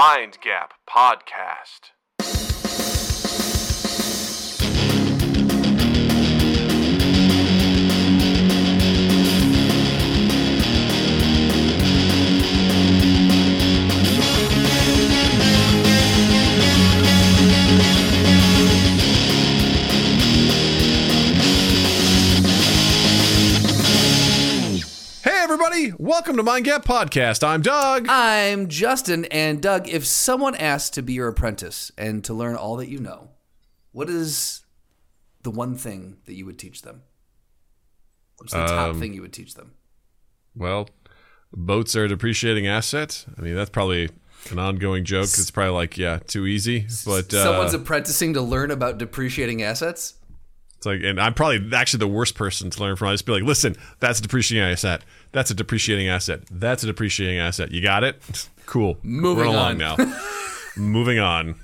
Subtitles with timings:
[0.00, 1.92] Mind Gap Podcast.
[26.10, 27.46] Welcome to Mind Gap Podcast.
[27.46, 28.06] I'm Doug.
[28.08, 32.74] I'm Justin, and Doug, if someone asked to be your apprentice and to learn all
[32.78, 33.28] that you know,
[33.92, 34.62] what is
[35.44, 37.02] the one thing that you would teach them?
[38.38, 39.74] What's the top Um, thing you would teach them?
[40.56, 40.88] Well,
[41.52, 43.24] boats are a depreciating asset.
[43.38, 44.10] I mean, that's probably
[44.50, 45.26] an ongoing joke.
[45.26, 46.88] It's probably like, yeah, too easy.
[47.06, 50.14] But uh, Someone's apprenticing to learn about depreciating assets?
[50.80, 53.08] It's like, and I'm probably actually the worst person to learn from.
[53.08, 55.02] I just be like, listen, that's a depreciating asset.
[55.30, 56.40] That's a depreciating asset.
[56.50, 57.70] That's a depreciating asset.
[57.70, 58.16] You got it?
[58.66, 58.96] Cool.
[59.02, 59.98] Moving Run along on.
[59.98, 60.16] now.
[60.76, 61.56] Moving on.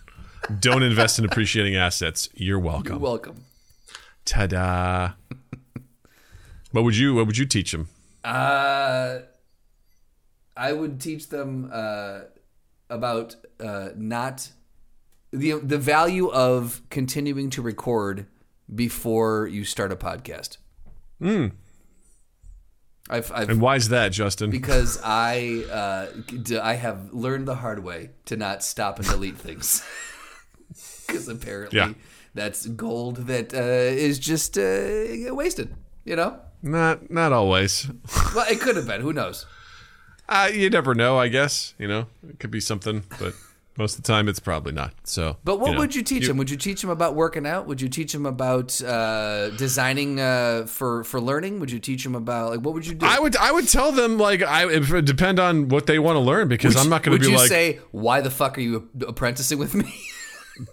[0.59, 2.29] Don't invest in depreciating assets.
[2.35, 2.95] You're welcome.
[2.95, 3.45] You're Welcome.
[4.25, 5.13] Ta-da.
[6.73, 7.89] what would you What would you teach them?
[8.25, 9.21] Uh,
[10.57, 12.23] I would teach them uh,
[12.91, 14.51] about uh, not
[15.31, 18.27] the the value of continuing to record
[18.75, 20.59] before you start a podcast.
[23.09, 24.51] I've, I've And why is that, Justin?
[24.51, 26.07] because I uh,
[26.43, 29.85] d- I have learned the hard way to not stop and delete things
[31.07, 31.93] because apparently Yeah.
[32.35, 35.75] that's gold that uh, is just uh, wasted.
[36.05, 37.89] You know, Not not always.
[38.35, 39.01] well, it could have been.
[39.01, 39.47] Who knows?
[40.29, 41.75] Uh, you never know, I guess.
[41.79, 43.35] You know, it could be something, but
[43.77, 44.95] most of the time it's probably not.
[45.05, 46.37] So, But what know, would you teach them?
[46.39, 47.67] Would you teach them about working out?
[47.67, 51.61] Would you teach them about uh, designing uh, for for learning?
[51.61, 53.07] Would you teach them about like what would you do?
[53.07, 56.17] I would I would tell them like I it would depend on what they want
[56.17, 58.63] to learn because I'm not going to be you like say why the fuck are
[58.63, 59.93] you apprenticing with me?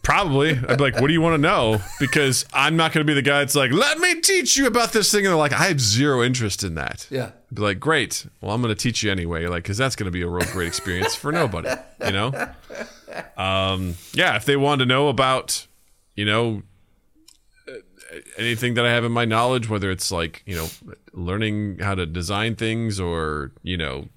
[0.02, 3.10] probably I'd be like what do you want to know because I'm not going to
[3.10, 5.54] be the guy that's like let me teach you about this thing and they're like
[5.54, 7.08] I have zero interest in that.
[7.10, 7.32] yeah.
[7.54, 10.12] Be like great, well I'm going to teach you anyway, like because that's going to
[10.12, 11.70] be a real great experience for nobody,
[12.06, 12.32] you know.
[13.38, 15.68] Um, yeah, if they want to know about,
[16.16, 16.64] you know,
[18.38, 20.68] anything that I have in my knowledge, whether it's like, you know,
[21.14, 24.08] learning how to design things or, you know,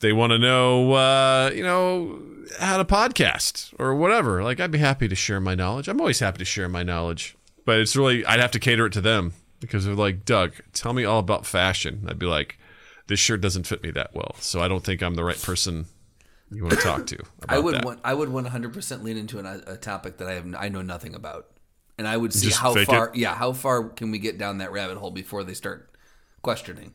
[0.00, 2.20] they want to know, uh, you know,
[2.58, 5.88] how to podcast or whatever, like I'd be happy to share my knowledge.
[5.88, 8.92] I'm always happy to share my knowledge, but it's really, I'd have to cater it
[8.94, 12.06] to them because they're like, Doug, tell me all about fashion.
[12.08, 12.58] I'd be like,
[13.06, 14.34] this shirt doesn't fit me that well.
[14.40, 15.86] So I don't think I'm the right person
[16.50, 17.16] you want to talk to.
[17.42, 17.84] About I would that.
[17.84, 21.14] want I would 100% lean into an, a topic that I have I know nothing
[21.14, 21.46] about.
[21.96, 23.16] And I would see Just how far it?
[23.16, 25.90] yeah, how far can we get down that rabbit hole before they start
[26.42, 26.94] questioning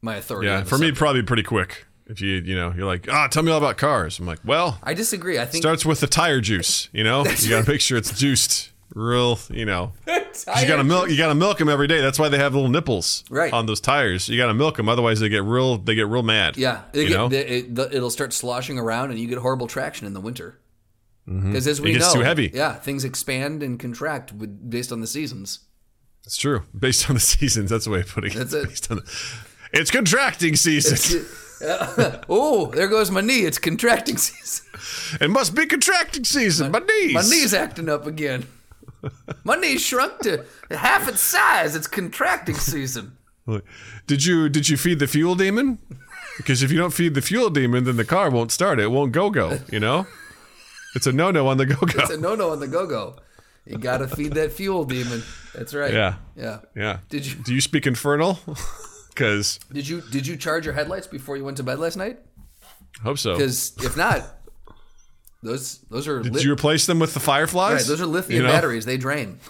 [0.00, 0.48] my authority.
[0.48, 1.86] Yeah, for me, probably pretty quick.
[2.06, 4.18] If you, you know, you're like, ah, tell me all about cars.
[4.18, 5.38] I'm like, well, I disagree.
[5.38, 6.88] I think starts with the tire juice.
[6.92, 9.38] You know, you got to make sure it's juiced, real.
[9.50, 9.92] You know,
[10.46, 11.08] you got to milk.
[11.10, 12.00] You got to milk them every day.
[12.00, 13.52] That's why they have little nipples Right.
[13.52, 14.28] on those tires.
[14.28, 15.78] You got to milk them, otherwise they get real.
[15.78, 16.56] They get real mad.
[16.56, 19.66] Yeah, it you get- know, the- it, it'll start sloshing around, and you get horrible
[19.66, 20.58] traction in the winter.
[21.26, 21.96] Because as we Mm-hmm.
[21.96, 22.50] It gets know, too heavy.
[22.54, 25.60] Yeah, things expand and contract with, based on the seasons.
[26.24, 26.62] it's true.
[26.78, 28.36] Based on the seasons, that's the way of putting it.
[28.36, 28.68] That's it.
[28.68, 29.38] Based on the,
[29.74, 31.26] it's contracting season.
[32.28, 33.40] oh, there goes my knee.
[33.44, 34.64] It's contracting season.
[35.20, 36.70] it must be contracting season.
[36.72, 37.12] My knees.
[37.14, 38.46] My knee's acting up again.
[39.44, 41.74] Knee shrunk to half its size.
[41.74, 43.16] It's contracting season.
[44.06, 45.78] Did you did you feed the fuel demon?
[46.36, 48.78] Because if you don't feed the fuel demon, then the car won't start.
[48.78, 49.58] It won't go go.
[49.72, 50.06] You know,
[50.94, 52.00] it's a no no on the go go.
[52.00, 53.16] It's a no no on the go go.
[53.66, 55.22] You got to feed that fuel demon.
[55.54, 55.92] That's right.
[55.92, 56.60] Yeah, Yeah.
[56.74, 56.98] yeah.
[57.10, 58.38] Did you Do you speak infernal?
[59.10, 62.20] Because did you did you charge your headlights before you went to bed last night?
[63.02, 63.32] hope so.
[63.32, 64.37] Because if not,
[65.42, 67.74] those those are Did lit- you replace them with the fireflies?
[67.80, 67.86] right.
[67.86, 68.52] Those are lithium You know?
[68.52, 68.84] batteries.
[68.84, 69.38] They drain.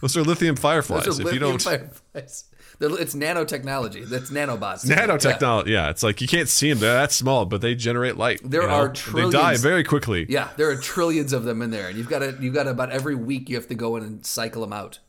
[0.00, 1.06] Those are lithium fireflies.
[1.06, 2.44] Those are if you don't fireflies.
[2.80, 4.08] It's nanotechnology.
[4.08, 4.86] That's nanobots.
[4.88, 5.90] Nanotechnology, yeah.
[5.90, 6.78] it's like you can't see them.
[6.78, 8.40] They're that small, but they generate light.
[8.44, 8.74] There you know?
[8.74, 10.26] are And They die very quickly.
[10.28, 12.70] Yeah, there are trillions of them in there, and you've got to you've got to
[12.70, 15.00] about every week you have to go in and cycle them out.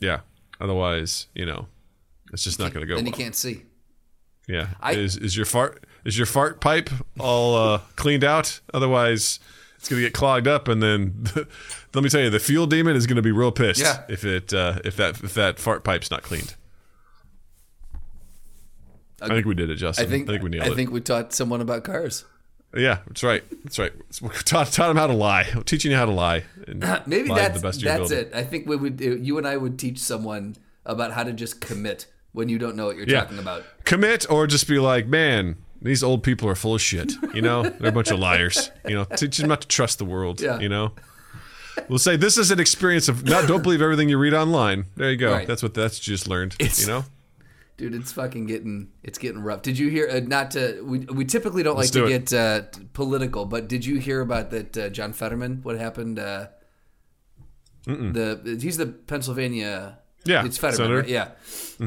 [0.00, 0.20] Yeah.
[0.60, 1.68] Otherwise, you know,
[2.32, 2.96] it's just not going to go.
[2.96, 3.62] Then you can't see.
[4.48, 4.68] Yeah.
[4.80, 6.88] I- is is your fart is your fart pipe
[7.20, 8.60] all uh, cleaned out?
[8.72, 9.38] Otherwise,
[9.76, 11.26] it's gonna get clogged up, and then
[11.94, 14.02] let me tell you, the fuel demon is gonna be real pissed Yeah.
[14.08, 16.54] if it uh, if that if that fart pipe's not cleaned.
[19.20, 20.06] I think we did it, Justin.
[20.06, 20.74] I think we nailed I it.
[20.76, 22.24] think we taught someone about cars.
[22.76, 23.42] yeah, that's right.
[23.64, 23.92] That's right.
[24.22, 25.46] We taught, taught him how to lie.
[25.54, 26.44] We're teaching you how to lie.
[27.06, 28.30] Maybe lie that's the best of your that's ability.
[28.30, 28.34] it.
[28.36, 30.56] I think we would you and I would teach someone
[30.86, 33.22] about how to just commit when you don't know what you're Yeah.
[33.22, 33.64] talking about.
[33.84, 37.12] Commit or just be like, man, these old people are full of shit.
[37.34, 38.70] You know, they're a bunch of liars.
[38.86, 40.40] You know, teach them not to trust the world.
[40.40, 40.58] Yeah.
[40.58, 40.92] You know,
[41.88, 44.86] we'll say this is an experience of not don't believe everything you read online.
[44.96, 45.32] There you go.
[45.32, 45.46] Right.
[45.46, 46.54] That's what that's just learned.
[46.58, 47.04] It's- you know,
[47.76, 49.62] Dude, it's fucking getting it's getting rough.
[49.62, 50.08] Did you hear?
[50.10, 52.28] Uh, not to we we typically don't Let's like to it.
[52.28, 55.60] get uh, political, but did you hear about that uh, John Fetterman?
[55.62, 56.18] What happened?
[56.18, 56.48] Uh,
[57.86, 59.98] the he's the Pennsylvania.
[60.28, 60.92] Yeah, it's Fetterman.
[60.92, 61.08] Right?
[61.08, 61.28] Yeah,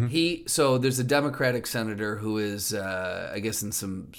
[0.09, 0.43] he.
[0.47, 4.11] So there's a Democratic senator who is, uh, I guess, in some.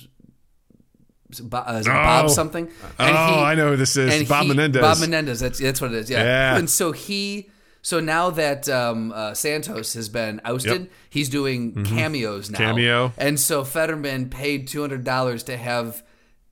[1.43, 2.29] Bob, uh, is it Bob Oh.
[2.29, 2.69] something.
[3.01, 4.13] Oh, I know who this is.
[4.13, 4.83] and Bob he- Menendez.
[4.83, 5.41] Bob Menendez.
[5.41, 6.11] That's that's what it is.
[6.11, 6.23] Yeah.
[6.23, 6.57] Yeah.
[6.59, 7.49] And so he.
[7.85, 10.81] So now that um, uh, Santos has been ousted, Yep.
[10.83, 10.93] Mm-hmm.
[11.11, 12.59] he's doing cameos now.
[12.59, 13.13] Cameo.
[13.19, 16.03] And so Fetterman paid two hundred dollars to have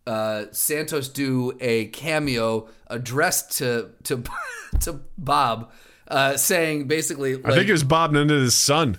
[0.09, 4.25] uh, Santos do a cameo addressed to to
[4.81, 5.71] to Bob,
[6.11, 8.99] uh, saying basically like I think it was Bob Menendez's son.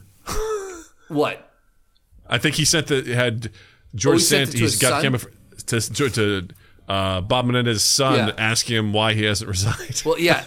[1.09, 1.51] what
[2.27, 3.51] I think he sent the had
[3.95, 4.55] George Oh, he sent Sant.
[4.55, 5.19] it to He's got camera
[5.67, 5.79] to
[6.09, 6.47] to
[6.87, 8.33] uh, Bob Menendez's son Yeah.
[8.37, 10.01] asking him why he hasn't resigned.
[10.05, 10.43] Well, yeah.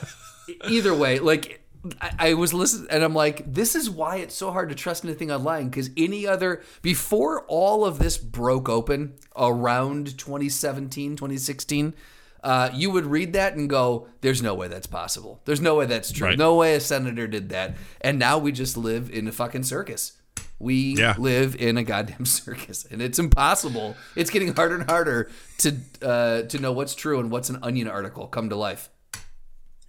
[0.68, 1.60] Either way, like
[2.00, 5.04] I, I was listening, and I'm like, this is why it's so hard to trust
[5.04, 5.68] anything online.
[5.68, 11.94] Because any other before all of this broke open around 2017, 2016.
[12.44, 15.40] Uh, you would read that and go, "There's no way that's possible.
[15.46, 16.28] There's no way that's true.
[16.28, 16.38] Right.
[16.38, 20.12] No way a senator did that." And now we just live in a fucking circus.
[20.58, 21.14] We Yeah.
[21.18, 23.96] live in a goddamn circus, and it's impossible.
[24.14, 27.88] It's getting harder and harder to uh, to know what's true and what's an Onion
[27.88, 28.90] article come to life.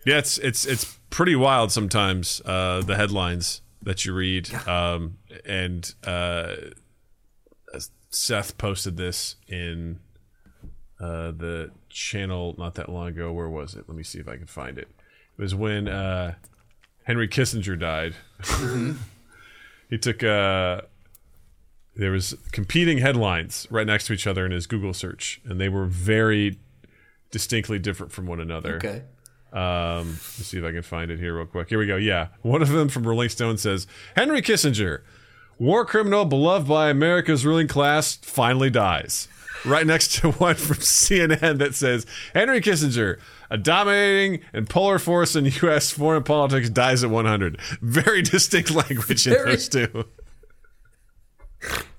[0.05, 4.51] Yeah, it's it's it's pretty wild sometimes uh, the headlines that you read.
[4.67, 6.55] Um, and uh,
[8.09, 9.99] Seth posted this in
[10.99, 13.31] uh, the channel not that long ago.
[13.31, 13.85] Where was it?
[13.87, 14.89] Let me see if I can find it.
[15.37, 16.35] It was when uh,
[17.03, 18.15] Henry Kissinger died.
[19.89, 20.81] he took uh,
[21.95, 25.69] there was competing headlines right next to each other in his Google search, and they
[25.69, 26.59] were very
[27.31, 28.75] distinctly different from one another.
[28.75, 29.03] Okay.
[29.53, 31.69] Um, let's see if I can find it here real quick.
[31.69, 31.95] Here we go.
[31.95, 33.87] Yeah, one of them from Rolling Stone says
[34.17, 35.01] Henry Kissinger,
[35.57, 39.29] war criminal beloved by America's ruling class, finally dies.
[39.63, 43.19] Right next to one from CNN that says Henry Kissinger,
[43.49, 45.91] a dominating and polar force in U.S.
[45.91, 47.59] foreign politics, dies at 100.
[47.81, 50.05] Very distinct language in Very- those two.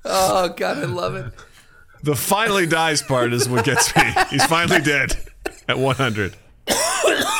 [0.04, 1.32] Oh God, I love it.
[2.04, 4.02] The finally dies part is what gets me.
[4.30, 5.16] He's finally dead
[5.68, 6.36] at 100.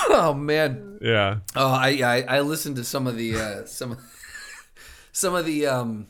[0.08, 0.98] Oh man.
[1.02, 1.38] Yeah.
[1.54, 4.00] Oh, I I, I listened to some of the uh, some of-
[5.12, 6.06] some of the um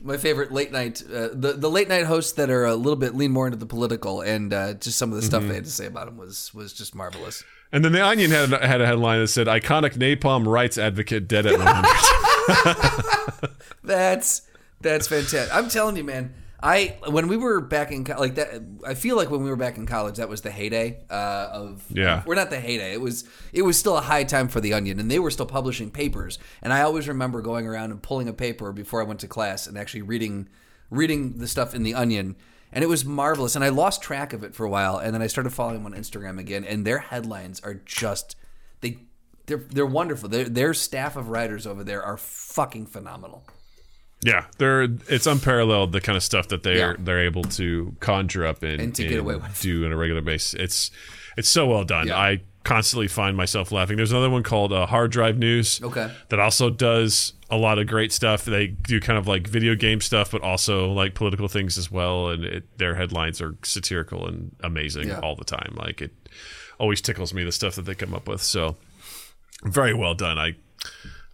[0.00, 3.14] my favorite late night uh, the the late night hosts that are a little bit
[3.14, 5.70] lean more into the political and uh, just some of the stuff they had to
[5.70, 7.42] say about him was was just marvelous.
[7.70, 11.28] And then the Onion had a, had a headline that said "Iconic napalm rights advocate
[11.28, 13.50] dead at 100."
[13.84, 14.42] That's
[14.80, 15.54] that's fantastic.
[15.54, 16.34] I'm telling you, man.
[16.60, 19.56] I when we were back in co- like that, I feel like when we were
[19.56, 21.84] back in college, that was the heyday uh, of.
[21.88, 22.22] Yeah.
[22.26, 22.92] we're not the heyday.
[22.92, 25.46] It was it was still a high time for the Onion, and they were still
[25.46, 26.38] publishing papers.
[26.60, 29.68] And I always remember going around and pulling a paper before I went to class
[29.68, 30.48] and actually reading
[30.90, 32.34] reading the stuff in the Onion.
[32.72, 33.54] And it was marvelous.
[33.54, 35.92] And I lost track of it for a while, and then I started following them
[35.92, 36.64] on Instagram again.
[36.64, 38.34] And their headlines are just
[38.80, 38.98] they
[39.46, 40.28] they're they're wonderful.
[40.28, 43.44] Their their staff of writers over there are fucking phenomenal.
[44.22, 46.96] Yeah, they're it's unparalleled the kind of stuff that they're Yeah.
[46.98, 49.60] they're able to conjure up and, And to get away with.
[49.60, 50.54] do on a regular basis.
[50.54, 50.90] It's
[51.36, 52.08] it's so well done.
[52.08, 52.16] Yeah.
[52.18, 53.96] I constantly find myself laughing.
[53.96, 55.80] There's another one called uh, Hard Drive News.
[55.82, 56.10] Okay.
[56.28, 58.44] That also does a lot of great stuff.
[58.44, 62.28] They do kind of like video game stuff, but also like political things as well.
[62.28, 65.20] And it, their headlines are satirical and amazing Yeah.
[65.20, 65.74] all the time.
[65.76, 66.10] Like it
[66.78, 68.42] always tickles me the stuff that they come up with.
[68.42, 68.76] So
[69.64, 70.38] very well done.
[70.38, 70.56] I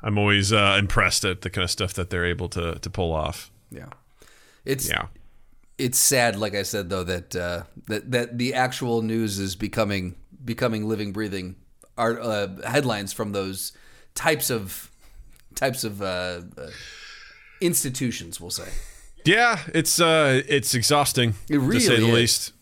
[0.05, 3.13] I'm always uh, impressed at the kind of stuff that they're able to to pull
[3.13, 3.51] off.
[3.71, 3.89] Yeah,
[4.65, 5.07] it's Yeah.
[5.79, 6.37] it's sad.
[6.37, 11.13] Like I said, though, that uh, that that the actual news is becoming becoming living,
[11.13, 11.57] breathing
[11.97, 13.73] art uh, headlines from those
[14.15, 14.91] types of
[15.55, 16.71] types of uh, uh,
[17.61, 18.41] institutions.
[18.41, 18.69] We'll say.
[19.25, 22.15] Yeah, it's uh it's exhausting It really to say the is.
[22.15, 22.53] least.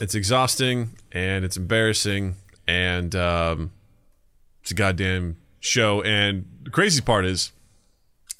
[0.00, 2.34] It's exhausting and it's embarrassing
[2.66, 3.70] and um
[4.62, 7.52] it's a goddamn show and the crazy part is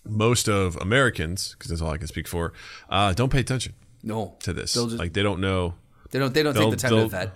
[0.04, 2.52] most of Americans because that's all I can speak for
[2.88, 4.72] uh don't pay attention No, to this.
[4.74, 5.74] Just, like they don't know
[6.10, 7.32] they don't they don't take the time to vet.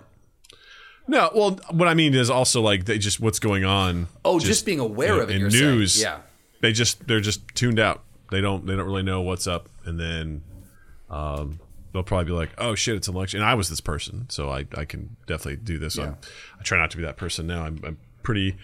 [1.07, 4.65] No, well what I mean is also like they just what's going on Oh, just,
[4.65, 5.35] being aware in- of it.
[5.35, 5.63] in you're saying.
[5.63, 6.01] news.
[6.01, 6.19] yeah.
[6.61, 8.03] they just they're just tuned out.
[8.31, 10.41] They don't they don't really know what's up, and then
[11.11, 11.59] um,
[11.93, 14.49] they'll probably be like, "Oh shit, it's an election." And I was this person, so
[14.49, 15.99] I, I can definitely do this.
[15.99, 16.17] I'm,
[16.59, 17.63] I try not to be that person now.
[17.65, 18.55] I'm, I'm pretty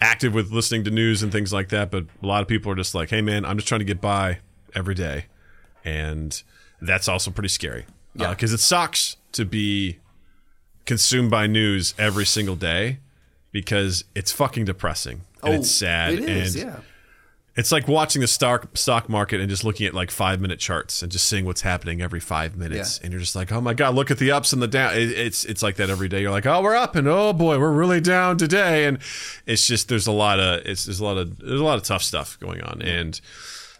[0.00, 2.76] active with listening to news and things like that, but a lot of people are
[2.76, 4.38] just like, "Hey man, I'm just trying to get by
[4.74, 5.26] every day,"
[5.84, 6.42] and
[6.80, 7.82] that's also pretty scary.
[8.18, 8.30] Uh, yeah.
[8.30, 9.98] because it sucks to be
[10.86, 12.98] consumed by news every single day
[13.52, 16.80] because it's fucking depressing and oh, it's sad Oh, It is, and yeah.
[17.56, 21.02] It's like watching the stock stock market and just looking at like five minute charts
[21.02, 23.04] and just seeing what's happening every five minutes, Yeah.
[23.04, 24.94] and you're just like, oh my god, look at the ups and the down.
[24.94, 26.20] It, it's it's like that every day.
[26.20, 28.98] You're like, oh, we're up, and oh boy, we're really down today, and
[29.46, 31.82] it's just there's a lot of it's there's a lot of there's a lot of
[31.84, 33.20] tough stuff going on, and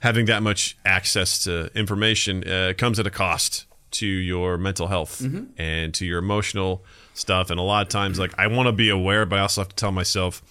[0.00, 5.24] having that much access to information uh, comes at a cost to your mental health
[5.58, 8.88] and to your emotional stuff, and a lot of times, like I want to be
[8.90, 10.42] aware, but I also have to tell myself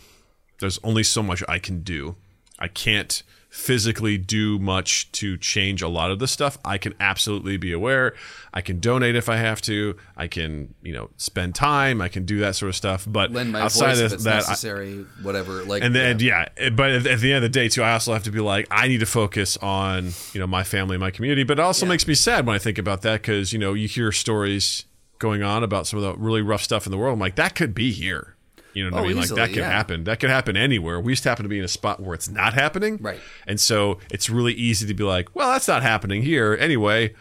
[0.60, 2.16] there's only so much I can do.
[2.60, 6.58] I can't physically do much to change a lot of this stuff.
[6.66, 8.14] I can absolutely be aware.
[8.54, 9.96] I can donate if I have to.
[10.18, 12.02] I can, you know, spend time.
[12.02, 13.06] I can do that sort of stuff.
[13.10, 15.64] But outside voice of that, I- necessary, whatever.
[15.64, 16.48] Like, and then yeah.
[16.58, 18.32] yeah, eh, but at at the end of the day too, I also have to
[18.32, 21.44] be like, I need to focus on you know my family, my community.
[21.44, 21.92] But it also Yeah.
[21.92, 24.84] makes me sad when I think about that because you know you hear stories
[25.18, 27.14] going on about some of the really rough stuff in the world.
[27.14, 28.35] I'm like, that could be here.
[28.76, 29.18] You know what Oh, I mean?
[29.18, 29.70] easily, like that could yeah.
[29.72, 30.04] happen.
[30.04, 31.00] That could happen anywhere.
[31.00, 32.98] We just happen to be in a spot where it's not happening.
[33.02, 33.20] Right.
[33.48, 37.16] And so it's really easy to be like, well, that's not happening here anyway.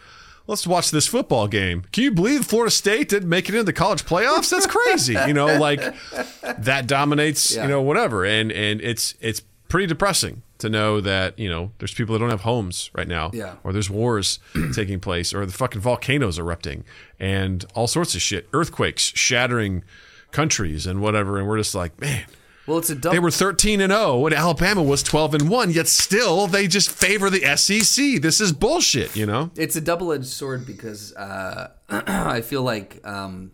[0.47, 1.83] Let's watch this football game.
[1.91, 4.51] Can you believe Florida State didn't make it into the college playoffs?
[4.51, 5.13] That's crazy.
[5.27, 5.81] you know, like
[6.59, 7.63] that dominates, Yeah.
[7.63, 8.23] you know, whatever.
[8.25, 12.29] And and it's it's pretty depressing to know that, you know, there's people that don't
[12.29, 13.31] have homes right now.
[13.33, 13.55] Yeah.
[13.63, 14.39] Or there's wars
[14.73, 16.83] taking place or the fucking volcanoes erupting
[17.19, 18.47] and all sorts of shit.
[18.53, 19.83] Earthquakes shattering
[20.35, 21.39] countries and whatever.
[21.39, 22.25] And we're just like, man,
[22.67, 23.13] well, it's a double.
[23.13, 26.91] they were 13 and 0 and Alabama was 12 and 1, yet still they just
[26.91, 28.21] favor the SEC.
[28.21, 29.51] This is bullshit, you know?
[29.55, 33.51] it's a double-edged sword because uh, I feel like um,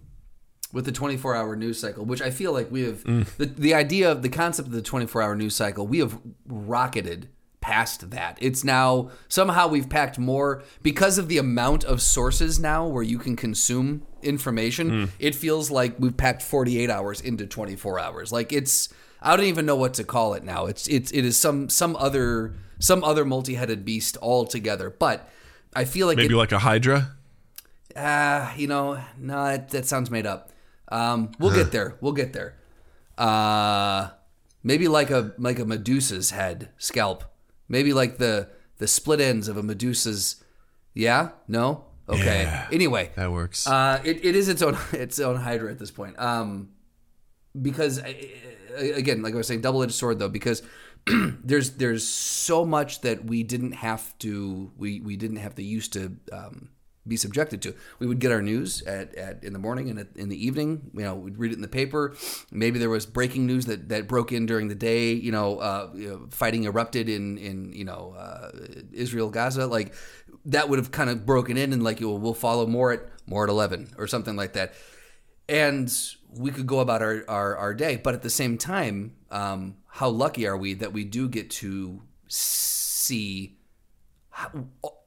[0.73, 3.03] with the 24-hour news cycle, which I feel like we have
[3.37, 8.09] the the idea of the concept of the 24-hour news cycle, we have rocketed past
[8.09, 8.37] that.
[8.41, 13.19] It's now somehow we've packed more because of the amount of sources now where you
[13.19, 15.11] can consume information.
[15.19, 18.31] It feels like we've packed 48 hours into 24 hours.
[18.31, 18.89] Like it's
[19.21, 20.65] I don't even know what to call it now.
[20.65, 24.89] It's it's it is some some other some other multi-headed beast altogether.
[24.89, 25.29] But
[25.75, 27.15] I feel like Maybe it, like a Hydra.
[27.95, 30.51] Ah, you know, no, that, that sounds made up.
[30.91, 31.97] Um, we'll get there.
[32.01, 32.55] We'll get there.
[33.17, 34.09] Uh,
[34.63, 37.23] maybe like a like a Medusa's head scalp.
[37.69, 40.43] Maybe like the the split ends of a Medusa's.
[40.93, 41.29] Yeah.
[41.47, 41.85] No.
[42.09, 42.43] Okay.
[42.43, 42.67] Yeah.
[42.71, 43.67] Anyway, That works.
[43.67, 46.19] uh, it, it is its own its own Hydra at this point.
[46.19, 46.69] Um,
[47.59, 48.01] because
[48.75, 50.63] again, like I was saying, double edged sword though, because
[51.43, 55.93] there's there's so much that we didn't have to we we didn't have to used
[55.93, 56.69] to um,
[57.07, 57.73] be subjected to.
[57.97, 60.91] We would get our news at, at in the morning and at, in the evening.
[60.93, 62.15] You know, we'd read it in the paper.
[62.51, 65.13] Maybe there was breaking news that, that broke in during the day.
[65.13, 68.51] You know, uh, you know fighting erupted in in you know uh,
[68.93, 69.65] Israel Gaza.
[69.65, 69.95] Like
[70.45, 73.43] that would have kind of broken in and like you we'll follow more at more
[73.43, 74.73] at eleven or something like that
[75.51, 75.93] and
[76.33, 77.97] we could go about our, our, our day.
[77.97, 82.01] But at the same time, um, how lucky are we that we do get to
[82.27, 83.57] see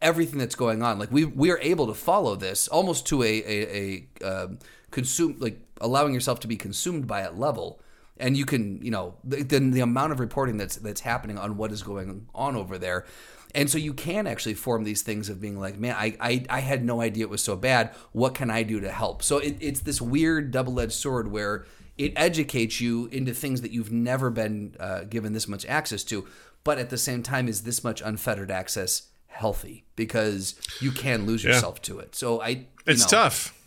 [0.02, 0.98] everything that's going on?
[0.98, 4.58] Like we we are able to follow this almost to a a, a um,
[4.90, 7.80] consume like allowing yourself to be consumed by it level.
[8.16, 11.72] And you can, you know, then the amount of reporting that's that's happening on what
[11.72, 13.06] is going on over there,
[13.54, 16.60] and so you can actually form these things of being like, man, I, I, I
[16.60, 17.94] had no idea it was so bad.
[18.12, 19.22] What can I do to help?
[19.22, 21.64] So it, it's this weird double edged sword where
[21.96, 26.26] it educates you into things that you've never been uh, given this much access to.
[26.64, 29.84] But at the same time, is this much unfettered access healthy?
[29.94, 32.14] Because you can lose yourself to it.
[32.14, 33.60] So I, it's know, tough.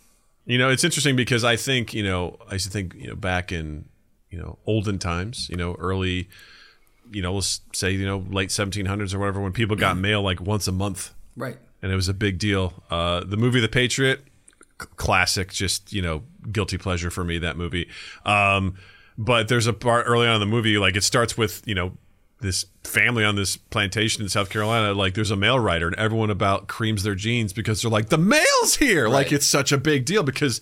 [0.44, 3.14] You know, it's interesting because I think, you know, I used to think, you know,
[3.14, 3.86] back in,
[4.30, 6.28] you know, olden times, you know, early,
[7.12, 10.40] you know, let's say, you know, late 1700s or whatever, when people got mail like
[10.40, 11.56] once a month Right.
[11.82, 12.82] and it was a big deal.
[12.90, 14.20] Uh, the movie The Patriot,
[14.80, 16.22] c- classic, just you know,
[16.52, 17.88] guilty pleasure for me that movie.
[18.24, 18.74] Um,
[19.16, 21.96] but there's a part early on in the movie, like it starts with you know
[22.40, 24.92] this family on this plantation in South Carolina.
[24.94, 28.18] Like there's a mail writer, and everyone about creams their jeans because they're like the
[28.18, 29.08] mail's here.
[29.08, 30.60] Like it's such a big deal because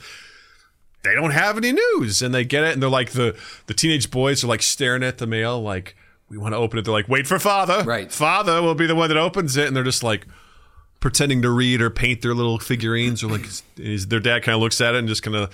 [1.05, 3.37] they don't have any news and they get it and they're like the
[3.67, 5.95] the teenage boys are like staring at the mail like
[6.29, 6.83] we want to open it.
[6.85, 7.83] They're like wait for father.
[7.85, 8.11] Right.
[8.13, 10.27] father will be the one that opens it and they're just like
[11.01, 14.61] pretending to read or paint their little figurines or like his, their dad kind of
[14.61, 15.53] looks at it and just kind of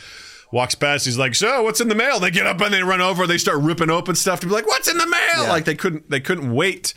[0.52, 1.04] walks past.
[1.06, 2.20] He's like so what's in the mail?
[2.20, 3.26] They get up and they run over.
[3.26, 5.42] They start ripping open stuff to be like what's in the mail?
[5.44, 5.48] Yeah.
[5.48, 6.94] like they couldn't they couldn't wait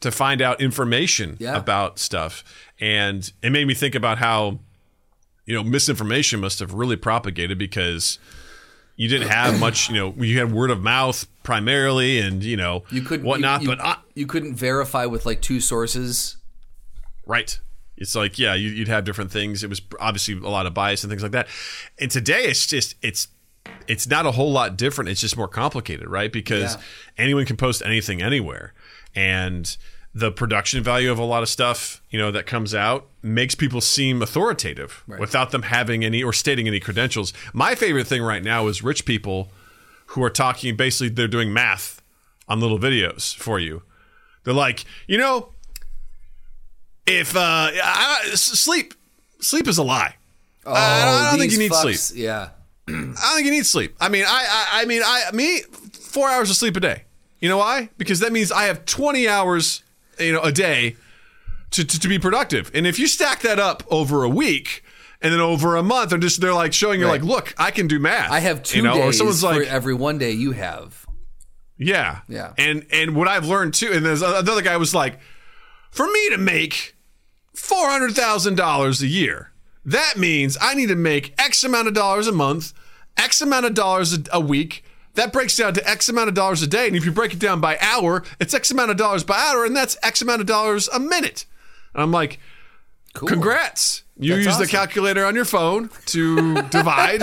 [0.00, 1.56] to find out information Yeah.
[1.56, 2.42] about stuff.
[2.80, 4.58] And it made me think about how
[5.46, 8.18] you know misinformation must have really propagated because
[8.96, 12.82] you didn't have much you know you had word of mouth primarily and you know
[12.90, 16.38] You couldn't whatnot you, you, but uh, you couldn't verify with like two sources.
[17.24, 17.60] right
[17.96, 19.62] It's like, yeah, you, you'd have different things.
[19.62, 21.46] It was obviously a lot of bias and things like that.
[22.00, 23.28] And today, it's just it's
[23.86, 25.10] it's not a whole lot different.
[25.10, 26.32] It's just more complicated, right?
[26.32, 26.82] Because Yeah.
[27.18, 28.74] anyone can post anything anywhere,
[29.14, 29.76] and
[30.16, 33.80] the production value of a lot of stuff, you know, that comes out makes people
[33.80, 37.32] seem authoritative without them having any or stating any credentials.
[37.52, 39.50] My favorite thing right now is rich people
[40.14, 40.76] who are talking.
[40.76, 42.00] Basically, they're doing math
[42.48, 43.82] on little videos for you.
[44.44, 45.50] They're like, you know,
[47.06, 48.94] if uh, I, I- sleep,
[49.40, 50.16] sleep is a lie.
[50.66, 52.22] Oh, I don't think you need fucks, sleep.
[52.24, 52.48] Yeah.
[52.88, 53.94] I don't think you need sleep.
[54.00, 55.60] I mean, I, I, I mean, I, me,
[55.92, 57.04] four hours of sleep a day.
[57.40, 57.90] You know why?
[57.98, 59.82] Because that means I have 20 hours,
[60.18, 60.96] you know, a day
[61.72, 62.70] to, to, to be productive.
[62.72, 64.83] And if you stack that up over a week
[65.24, 67.20] and then over a month, they're just, they're like showing you Right.
[67.20, 68.30] like, look, I can do math.
[68.30, 71.04] I have two you know, days or someone's for like, every one day you have.
[71.78, 72.20] yeah.
[72.28, 72.52] Yeah.
[72.58, 75.18] And, and what I've learned too, and there's another guy was like,
[75.90, 76.94] for me to make
[77.56, 79.52] $400,000 a year,
[79.84, 82.72] that means I need to make X amount of dollars a month,
[83.16, 84.84] X amount of dollars a, a week.
[85.14, 86.88] That breaks down to X amount of dollars a day.
[86.88, 89.64] And if you break it down by hour, it's X amount of dollars by hour,
[89.64, 91.46] and that's X amount of dollars a minute.
[91.94, 92.40] And I'm like,
[93.14, 93.28] Cool.
[93.28, 94.02] congrats.
[94.16, 97.18] You That's use the calculator on your phone to divide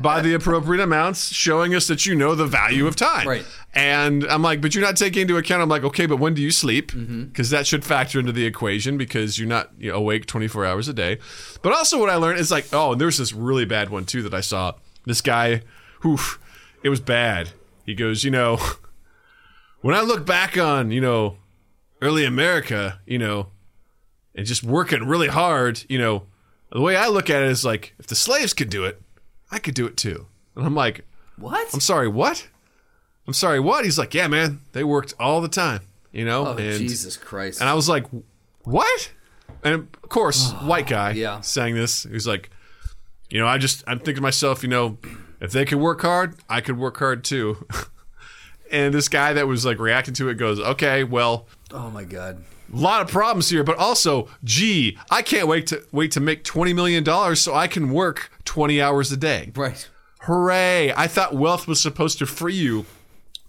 [0.00, 3.26] by the appropriate amounts, showing us that you know the value of time.
[3.26, 3.44] Right.
[3.74, 5.60] And I'm like, but you're not taking into account.
[5.60, 6.92] I'm like, okay, but when do you sleep?
[6.92, 7.50] Because Mm-hmm.
[7.50, 10.92] that should factor into the equation because you're not you know, awake 24 hours a
[10.92, 11.18] day.
[11.62, 14.22] But also, what I learned is like, oh, and there's this really bad one too
[14.22, 14.74] that I saw.
[15.04, 15.62] This guy,
[16.00, 16.16] who,
[16.84, 17.50] it was bad.
[17.84, 18.58] He goes, you know,
[19.80, 21.38] when I look back on, you know,
[22.00, 23.48] early America, you know,
[24.38, 26.22] and just working really hard, you know,
[26.70, 29.02] the way I look at it is like, if the slaves could do it,
[29.50, 30.26] I could do it too.
[30.54, 31.04] And I'm like,
[31.36, 31.68] What?
[31.74, 32.46] I'm sorry, what?
[33.26, 33.84] I'm sorry, what?
[33.84, 35.80] He's like, yeah, man, they worked all the time,
[36.12, 36.46] you know?
[36.46, 37.60] oh, and, Jesus Christ.
[37.60, 38.06] and I was like,
[38.62, 39.10] what?
[39.64, 41.40] And of course, white guy Yeah.
[41.40, 42.50] saying this, he's like,
[43.28, 44.98] you know, I just, I'm thinking to myself, you know,
[45.40, 47.66] if they could work hard, I could work hard too.
[48.70, 52.44] and this guy that was like reacting to it goes, okay, well, oh, my God.
[52.72, 56.44] A lot of problems here, but also, gee, I can't wait to wait to make
[56.44, 59.52] twenty million dollars so I can work twenty hours a day.
[59.54, 59.88] Right.
[60.22, 60.92] Hooray!
[60.96, 62.84] I thought wealth was supposed to free you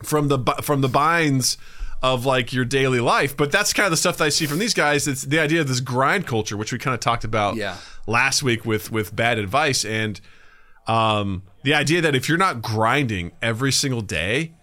[0.04, 1.58] from the from the binds
[2.02, 4.60] of like your daily life, but that's kind of the stuff that I see from
[4.60, 5.08] these guys.
[5.08, 7.76] It's the idea of this grind culture, which we kind of talked about Yeah.
[8.08, 10.22] last week with with bad advice, and
[10.88, 14.54] um, the idea that if you're not grinding every single day,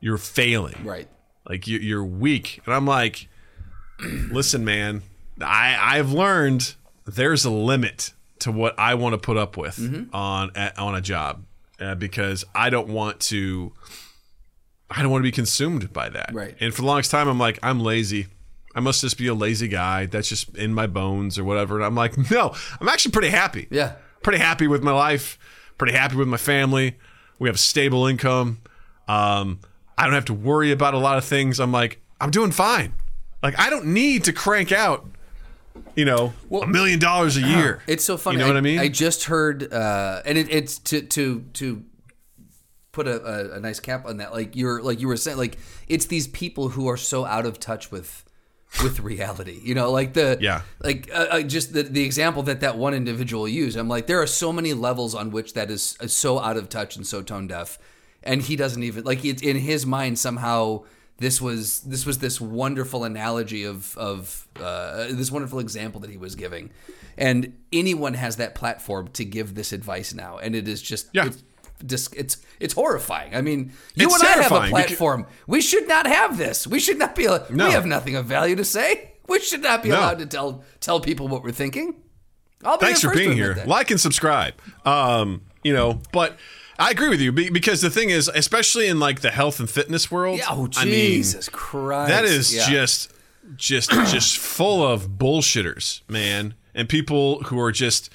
[0.00, 1.08] you're failing Right.
[1.46, 3.27] like you, you're weak and i'm like
[4.30, 5.02] listen man
[5.40, 6.74] i i've learned
[7.06, 10.14] there's a limit to what i want to put up with Mm-hmm.
[10.14, 11.44] on at, on a job
[11.80, 13.72] uh, because i don't want to
[14.90, 16.54] i don't want to be consumed by that Right.
[16.60, 18.26] and for the longest time i'm like i'm lazy
[18.74, 21.84] i must just be a lazy guy that's just in my bones or whatever and
[21.84, 23.94] i'm like no i'm actually pretty happy Yeah.
[24.22, 25.38] pretty happy with my life,
[25.78, 26.96] pretty happy with my family.
[27.38, 28.58] We have a stable income.
[29.06, 29.60] Um,
[29.96, 31.60] I don't have to worry about a lot of things.
[31.60, 32.94] I'm like, I'm doing fine.
[33.42, 35.06] Like, I don't need to crank out,
[35.94, 37.82] you know, a million dollars a year.
[37.86, 38.36] It's so funny.
[38.38, 38.78] You know what I mean?
[38.80, 41.84] I just heard, uh, and it, it's to to to
[42.90, 44.32] put a, a, a nice cap on that.
[44.32, 47.60] Like you're like you were saying, like it's these people who are so out of
[47.60, 48.24] touch with
[48.82, 49.60] with reality.
[49.62, 50.62] You know, like the Yeah.
[50.82, 53.76] like uh, uh, just the the example that that one individual used.
[53.78, 56.68] I'm like, there are so many levels on which that is, is so out of
[56.68, 57.78] touch and so tone deaf,
[58.22, 60.82] and he doesn't even like it in his mind somehow.
[61.18, 66.16] This was this was this wonderful analogy of of uh, this wonderful example that he
[66.16, 66.70] was giving,
[67.16, 71.26] and anyone has that platform to give this advice now, and it is just Yeah.
[71.80, 73.34] it's, it's it's horrifying.
[73.34, 75.26] I mean, you It's and I have a terrifying because- platform.
[75.48, 76.66] We should not have this.
[76.68, 77.24] We should not be.
[77.26, 77.66] No.
[77.66, 79.12] We have nothing of value to say.
[79.28, 79.98] We should not be No.
[79.98, 81.96] allowed to tell tell people what we're thinking.
[82.64, 83.60] I'll be Thanks for being here.
[83.66, 84.54] Like and subscribe.
[84.84, 86.36] Um, you know, but
[86.78, 90.10] I agree with you because the thing is, especially in like the health and fitness
[90.10, 92.08] world, Yeah, oh I mean, Jesus Christ!
[92.10, 92.70] that is Yeah.
[92.70, 93.12] just
[93.56, 98.10] just just full of bullshitters man and people who are just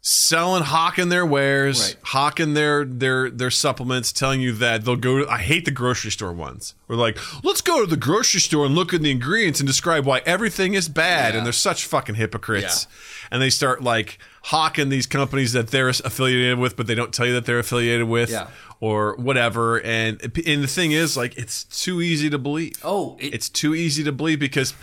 [0.00, 1.96] selling hawking their wares Right.
[2.04, 6.12] hawking their their their supplements telling you that they'll go to, i hate the grocery
[6.12, 9.58] store ones we're like let's go to the grocery store and look at the ingredients
[9.60, 11.38] and describe why everything is bad Yeah.
[11.38, 12.86] and they're such fucking hypocrites
[13.30, 17.26] and they start like hawking these companies that they're affiliated with but they don't tell
[17.26, 18.46] you that they're affiliated with Yeah.
[18.80, 23.34] or whatever and and the thing is like it's too easy to believe Oh, it-
[23.34, 24.74] it's too easy to believe because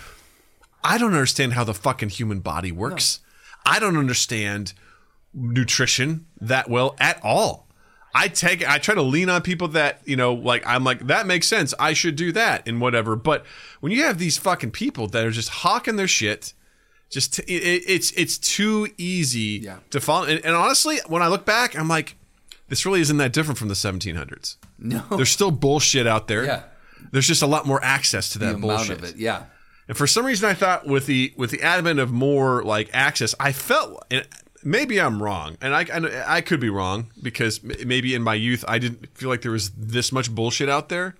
[0.84, 3.19] I don't understand how the fucking human body works.
[3.65, 4.73] I don't understand
[5.35, 7.67] nutrition that well at all.
[8.17, 11.27] I take I try to lean on people that, you know, like I'm like that
[11.27, 11.73] makes sense.
[11.77, 13.15] I should do that and whatever.
[13.17, 13.45] But
[13.81, 16.53] when you have these fucking people that are just hawking their shit,
[17.09, 19.77] Just t- it, it- it's it's too easy Yeah.
[19.91, 20.25] to follow.
[20.25, 22.15] And, and honestly, when I look back, I'm like,
[22.69, 24.55] this really isn't that different from the 1700s.
[24.79, 25.03] No.
[25.11, 26.45] There's still bullshit out there.
[26.45, 26.63] Yeah.
[27.11, 28.97] There's just a lot more access to that the bullshit.
[28.97, 29.17] of it.
[29.17, 29.43] Yeah.
[29.87, 33.35] And for some reason, I thought with the with the advent of more like access,
[33.39, 34.25] I felt and
[34.65, 38.65] maybe I'm wrong, and I I, I could be wrong because maybe in my youth
[38.67, 41.15] I didn't feel like there was this much bullshit out there,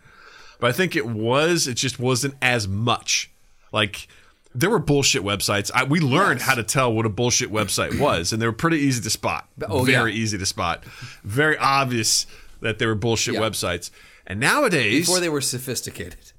[0.60, 1.68] but I think it was.
[1.68, 3.32] It just wasn't as much.
[3.72, 4.08] Like
[4.54, 5.70] there were bullshit websites.
[5.74, 6.48] I, we learned Yes.
[6.50, 9.48] how to tell what a bullshit website was, and they were pretty easy to spot.
[9.68, 10.18] Oh, very yeah.
[10.24, 10.84] easy to spot.
[11.24, 12.26] Very obvious
[12.62, 13.42] that they were bullshit Yeah.
[13.42, 13.92] websites.
[14.28, 16.32] And nowadays, Before they were sophisticated.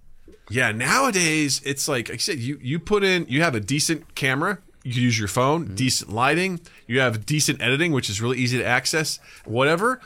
[0.50, 4.58] yeah, nowadays it's like I said, you you put in you have a decent camera,
[4.86, 5.74] you can use your phone, mm-hmm.
[5.74, 9.18] decent lighting, you have decent editing, which is really easy to access.
[9.44, 10.00] Whatever,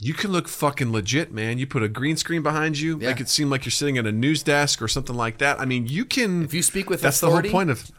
[0.00, 1.58] you can look fucking legit, man.
[1.58, 3.10] You put a green screen behind you, Yeah.
[3.10, 5.60] make it seem like you're sitting at a news desk or something like that.
[5.60, 6.44] I mean, you can.
[6.44, 7.90] If you speak with that's authority- the whole point of.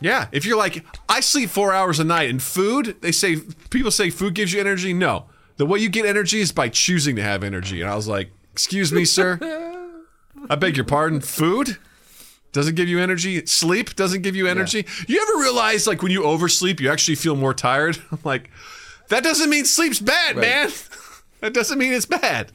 [0.00, 3.36] Yeah, if you're like, I sleep four hours a night, and food, they say
[3.70, 4.92] people say food gives you energy.
[4.92, 5.26] No,
[5.56, 7.80] the way you get energy is by choosing to have energy.
[7.80, 9.38] And I was like, excuse me, sir.
[10.50, 11.20] I beg your pardon.
[11.20, 11.78] Food
[12.54, 13.44] doesn't give you energy.
[13.44, 14.86] Sleep doesn't give you energy.
[15.06, 17.98] You ever realize, like, when you oversleep, you actually feel more tired?
[18.10, 18.50] I'm like,
[19.08, 20.70] that doesn't mean sleep's bad, man.
[21.40, 22.52] that doesn't mean it's bad.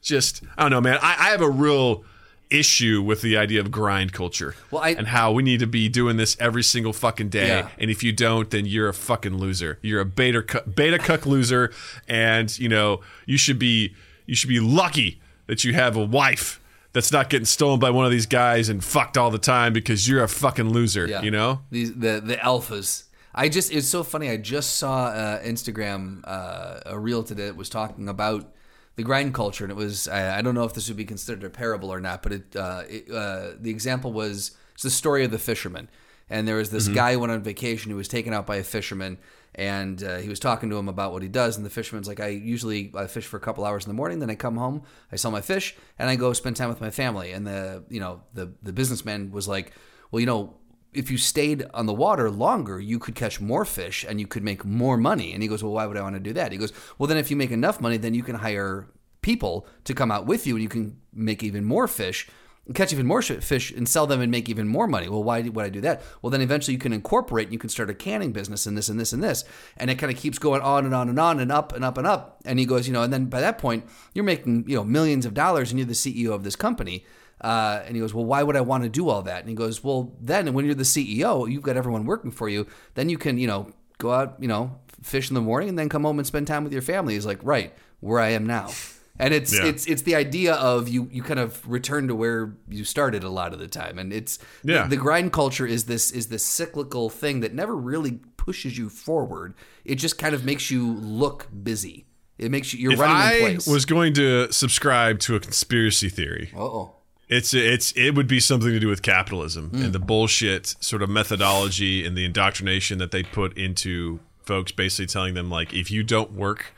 [0.00, 0.98] Just, I don't know, man.
[1.02, 2.04] I, I have a real
[2.50, 5.88] issue with the idea of grind culture Well, I- and how we need to be
[5.88, 7.48] doing this every single fucking day.
[7.48, 7.68] Yeah.
[7.78, 9.78] And if you don't, then you're a fucking loser.
[9.82, 11.72] You're a beta beta cuck loser,
[12.06, 13.94] and you know you should be
[14.26, 16.60] you should be lucky that you have a wife
[16.94, 20.08] that's not getting stolen by one of these guys and fucked all the time because
[20.08, 21.06] you're a fucking loser.
[21.06, 21.20] Yeah.
[21.20, 21.60] You know?
[21.70, 23.04] these the the alphas.
[23.34, 24.30] I just it's so funny.
[24.30, 28.54] I just saw uh, Instagram uh, a reel today that was talking about
[28.94, 31.42] the grind culture, and it was I, I don't know if this would be considered
[31.42, 35.24] a parable or not, but it, uh, it uh, the example was it's the story
[35.24, 35.88] of the fisherman,
[36.30, 38.64] and there was this guy who went on vacation who was taken out by a
[38.64, 39.18] fisherman.
[39.56, 42.20] And uh, he was talking to him about what he does, and the fisherman's like,
[42.20, 44.82] "I usually I fish for a couple hours in the morning, then I come home,
[45.12, 48.00] I sell my fish, and I go spend time with my family." And the you
[48.00, 49.72] know the the businessman was like,
[50.10, 50.54] "Well, you know,
[50.94, 54.44] if you stayed on the water longer, you could catch more fish and you could
[54.44, 55.32] make more money.
[55.32, 56.52] And he goes, Well, why would I want to do that?
[56.52, 58.86] He goes, Well, then if you make enough money, then you can hire
[59.20, 62.28] people to come out with you and you can make even more fish,
[62.72, 65.08] catch even more fish and sell them and make even more money.
[65.08, 66.02] Well, why would I do that?
[66.22, 68.88] Well, then eventually you can incorporate and you can start a canning business and this
[68.88, 69.44] and this and this.
[69.76, 71.98] And it kind of keeps going on and on and on and up and up
[71.98, 72.40] and up.
[72.46, 75.26] And he goes, You know, and then by that point, you're making, you know, millions
[75.26, 77.04] of dollars and you're the CEO of this company.
[77.40, 79.40] Uh, and he goes, Well, why would I want to do all that?
[79.40, 82.66] And he goes, Well, then when you're the CEO, you've got everyone working for you.
[82.94, 85.90] Then you can, you know, go out, you know, fish in the morning and then
[85.90, 87.12] come home and spend time with your family.
[87.12, 88.70] He's like, Right, where I am now.
[89.18, 89.66] And it's Yeah.
[89.66, 93.28] it's it's the idea of you you kind of return to where you started a
[93.30, 93.98] lot of the time.
[93.98, 94.82] And it's Yeah.
[94.84, 98.88] the, the grind culture is this is this cyclical thing that never really pushes you
[98.88, 99.54] forward.
[99.84, 102.06] It just kind of makes you look busy.
[102.38, 103.66] It makes you you're If running in I place.
[103.68, 106.94] was going to subscribe to a conspiracy theory, uh oh.
[107.28, 109.82] It's it's it would be something to do with capitalism Hmm.
[109.84, 115.06] and the bullshit sort of methodology and the indoctrination that they put into folks, basically
[115.06, 116.74] telling them like if you don't work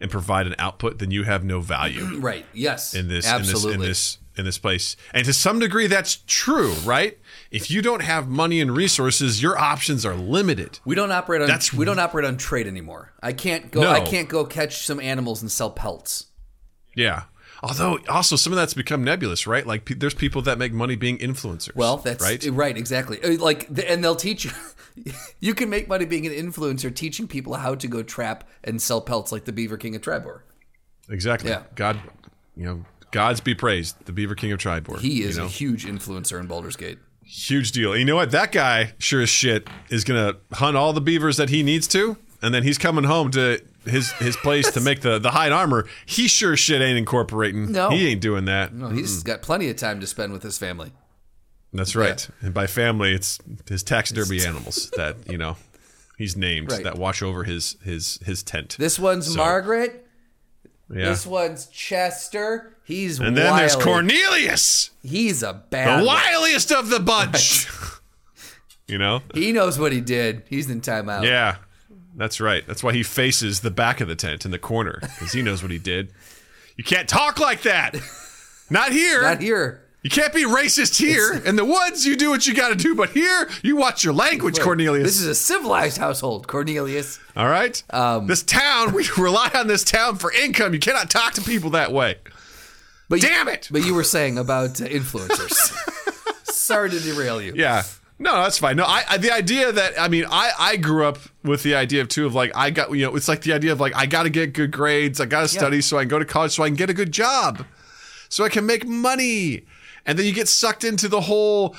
[0.00, 2.46] and provide an output, then you have no value Right.
[2.54, 2.94] Yes.
[2.94, 3.74] in this Absolutely.
[3.74, 4.96] in this in this in this place.
[5.12, 7.18] And to some degree, that's true, right?
[7.50, 10.78] If you don't have money and resources, your options are limited.
[10.86, 13.12] We don't operate on That's- we don't operate on trade anymore.
[13.22, 13.90] I can't go No.
[13.90, 16.26] I can't go catch some animals and sell pelts.
[16.96, 17.24] Yeah.
[17.62, 19.66] Although also some of that's become nebulous, right?
[19.66, 21.74] Like pe- there's people that make money being influencers.
[21.76, 22.42] Well, that's right.
[22.52, 23.22] right, exactly.
[23.22, 24.52] Uh, Like and they'll teach you
[25.40, 29.00] you can make money being an influencer teaching people how to go trap and sell
[29.00, 30.44] pelts like the Beaver King of Tribor.
[31.08, 31.50] Exactly.
[31.50, 31.62] Yeah.
[31.74, 32.00] God,
[32.56, 34.98] you know, God's be praised, the Beaver King of Tribor.
[34.98, 35.46] He is you know?
[35.46, 36.98] a huge influencer in Baldur's Gate.
[37.24, 37.96] huge deal.
[37.96, 38.30] You know what?
[38.30, 42.16] That guy, sure as shit, is gonna hunt all the beavers that he needs to,
[42.42, 45.86] and then he's coming home to his his place to make the the hide armor.
[46.06, 47.72] He sure as shit ain't incorporating.
[47.72, 47.90] No.
[47.90, 48.72] he ain't doing that.
[48.72, 50.92] No, he's got plenty of time to spend with his family.
[51.72, 52.28] That's right.
[52.40, 55.56] And by family, it's his taxidermy animals that you know
[56.18, 56.82] he's named Right.
[56.84, 58.76] that watch over his his his tent.
[58.78, 60.06] This one's So, Margaret.
[60.92, 61.06] yeah.
[61.10, 62.76] This one's Chester.
[62.84, 63.76] He's and then there's.
[63.76, 66.04] Cornelius, He's a bad.
[66.04, 66.16] one.
[66.16, 67.68] wiliest of the bunch.
[68.88, 69.22] you know.
[69.34, 70.42] He knows what he did.
[70.48, 71.22] He's in timeout.
[71.24, 71.58] Yeah,
[72.16, 72.66] that's right.
[72.66, 75.62] That's why he faces the back of the tent in the corner because he knows
[75.62, 76.12] what he did.
[76.76, 77.94] You can't talk like that.
[78.70, 79.22] Not here.
[79.22, 79.84] Not here.
[80.02, 81.34] You can't be racist here.
[81.44, 84.14] In the woods, you do what you got to do, but here, you watch your
[84.14, 85.04] language, Cornelius.
[85.04, 87.18] This is a civilized household, Cornelius.
[87.36, 87.82] All right.
[87.90, 90.72] Um, this town, we rely on this town for income.
[90.72, 92.16] You cannot talk to people that way.
[93.10, 93.68] But Damn it.
[93.70, 95.74] But you were saying about uh, influencers.
[96.44, 97.52] Sorry to derail you.
[97.56, 97.82] Yeah.
[98.20, 98.76] No, that's fine.
[98.76, 102.02] No, I, I the idea that I mean, I I grew up with the idea
[102.02, 104.04] of too of like I got you know it's like the idea of like I
[104.04, 106.52] got to get good grades, I got to study so I can go to college
[106.52, 107.64] so I can get a good job,
[108.28, 109.64] so I can make money,
[110.06, 111.76] and then you get sucked into the whole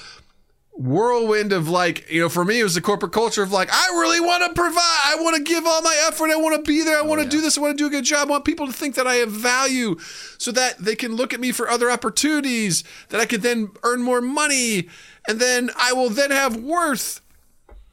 [0.73, 3.87] whirlwind of like you know for me it was the corporate culture of like I
[3.99, 6.83] really want to provide, I want to give all my effort, I want to be
[6.83, 8.45] there, I want to do this, I want to do a good job, I want
[8.45, 9.97] people to think that I have value,
[10.37, 14.01] so that they can look at me for other opportunities, that I could then earn
[14.01, 14.87] more money,
[15.27, 17.21] and then I will then have worth.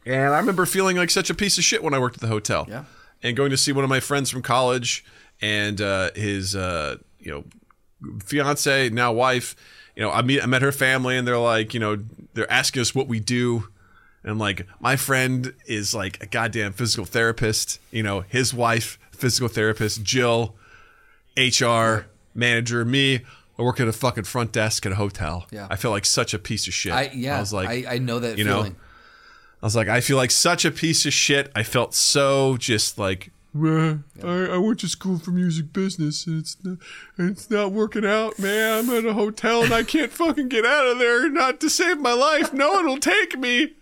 [0.06, 2.28] And I remember feeling like such a piece of shit when I worked at the
[2.28, 2.66] hotel.
[2.68, 2.84] Yeah.
[3.22, 5.04] And going to see one of my friends from college
[5.42, 7.44] and uh, his, uh, you know,
[8.24, 9.54] fiance, now wife.
[9.98, 11.98] You know, I meet, I met her family, and they're like, you know,
[12.34, 13.66] they're asking us what we do.
[14.22, 17.80] And like, my friend is like a goddamn physical therapist.
[17.90, 20.04] You know, his wife, physical therapist.
[20.04, 20.54] Jill,
[21.37, 22.84] HR manager.
[22.84, 23.22] Me,
[23.58, 25.48] I work at a fucking front desk at a hotel.
[25.50, 25.66] Yeah.
[25.68, 26.92] I feel like such a piece of shit.
[26.92, 27.37] I yeah.
[27.37, 28.76] I was like, I, I know that you know, feeling.
[29.61, 31.50] I was like, I feel like such a piece of shit.
[31.56, 36.40] I felt so just like, "Well, I, I went to school for music business and
[36.40, 36.78] it's not,
[37.16, 38.78] and it's not working out, man.
[38.78, 41.98] I'm at a hotel and I can't fucking get out of there not to save
[41.98, 42.52] my life.
[42.52, 43.72] No one will take me.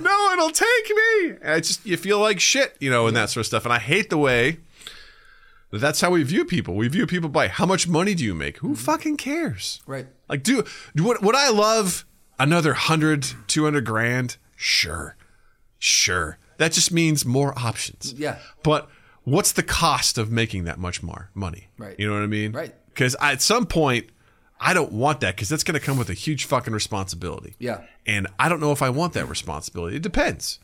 [0.00, 1.28] No one will take me.
[1.42, 3.64] And I just, you feel like shit, you know, and that sort of stuff.
[3.64, 4.58] And I hate the way
[5.70, 6.74] that that's how we view people.
[6.74, 8.58] We view people by how much money do you make?
[8.58, 8.74] Who mm-hmm.
[8.76, 9.80] fucking cares?
[9.86, 10.06] Right.
[10.28, 10.64] Like, do,
[10.94, 12.04] do would, would I love
[12.38, 14.36] another 100, 200 grand?
[14.56, 15.16] Sure.
[15.78, 16.38] Sure.
[16.58, 18.14] That just means more options.
[18.14, 18.38] Yeah.
[18.62, 18.88] But
[19.26, 21.66] what's the cost of making that much more money?
[21.76, 21.96] Right.
[21.98, 22.52] You know what I mean?
[22.52, 22.74] Right.
[22.86, 24.08] Because at some point,
[24.58, 27.54] I don't want that because that's going to come with a huge fucking responsibility.
[27.58, 27.82] Yeah.
[28.06, 29.96] And I don't know if I want that responsibility.
[29.96, 30.60] It depends.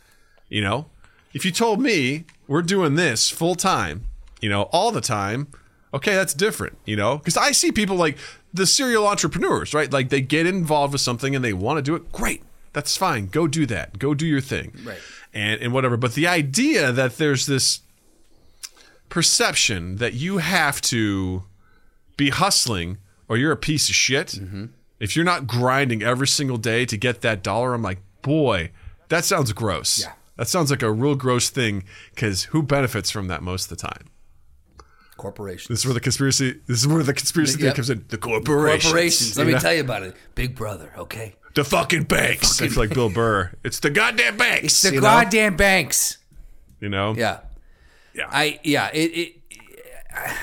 [0.48, 0.86] You know,
[1.34, 4.06] if you told me we're doing this full time,
[4.40, 5.48] you know, all the time,
[5.92, 8.16] okay, that's different, you know, because I see people like
[8.54, 9.92] the serial entrepreneurs, right?
[9.92, 12.12] Like they get involved with something and they want to do it.
[12.12, 12.42] Great.
[12.72, 13.26] That's fine.
[13.26, 13.98] Go do that.
[13.98, 14.72] Go do your thing.
[14.84, 15.00] Right.
[15.34, 15.96] And, and whatever.
[15.96, 17.80] But the idea that there's this
[19.12, 21.42] perception that you have to
[22.16, 22.96] be hustling
[23.28, 24.28] or you're a piece of shit.
[24.28, 24.66] Mm-hmm.
[25.00, 28.70] If you're not grinding every single day to get that dollar, I'm like, boy,
[29.10, 30.00] that sounds gross.
[30.00, 30.12] Yeah.
[30.38, 33.86] That sounds like a real gross thing because who benefits from that most of the
[33.86, 34.08] time?
[35.18, 35.68] Corporations.
[35.68, 36.60] This is where the conspiracy.
[36.66, 38.06] This is where the conspiracy thing comes in.
[38.08, 38.84] The corporations.
[38.84, 39.36] Corporations.
[39.36, 39.58] Let you me know?
[39.58, 40.16] tell you about it.
[40.34, 41.34] Big brother, okay?
[41.54, 42.62] the fucking banks.
[42.62, 43.52] I feel like Bill Burr.
[43.62, 44.64] It's the goddamn banks.
[44.64, 45.02] It's The you know?
[45.02, 46.16] goddamn banks.
[46.80, 47.14] You know.
[47.14, 47.40] Yeah.
[48.14, 48.28] Yeah.
[48.30, 49.42] I yeah, it, it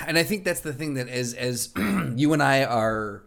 [0.08, 1.72] and I think that's the thing that as as
[2.16, 3.24] you and I are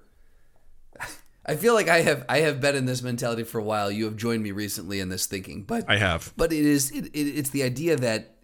[1.45, 3.91] I feel like I have I have been in this mentality for a while.
[3.91, 6.33] You have joined me recently in this thinking, but I have.
[6.37, 8.37] but it is it, it, it's the idea that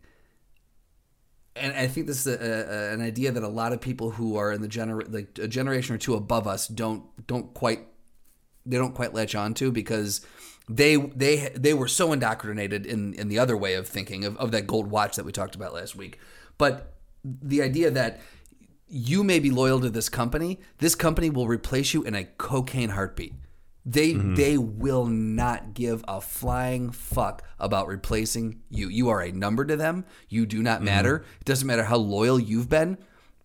[1.55, 4.37] and I think this is a, a, an idea that a lot of people who
[4.37, 7.87] are in the gener like a generation or two above us don't don't quite
[8.67, 10.21] they don't quite latch on to because
[10.69, 14.51] they they they were so indoctrinated in in the other way of thinking of, of
[14.53, 16.19] that gold watch that we talked about last week.
[16.59, 18.21] But the idea that
[18.89, 22.91] you may be loyal to this company, this company will replace you in a cocaine
[22.91, 23.35] heartbeat.
[23.85, 24.35] They mm-hmm.
[24.35, 28.89] they will not give a flying fuck about replacing you.
[28.89, 30.05] You are a number to them.
[30.29, 30.85] You do not mm-hmm.
[30.85, 31.25] matter.
[31.41, 32.99] It doesn't matter how loyal you've been.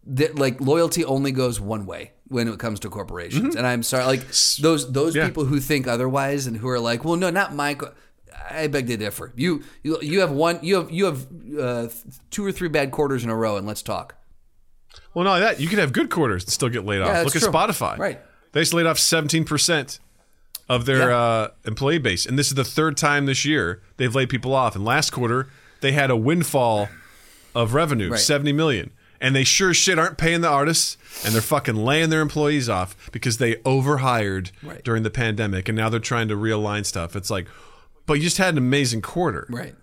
[0.05, 3.55] That like loyalty only goes one way when it comes to corporations.
[3.55, 4.25] And I'm sorry, like
[4.61, 5.25] those those Yeah.
[5.27, 7.75] people who think otherwise and who are like, well, no, not my.
[7.75, 7.93] Co-
[8.49, 9.31] I beg to differ.
[9.35, 10.59] You you you have one.
[10.61, 11.87] You have you have uh,
[12.31, 14.15] two or three bad quarters in a row, and let's talk.
[15.13, 17.23] Well, not that, you could have good quarters and still get laid off.
[17.23, 17.47] Look true.
[17.47, 17.97] at Spotify.
[17.97, 18.19] Right.
[18.51, 19.99] They just laid off 17%
[20.69, 21.17] of their Yeah.
[21.17, 22.25] uh, employee base.
[22.25, 24.75] And this is the third time this year they've laid people off.
[24.75, 25.47] And last quarter,
[25.81, 26.89] they had a windfall
[27.55, 28.19] of revenue, Right.
[28.19, 28.91] 70 million.
[29.23, 32.67] And they sure as shit aren't paying the artists, and they're fucking laying their employees
[32.69, 34.83] off because they overhired Right.
[34.83, 37.15] during the pandemic, and now they're trying to realign stuff.
[37.15, 37.47] It's like,
[38.05, 39.75] but you just had an amazing quarter, Right.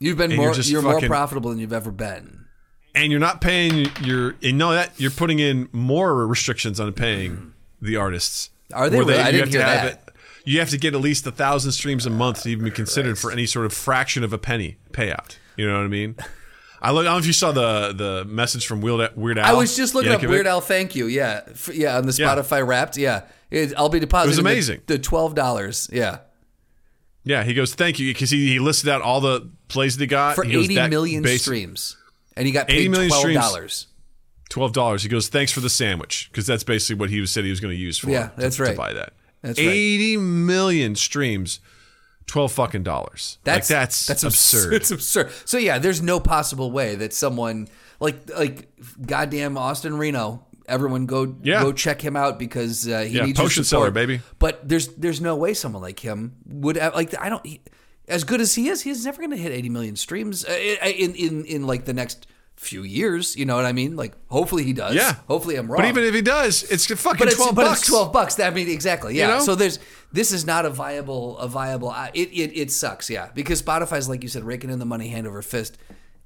[0.00, 0.46] You've been And more.
[0.46, 2.46] you're You're, just more profitable than you've ever been.
[2.94, 4.34] and you're not paying your.
[4.40, 8.50] You know that you're putting in more restrictions on paying the artists.
[8.74, 9.14] Are they really?
[9.14, 9.92] I you didn't have to hear have that.
[10.08, 10.14] it-
[10.46, 13.18] you have to get at least a thousand streams a month to even be considered
[13.18, 15.36] for any sort of fraction of a penny payout.
[15.56, 16.16] You know what I mean?
[16.82, 19.44] I, look, I don't know if you saw the the message from Weird, Weird Al.
[19.46, 20.60] I was just looking up Weird Al.
[20.60, 21.06] Thank you.
[21.06, 21.42] Yeah.
[21.50, 21.96] F- yeah.
[21.98, 22.34] On the Yeah.
[22.34, 22.96] Spotify Wrapped.
[22.96, 23.22] Yeah.
[23.50, 24.42] It, I'll be depositing.
[24.44, 24.80] the- amazing.
[24.86, 25.90] The, twelve dollars.
[25.92, 26.18] Yeah.
[27.22, 30.06] Yeah, he goes, "Thank you," because he, he listed out all the plays that he
[30.06, 31.96] got For He goes, eighty "That million base- streams,
[32.34, 33.40] and he got 80 paid million twelve streams.
[33.40, 33.86] dollars.
[34.48, 35.02] twelve dollars.
[35.02, 37.60] He goes, "Thanks for the sandwich," because that's basically what he was said he was
[37.60, 38.08] going to use for.
[38.08, 38.76] Yeah, to- that's to, right.
[38.76, 39.12] buy that.
[39.42, 39.68] That's right.
[39.68, 41.60] Eighty million streams,
[42.30, 43.38] twelve fucking dollars.
[43.44, 44.72] That's like that's that's absurd.
[44.74, 45.30] It's absurd.
[45.44, 47.68] So yeah, there's no possible way that someone
[48.00, 48.68] like like
[49.04, 51.62] goddamn Austin Reno Everyone go Yeah.
[51.62, 53.86] go check him out because uh, he Yeah, needs potion support.
[53.86, 54.20] seller, baby.
[54.38, 57.60] But there's there's no way someone like him would have, like I don't he,
[58.06, 61.14] as good as he is, he's never going to hit 80 million streams uh, in
[61.16, 62.28] in in like the next
[62.60, 63.36] few years.
[63.36, 63.96] You know what I mean?
[63.96, 64.94] Like hopefully he does.
[64.94, 65.14] Yeah.
[65.28, 65.80] Hopefully I'm wrong.
[65.80, 67.80] But even if he does, it's fucking but it's, twelve but bucks.
[67.80, 68.38] it's 12 bucks.
[68.38, 69.16] I mean, exactly.
[69.16, 69.28] Yeah.
[69.28, 69.40] You know?
[69.40, 69.78] So there's
[70.12, 71.88] this is not a viable a viable.
[71.88, 73.08] uh, It it it sucks.
[73.08, 75.78] Yeah, because Spotify's like you said, raking in the money hand over fist.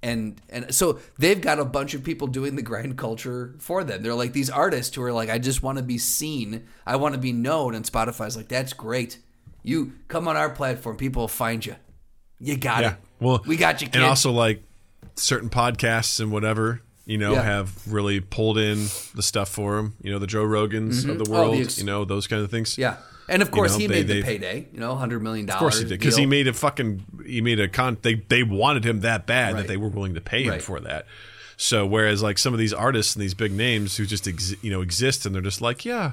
[0.03, 4.03] And and so they've got a bunch of people doing the grind culture for them.
[4.03, 6.67] They're like these artists who are like, I just want to be seen.
[6.85, 7.75] I want to be known.
[7.75, 9.19] And Spotify's like, that's great.
[9.63, 11.77] You come on our platform, people will find you.
[12.41, 12.91] You got Yeah.
[12.91, 12.97] it.
[13.21, 13.87] Well, we got you.
[13.87, 13.97] Kid.
[13.97, 14.63] And also, like
[15.17, 17.43] certain podcasts and whatever, you know, Yeah.
[17.43, 19.95] have really pulled in the stuff for him.
[20.03, 21.55] You know, the Joe Rogans of the Oh, world.
[21.57, 22.77] the ex- you know, those kind of things.
[22.79, 22.97] yeah.
[23.27, 24.67] And of course, know, he they- made the payday.
[24.73, 25.57] You know, hundred million dollars.
[25.57, 27.97] Of course he did because he made a fucking he made a con.
[28.03, 29.61] They they wanted him that bad Right.
[29.63, 30.63] that they were willing to pay him Right.
[30.63, 31.07] for that.
[31.57, 34.71] So whereas like some of these artists and these big names who just ex, you
[34.71, 36.13] know exist and they're just like yeah,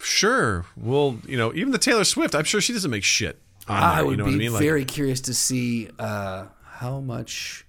[0.00, 3.38] sure, well you know even the Taylor Swift I'm sure she doesn't make shit.
[3.68, 4.52] On I there, would you know be what I mean?
[4.54, 7.61] Like, very curious to see uh, how much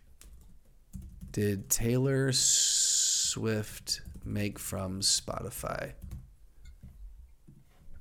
[1.34, 5.94] did Taylor Swift make from Spotify.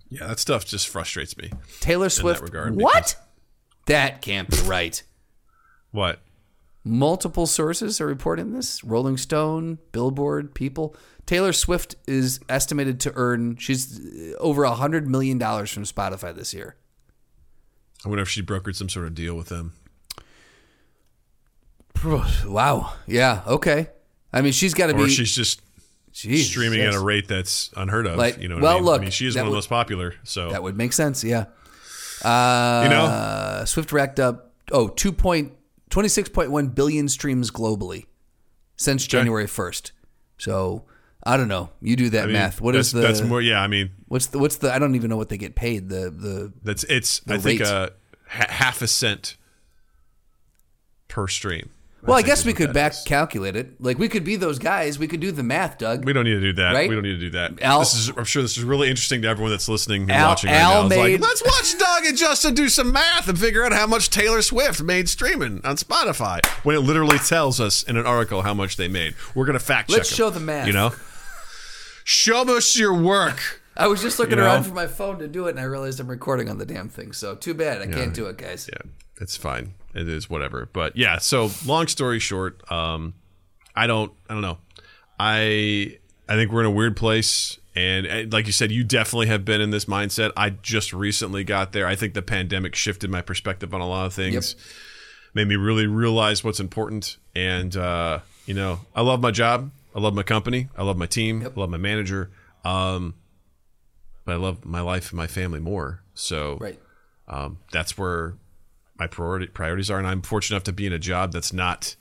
[0.09, 1.51] yeah, that stuff just frustrates me.
[1.81, 2.43] Taylor Swift.
[2.43, 3.17] regard, what?
[3.87, 5.03] That can't be right.
[5.91, 6.21] What?
[6.85, 10.95] Multiple sources are reporting this: Rolling Stone, Billboard, People.
[11.27, 16.35] Taylor Swift is estimated to earn she's uh, over a hundred million dollars from Spotify
[16.35, 16.77] this year.
[18.05, 19.73] I wonder if she brokered some sort of deal with them.
[22.05, 22.93] Wow.
[23.07, 23.43] Yeah.
[23.47, 23.89] Okay.
[24.33, 25.61] I mean, she's got to be she's just
[26.13, 26.95] Jeez, streaming yes.
[26.95, 28.17] at a rate that's unheard of.
[28.19, 28.85] Like, you know well, I mean?
[28.85, 30.15] look, I mean, she is one of the most popular.
[30.25, 31.47] So That would make sense, yeah.
[32.23, 33.05] Uh, You know?
[33.05, 35.53] uh, Swift racked up oh 2 point,
[35.91, 38.07] 26.1 billion streams globally
[38.77, 39.93] since January 1st.
[40.39, 40.85] So
[41.25, 41.71] I don't know.
[41.81, 42.61] You do that I mean, math.
[42.61, 43.41] What is the that's more?
[43.41, 45.89] Yeah, I mean, what's the what's the I don't even know what they get paid.
[45.89, 47.21] The the that's it's.
[47.29, 47.69] I think rate.
[47.69, 47.91] uh,
[48.29, 49.37] ha- half a cent
[51.09, 51.71] per stream.
[52.03, 53.03] Well, I guess we could back is.
[53.07, 53.81] calculate it.
[53.81, 54.99] Like we could be those guys.
[54.99, 56.05] We could do the math, Doug.
[56.05, 56.73] We don't need to do that.
[56.73, 56.89] Right?
[56.89, 57.63] We don't need to do that.
[57.63, 60.31] Al- this is, I'm sure this is really interesting to everyone that's listening and Al-
[60.31, 60.89] watching right Al now.
[60.89, 64.11] Made- like, let's watch Doug and Justin do some math and figure out how much
[64.11, 68.55] Taylor Swift made streaming on Spotify when it literally tells us in an article how
[68.55, 69.15] much they made.
[69.35, 69.99] We're gonna fact check.
[69.99, 70.67] Let's them, show the math.
[70.67, 70.93] You know,
[72.05, 73.62] show us your work.
[73.77, 74.45] I was just looking You know?
[74.45, 76.89] around for my phone to do it, and I realized I'm recording on the damn
[76.89, 77.13] thing.
[77.13, 78.69] So too bad I can't do it, guys.
[78.73, 79.75] yeah, it's fine.
[79.95, 80.69] It is whatever.
[80.73, 83.15] But yeah, so long story short, um,
[83.75, 84.59] I don't, I don't know.
[85.19, 89.27] I, I think we're in a weird place, and, and like you said, you definitely
[89.29, 90.33] have been in this mindset.
[90.37, 91.87] I just recently got there.
[91.87, 94.57] I think the pandemic shifted my perspective on a lot of things,
[95.35, 97.17] made me really realize what's important.
[97.35, 99.71] And uh, you know, I love my job.
[99.95, 100.69] I love my company.
[100.77, 101.43] I love my team.
[101.47, 102.31] I love my manager.
[102.65, 103.15] Um,
[104.25, 106.03] but I love my life and my family more.
[106.15, 106.79] So Right.
[107.29, 108.35] um, that's where
[108.99, 111.97] my priority priorities are, and I'm fortunate enough to be in a job that's not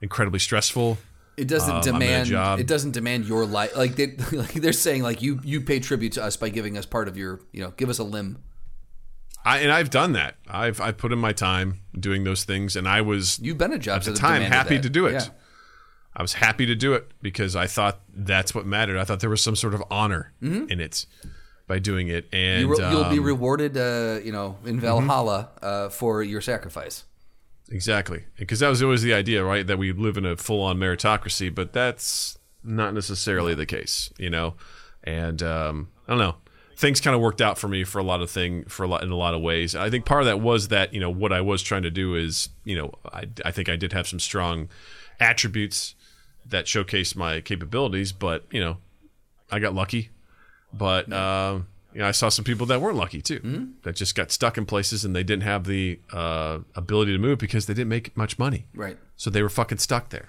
[0.00, 0.98] incredibly stressful.
[1.36, 2.60] It doesn't Um, I'm in a demand.
[2.60, 3.76] It doesn't demand your life.
[3.76, 6.86] Like they, like they're saying, like you you pay tribute to us by giving us
[6.86, 7.40] part of your.
[7.52, 8.38] You know, give us a limb.
[9.44, 10.36] I and I've done that.
[10.48, 13.78] I've I've put in my time doing those things, and I was You've been a
[13.78, 14.82] job at the time happy that.
[14.84, 15.12] to do it.
[15.14, 15.26] Yeah.
[16.16, 18.96] I was happy to do it because I thought that's what mattered.
[18.98, 21.06] I thought there was some sort of honor in it
[21.66, 22.82] by doing it, and Mm-hmm.
[22.82, 27.04] You re- you'll be um, rewarded, uh, you know, in Valhalla uh, for your sacrifice.
[27.70, 29.66] Exactly, because that was always the idea, right?
[29.66, 34.54] That we live in a full-on meritocracy, but that's not necessarily the case, you know.
[35.02, 36.36] And um, I don't know,
[36.76, 39.02] things kind of worked out for me for a lot of thing for a lot
[39.02, 39.74] in a lot of ways.
[39.74, 42.14] I think part of that was that you know what I was trying to do
[42.14, 44.68] is you know I I think I did have some strong
[45.20, 45.94] attributes
[46.46, 48.76] that showcased my capabilities, but you know
[49.50, 50.10] I got lucky,
[50.76, 51.12] but.
[51.12, 54.58] Um, you know, I saw some people that weren't lucky too, that just got stuck
[54.58, 58.16] in places and they didn't have the uh, ability to move because they didn't make
[58.16, 58.66] much money.
[58.74, 58.98] Right.
[59.16, 60.28] So they were fucking stuck there.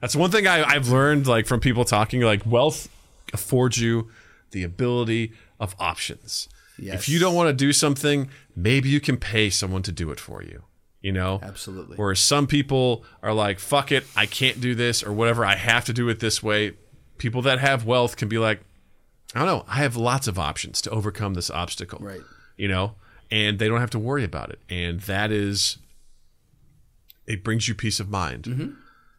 [0.00, 2.88] That's one thing I, I've learned, like from people talking, like wealth
[3.32, 4.10] affords you
[4.50, 6.48] the ability of options.
[6.78, 6.94] Yes.
[6.94, 10.18] If you don't want to do something, maybe you can pay someone to do it
[10.18, 10.64] for you.
[11.00, 11.96] You know, Absolutely.
[11.96, 15.44] Whereas some people are like, "Fuck it, I can't do this or whatever.
[15.44, 16.72] I have to do it this way."
[17.18, 18.60] People that have wealth can be like,
[19.34, 19.64] I don't know.
[19.68, 21.98] I have lots of options to overcome this obstacle.
[22.00, 22.20] Right.
[22.56, 22.94] You know,
[23.30, 24.60] and they don't have to worry about it.
[24.70, 25.78] And that is,
[27.26, 28.70] it brings you peace of mind Mm-hmm.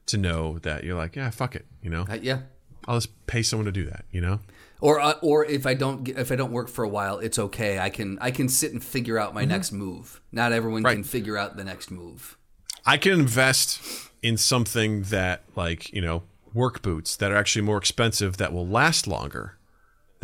[0.08, 1.66] to know that you're like, yeah, fuck it.
[1.82, 2.42] You know, Uh, yeah.
[2.88, 4.06] I'll just pay someone to do that.
[4.12, 4.40] You know,
[4.80, 7.40] Or uh, or if I don't get, if I don't work for a while, it's
[7.40, 7.80] okay.
[7.80, 10.22] I can I can sit and figure out my next move.
[10.32, 11.02] Not everyone can Mm-hmm.
[11.04, 12.38] Figure out the next move.
[12.86, 13.82] I can invest
[14.22, 16.22] in something that, like, you know,
[16.54, 19.58] work boots that are actually more expensive that will last longer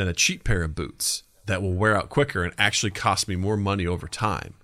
[0.02, 3.36] than a cheap pair of boots that will wear out quicker and actually cost me
[3.36, 4.56] more money over time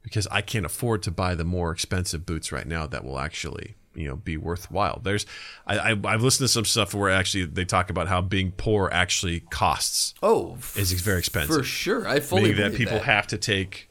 [0.00, 3.74] because I can't afford to buy the more expensive boots right now that will actually
[3.96, 5.00] you know be worthwhile.
[5.02, 5.26] There's
[5.66, 8.88] I, I I've listened to some stuff where actually they talk about how being poor
[8.92, 12.06] actually costs Oh, is very expensive for sure.
[12.06, 13.06] I fully meaning that people that.
[13.06, 13.90] have to take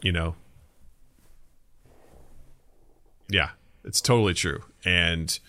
[0.00, 0.36] you know
[3.28, 3.50] yeah
[3.84, 5.40] it's totally true and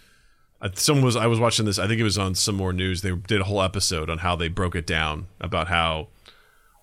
[0.76, 3.11] someone was i was watching this i think it was on some more news they
[3.11, 6.07] did a whole episode on how they broke it down about how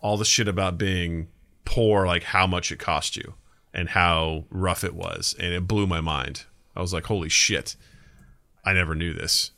[0.00, 1.28] all the shit about being
[1.64, 3.34] poor like how much it cost you
[3.72, 6.44] and how rough it was and it blew my mind.
[6.74, 7.76] I was like holy shit.
[8.64, 9.52] I never knew this.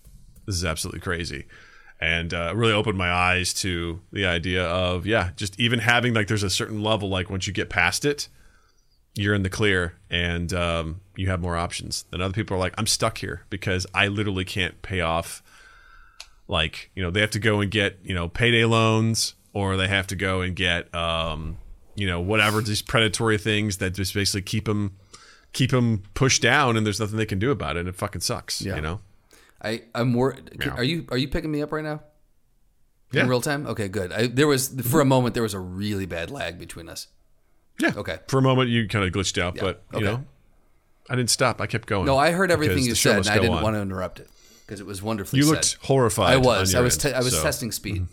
[0.46, 1.46] This is absolutely crazy.
[2.00, 6.26] And uh, really opened my eyes to the idea of yeah just even having like
[6.26, 8.28] there's a certain level like once you get past it
[9.14, 9.94] you're in the clear.
[10.08, 13.86] And um, you have more options than other people are like i'm stuck here because
[13.94, 15.42] i literally can't pay off
[16.48, 19.88] like you know they have to go and get you know payday loans or they
[19.88, 21.58] have to go and get um,
[21.94, 24.96] you know whatever these predatory things that just basically keep them
[25.52, 28.20] keep them pushed down and there's nothing they can do about it and it fucking
[28.22, 28.76] sucks Yeah.
[28.76, 29.00] you know
[29.64, 30.58] I I'm worried.
[30.60, 30.70] Yeah.
[30.74, 32.02] Are you are you picking me up right now?
[33.12, 33.22] Yeah.
[33.22, 33.64] In real time?
[33.68, 34.10] Okay, good.
[34.12, 37.06] I, there was for a moment there was a really bad lag between us.
[37.78, 38.18] yeah Okay.
[38.26, 40.04] for a moment you kind of glitched out but you okay.
[40.06, 40.24] know
[41.10, 43.54] i didn't stop i kept going No, I heard everything you said, and I didn't
[43.56, 43.62] on.
[43.62, 44.28] want to interrupt it
[44.66, 45.52] because it was wonderfully you said.
[45.52, 46.74] looked horrified I was.
[46.74, 46.94] I was.
[47.04, 48.06] end, Te- I was so- testing speed.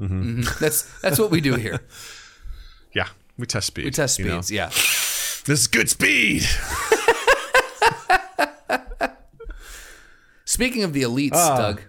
[0.00, 0.58] Mhm.
[0.60, 1.80] That's that's what we do here.
[2.94, 3.08] yeah
[3.38, 4.40] we test speed We test you know?
[4.40, 4.50] speeds.
[4.52, 4.66] Yeah.
[5.46, 6.44] this is good speed
[10.46, 11.56] Speaking of the elites, Ah.
[11.56, 11.82] Doug,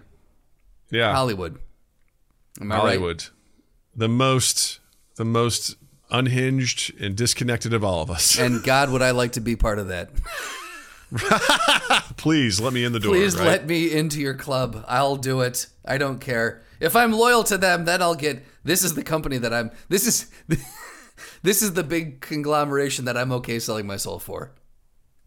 [0.90, 1.58] yeah Hollywood.
[2.60, 3.24] Am I Hollywood,
[3.94, 4.80] the most,
[5.16, 5.76] the most
[6.10, 8.38] unhinged and disconnected of all of us.
[8.38, 10.10] And God, would I like to be part of that?
[12.16, 13.12] Please let me in the door.
[13.12, 13.46] Please right?
[13.46, 14.84] let me into your club.
[14.88, 15.66] I'll do it.
[15.84, 16.62] I don't care.
[16.80, 18.44] If I'm loyal to them, then I'll get.
[18.64, 19.70] This is the company that I'm.
[19.88, 20.30] This is.
[21.42, 24.52] This is the big conglomeration that I'm okay selling my soul for.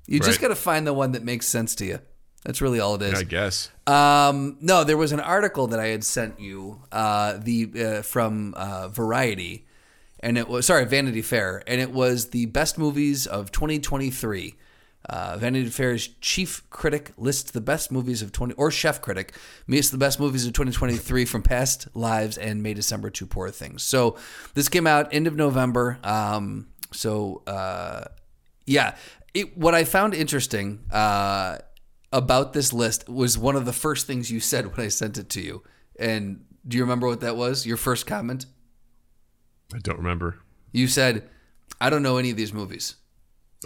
[0.05, 1.99] You just got to find the one that makes sense to you.
[2.43, 3.19] That's really all it is.
[3.19, 3.69] I guess.
[3.85, 8.53] Um, no, there was an article that I had sent you, uh, the uh, from
[8.55, 9.67] uh, Variety,
[10.19, 14.55] and it was sorry Vanity Fair, and it was the best movies of 2023.
[15.09, 19.33] Uh, Vanity Fair's chief critic lists the best movies of 20 or chef critic
[19.67, 23.81] lists the best movies of 2023 from past lives and May December to Poor Things.
[23.81, 24.17] So
[24.55, 25.99] this came out end of November.
[26.03, 28.05] Um, so uh,
[28.65, 28.95] yeah,
[29.33, 31.59] it, what I found interesting uh,
[32.11, 35.29] about this list was one of the first things you said when I sent it
[35.29, 35.63] to you.
[35.97, 37.65] And do you remember what that was?
[37.65, 38.45] Your first comment?
[39.73, 40.37] I don't remember.
[40.71, 41.27] You said,
[41.79, 42.95] "I don't know any of these movies."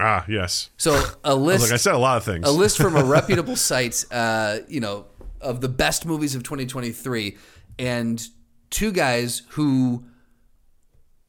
[0.01, 0.69] Ah, yes.
[0.77, 2.47] So a list, Like I said, a lot of things.
[2.47, 5.05] a list from a reputable site, uh, you know,
[5.41, 7.37] of the best movies of 2023,
[7.79, 8.25] and
[8.69, 10.05] two guys who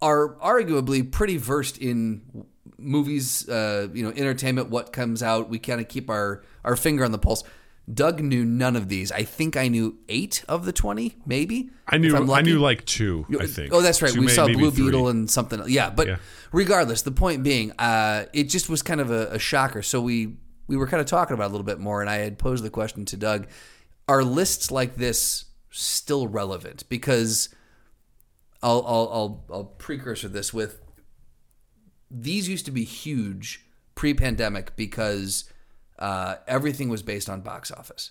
[0.02, 2.22] are arguably pretty versed in
[2.78, 5.48] movies, uh, you know, entertainment, what comes out.
[5.48, 7.44] We kind of keep our our finger on the pulse.
[7.92, 9.12] Doug knew none of these.
[9.12, 11.68] I think I knew eight of the 20, maybe.
[11.86, 12.16] I knew.
[12.32, 13.26] I knew like two.
[13.38, 13.74] I think.
[13.74, 14.12] Oh, that's right.
[14.12, 14.86] Two, we may- saw Blue three.
[14.86, 15.62] Beetle and something.
[15.66, 16.16] Yeah, but Yeah.
[16.50, 19.82] regardless, the point being, uh, it just was kind of a, a shocker.
[19.82, 22.16] So we we were kind of talking about it a little bit more, and I
[22.16, 23.46] had posed the question to Doug:
[24.08, 26.88] Are lists like this still relevant?
[26.88, 27.50] Because
[28.62, 30.80] I'll I'll I'll, I'll precursor this with
[32.10, 33.60] these used to be huge
[33.94, 35.44] pre-pandemic because
[36.06, 38.04] uh, everything was based on box office.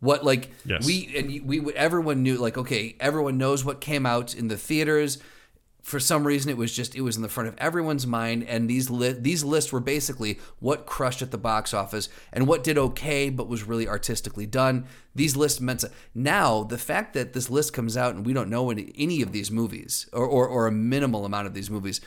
[0.00, 0.86] What like Yes.
[0.86, 4.56] we and we would everyone knew like okay everyone knows what came out in the
[4.68, 5.18] theaters.
[5.82, 8.68] For some reason, it was just it was in the front of everyone's mind, and
[8.68, 12.76] these li- these lists were basically what crushed at the box office and what did
[12.78, 14.84] okay but was really artistically done.
[15.14, 18.50] These lists meant so- now the fact that this list comes out and we don't
[18.50, 22.00] know any, any of these movies or, or or a minimal amount of these movies.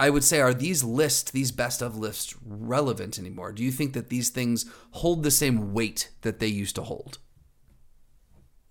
[0.00, 3.50] I would say, are these lists, these best of lists, relevant anymore?
[3.52, 7.18] Do you think that these things hold the same weight that they used to hold?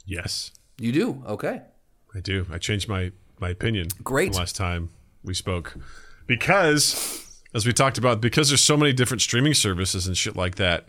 [0.06, 1.24] Yes, You do.
[1.28, 1.62] Okay.
[2.16, 2.46] I do.
[2.52, 3.88] I changed my my opinion.
[4.04, 4.32] Great.
[4.32, 4.90] The last time
[5.24, 5.76] we spoke,
[6.26, 10.56] because as we talked about, because there's so many different streaming services and shit like
[10.56, 10.88] that.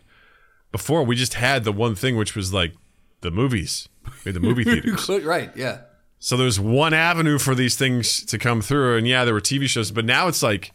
[0.70, 2.74] Before we just had the one thing, which was like
[3.22, 3.89] the movies,
[4.24, 5.09] we the movie theaters.
[5.24, 5.51] right.
[5.57, 5.80] Yeah.
[6.20, 9.66] So there's one avenue for these things to come through, and yeah, there were TV
[9.66, 10.72] shows, but now it's like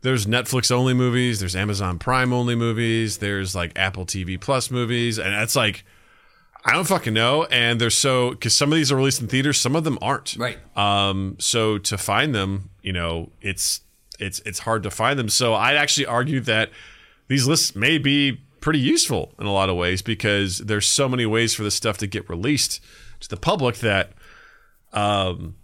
[0.00, 5.18] there's Netflix only movies, there's Amazon Prime only movies, there's like Apple TV Plus movies,
[5.18, 5.84] and it's like
[6.64, 7.44] I don't fucking know.
[7.44, 10.36] And they're so because some of these are released in theaters, some of them aren't.
[10.36, 10.58] Right.
[10.76, 11.36] Um.
[11.38, 13.80] So to find them, you know, it's
[14.18, 15.28] it's it's hard to find them.
[15.28, 16.70] So I'd actually argue that
[17.28, 21.26] these lists may be pretty useful in a lot of ways because there's so many
[21.26, 22.80] ways for this stuff to get released
[23.20, 24.12] to the public that
[24.92, 25.54] um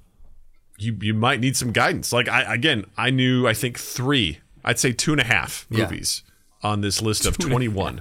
[0.78, 2.12] you you might need some guidance.
[2.12, 5.84] Like I again, I knew I think three, I'd say two and a half Yeah.
[5.84, 6.22] movies
[6.62, 8.00] on this list of twenty one.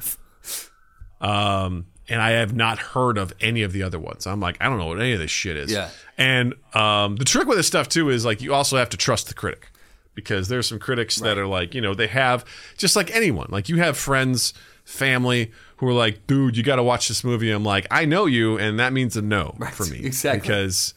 [1.19, 4.25] Um and I have not heard of any of the other ones.
[4.25, 5.69] I'm like, I don't know what any of this shit is.
[5.69, 5.89] Yeah.
[6.17, 9.27] And um, the trick with this stuff too is like you also have to trust
[9.27, 9.71] the critic
[10.15, 12.45] because there's some critics that are like, you know, they have
[12.77, 13.47] just like anyone.
[13.51, 14.53] Like you have friends,
[14.85, 17.51] family who are like, dude, you got to watch this movie.
[17.51, 19.99] I'm like, I know you, and that means a no for me.
[20.05, 20.39] exactly.
[20.39, 20.93] Because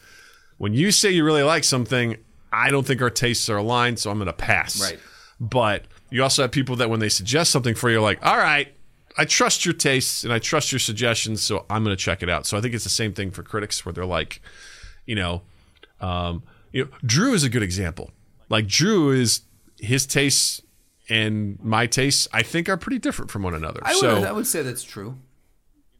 [0.60, 2.18] when you say you really like something,
[2.52, 4.78] I don't think our tastes are aligned, so I'm going to pass.
[4.78, 5.00] Right.
[5.40, 8.36] But you also have people that when they suggest something for you, are like, all
[8.36, 8.70] right,
[9.16, 12.28] I trust your tastes and I trust your suggestions, so I'm going to check it
[12.28, 12.44] out.
[12.44, 14.42] So I think it's the same thing for critics where they're like,
[15.06, 15.40] you know,
[16.02, 16.42] um,
[16.72, 18.10] you know, Drew is a good example.
[18.50, 19.40] Like Drew is
[19.78, 20.60] his tastes
[21.08, 23.80] and my tastes, I think, are pretty different from one another.
[23.82, 25.16] I would, so I would say that's true.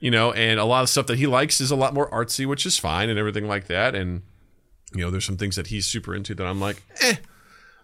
[0.00, 2.44] you know, and a lot of stuff that he likes is a lot more artsy,
[2.44, 3.94] which is fine and everything like that.
[3.94, 4.20] And
[4.94, 7.14] you know, there's some things that he's super into that I'm like, eh.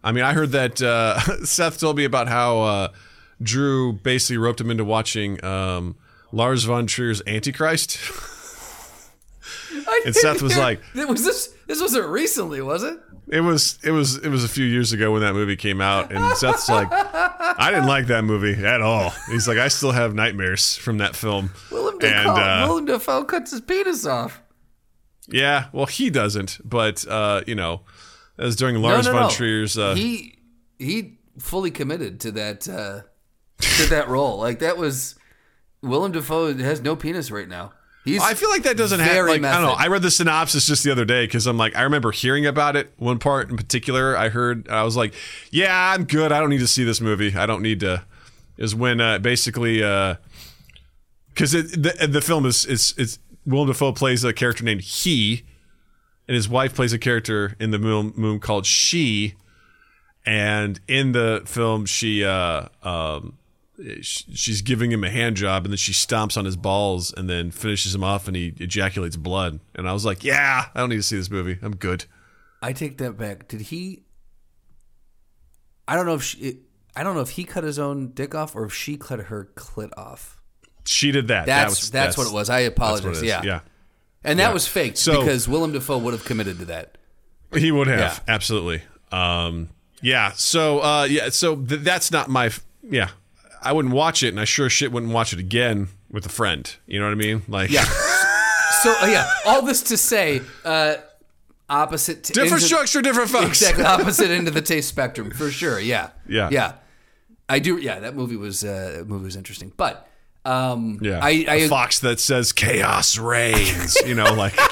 [0.05, 2.89] I mean, I heard that uh, Seth told me about how uh,
[3.43, 5.97] Drew basically roped him into watching um,
[6.33, 7.99] Lars von Trier's Antichrist.
[10.05, 11.55] And Seth was like- "It was this.
[11.67, 12.99] This wasn't recently, was it?"
[13.29, 16.13] It was it was it was a few years ago when that movie came out,
[16.13, 19.13] and Seth's like, I didn't like that movie at all.
[19.29, 21.51] He's like, I still have nightmares from that film.
[21.73, 24.41] Willem and Dafoe, uh, Willem Dafoe cuts his penis off.
[25.29, 27.83] Yeah, well, he doesn't, but uh, you know,
[28.39, 29.31] as during No, Lars no, von no.
[29.31, 29.77] Trier's.
[29.79, 30.39] Uh, he
[30.79, 33.01] he fully committed to that uh,
[33.59, 34.39] to that role.
[34.39, 35.15] Like that was
[35.83, 37.73] Willem Dafoe has no penis right now.
[38.05, 39.27] He's I feel like that doesn't happen.
[39.27, 39.73] Like I don't know.
[39.77, 42.77] I read the synopsis just the other day because I'm like, I remember hearing about
[42.77, 42.93] it.
[42.99, 44.69] One part in particular, I heard.
[44.69, 45.13] I was like,
[45.51, 46.31] Yeah, I'm good.
[46.31, 47.35] I don't need to see this movie.
[47.35, 48.05] I don't need to.
[48.59, 54.25] Is when uh, basically because it the, the film is is it's Willem Dafoe plays
[54.25, 55.45] a character named He,
[56.27, 59.35] and his wife plays a character in the moon called She,
[60.25, 63.39] and in the film she uh um
[64.01, 67.31] sh- she's giving him a hand job and then she stomps on his balls and
[67.31, 70.89] then finishes him off and he ejaculates blood and i was like yeah i don't
[70.89, 72.07] need to see this movie i'm good
[72.63, 73.49] I take that back.
[73.49, 74.03] Did he?
[75.87, 76.59] I don't know if she.
[76.95, 79.51] I don't know if he cut his own dick off or if she cut her
[79.55, 80.36] clit off.
[80.87, 82.49] She did that That's that was, that's, what it was.
[82.51, 83.23] I apologize.
[83.23, 83.61] yeah, yeah
[84.25, 84.53] and that Yeah.
[84.53, 86.97] was faked So- because Willem Dafoe would have committed to that.
[87.55, 88.35] He would have Yeah.
[88.35, 88.83] absolutely.
[89.13, 89.69] Um,
[90.03, 90.33] yeah.
[90.35, 91.29] So uh, yeah.
[91.31, 92.47] So th- that's not my.
[92.47, 93.09] F- yeah.
[93.63, 96.73] I wouldn't watch it, and I sure shit wouldn't watch it again with a friend.
[96.87, 97.43] You know what I mean?
[97.49, 97.85] Like, Yeah.
[98.83, 100.97] so uh, yeah, all this to say, uh,
[101.69, 103.61] opposite t- different into- structure, different folks.
[103.63, 105.81] exactly opposite end of the taste spectrum for sure.
[105.81, 106.49] Yeah, Yeah.
[106.51, 106.73] yeah.
[107.49, 107.77] I do.
[107.79, 110.09] Yeah, that movie was uh, that movie was interesting, but
[110.47, 111.19] um, Yeah.
[111.23, 113.97] I, a I fox that says chaos reigns.
[114.07, 114.55] you know, like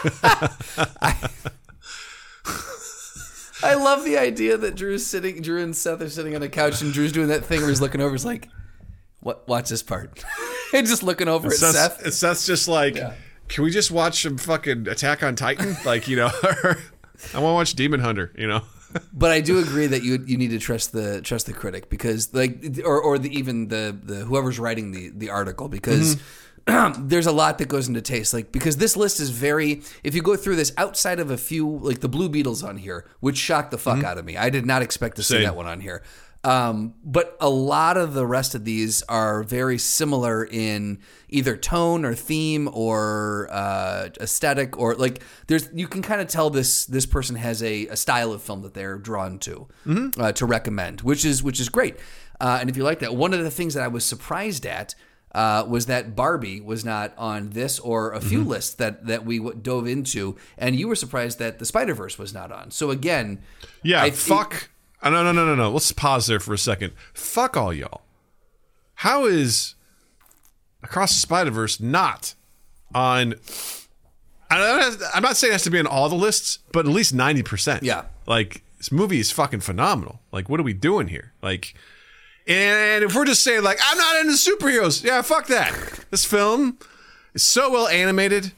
[3.63, 6.83] I love the idea that Drew's sitting, Drew and Seth are sitting on a couch,
[6.83, 8.13] and Drew's doing that thing where he's looking over.
[8.13, 8.49] He's like,
[9.21, 9.49] "What?
[9.49, 10.23] Watch this part,"
[10.75, 12.13] and just looking over at Seth's, Seth.
[12.13, 12.97] Seth's just like,
[13.49, 15.77] can we just watch some fucking Attack on Titan?
[15.87, 18.33] like, you know, I want to watch Demon Hunter.
[18.37, 18.63] You know.
[19.13, 22.33] But I do agree that you you need to trust the trust the critic because
[22.33, 26.17] like or or the even the the whoever's writing the the article because
[26.99, 28.33] there's a lot that goes into taste.
[28.33, 31.79] Like because this list is very if you go through this outside of a few
[31.79, 34.37] like the Blue Beetles on here which shocked the fuck out of me.
[34.37, 36.03] I did not expect to see that one on here.
[36.45, 40.99] Um, but a lot of the rest of these are very similar in
[41.35, 46.49] either tone or theme or uh, aesthetic or like there's you can kind of tell
[46.51, 49.67] this this person has a, a style of film that they're drawn to
[50.19, 51.97] uh, to recommend, which is which is great.
[52.41, 54.95] Uh, and if you like that, one of the things that I was surprised at
[55.35, 59.39] uh, was that Barbie was not on this or a few lists that that we
[59.39, 62.71] w- dove into, and you were surprised that the Spider Verse was not on.
[62.71, 63.41] So again,
[63.83, 64.71] Yeah, I- fuck.
[65.03, 65.71] Oh, no, no, no, no, no.
[65.71, 66.93] Let's pause there for a second.
[67.13, 68.01] Fuck all y'all.
[68.95, 69.75] How is
[70.85, 72.35] Across the Spider Verse not
[72.95, 73.35] on?
[74.51, 77.43] I'm not saying it has to be on all the lists, but at least ninety
[77.43, 77.83] percent.
[77.83, 78.05] Yeah.
[78.27, 80.21] like this movie is fucking phenomenal.
[80.31, 81.33] Like, what are we doing here?
[81.43, 81.75] Like,
[82.47, 85.73] and if we're just saying like I'm not into superheroes, yeah, fuck that.
[86.11, 86.79] This film
[87.35, 88.53] is so well animated.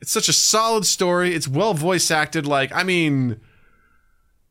[0.00, 1.34] It's such a solid story.
[1.34, 2.46] It's well voice acted.
[2.46, 3.40] Like, I mean,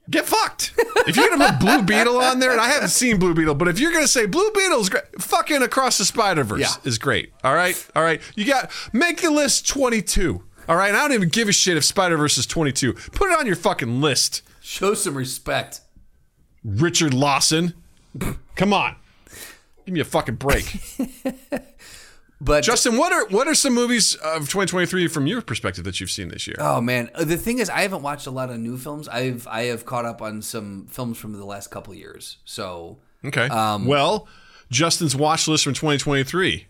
[0.09, 0.73] get fucked.
[1.07, 3.67] If you're gonna put Blue Beetle on there, and I haven't seen Blue Beetle, but
[3.67, 6.75] if you're gonna say Blue Beetle's great, fucking Across the Spider Verse Yeah.
[6.83, 7.33] is great.
[7.43, 8.21] All right, all right.
[8.35, 10.43] You got make the list 22.
[10.69, 12.93] All right, I don't even give a shit if Spider Verse is 22.
[12.93, 15.81] Put it on your fucking list, show some respect.
[16.63, 17.73] Richard Lawson.
[18.55, 18.95] Come on.
[19.85, 20.63] Give me a fucking break.
[22.43, 26.11] But Justin, what are what are some movies of 2023 from your perspective that you've
[26.11, 26.57] seen this year?
[26.59, 29.07] Oh man, the thing is, I haven't watched a lot of new films.
[29.07, 32.37] I've I have caught up on some films from the last couple years.
[32.43, 33.47] So Okay.
[33.47, 34.27] Um, well,
[34.69, 36.67] Justin's watch list from 2023.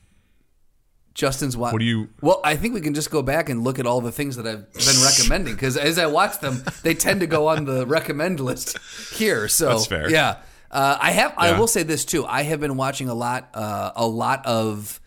[1.15, 1.74] Justin's what?
[1.74, 4.01] What do you- Well, I think we can just go back and look at all
[4.01, 7.47] the things that I've been recommending because as I watch them, they tend to go
[7.47, 8.78] on the recommend list
[9.15, 9.47] here.
[9.47, 10.09] So That's fair.
[10.09, 10.38] Yeah,
[10.71, 11.34] uh, I have.
[11.38, 12.26] I will say this too.
[12.26, 14.99] I have been watching a lot, uh, a lot of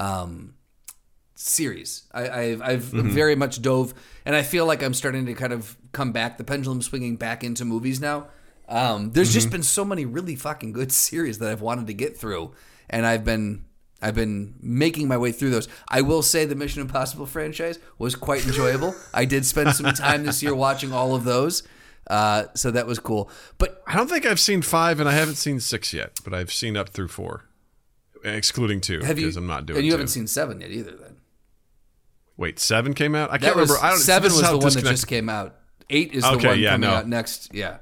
[0.00, 0.54] um,
[1.34, 2.04] series.
[2.12, 3.10] I, I've, I've Mm-hmm.
[3.10, 3.94] very much dove,
[4.24, 6.38] and I feel like I'm starting to kind of come back.
[6.38, 8.26] The pendulum swinging back into movies now.
[8.68, 9.34] Um, there's Mm-hmm.
[9.34, 12.52] just been so many really fucking good series that I've wanted to get through,
[12.88, 13.64] and I've been
[14.02, 15.68] I've been making my way through those.
[15.88, 18.94] I will say the Mission Impossible franchise was quite enjoyable.
[19.14, 21.62] I did spend some time this year watching all of those,
[22.08, 23.30] uh, so that was cool.
[23.58, 26.50] But I don't think I've seen five, and I haven't seen six yet, but I've
[26.52, 27.44] seen up through four,
[28.24, 29.78] excluding two because I'm not doing.
[29.78, 29.96] and you two.
[29.96, 30.92] haven't seen seven yet either.
[30.92, 31.16] Then
[32.36, 33.30] Wait, seven came out.
[33.30, 33.86] I that can't was remember.
[33.86, 33.98] I don't.
[33.98, 35.56] seven was the one that just came out.
[35.90, 36.96] Eight is the Okay, one yeah, coming no.
[36.96, 37.52] out next.
[37.54, 37.78] Yeah.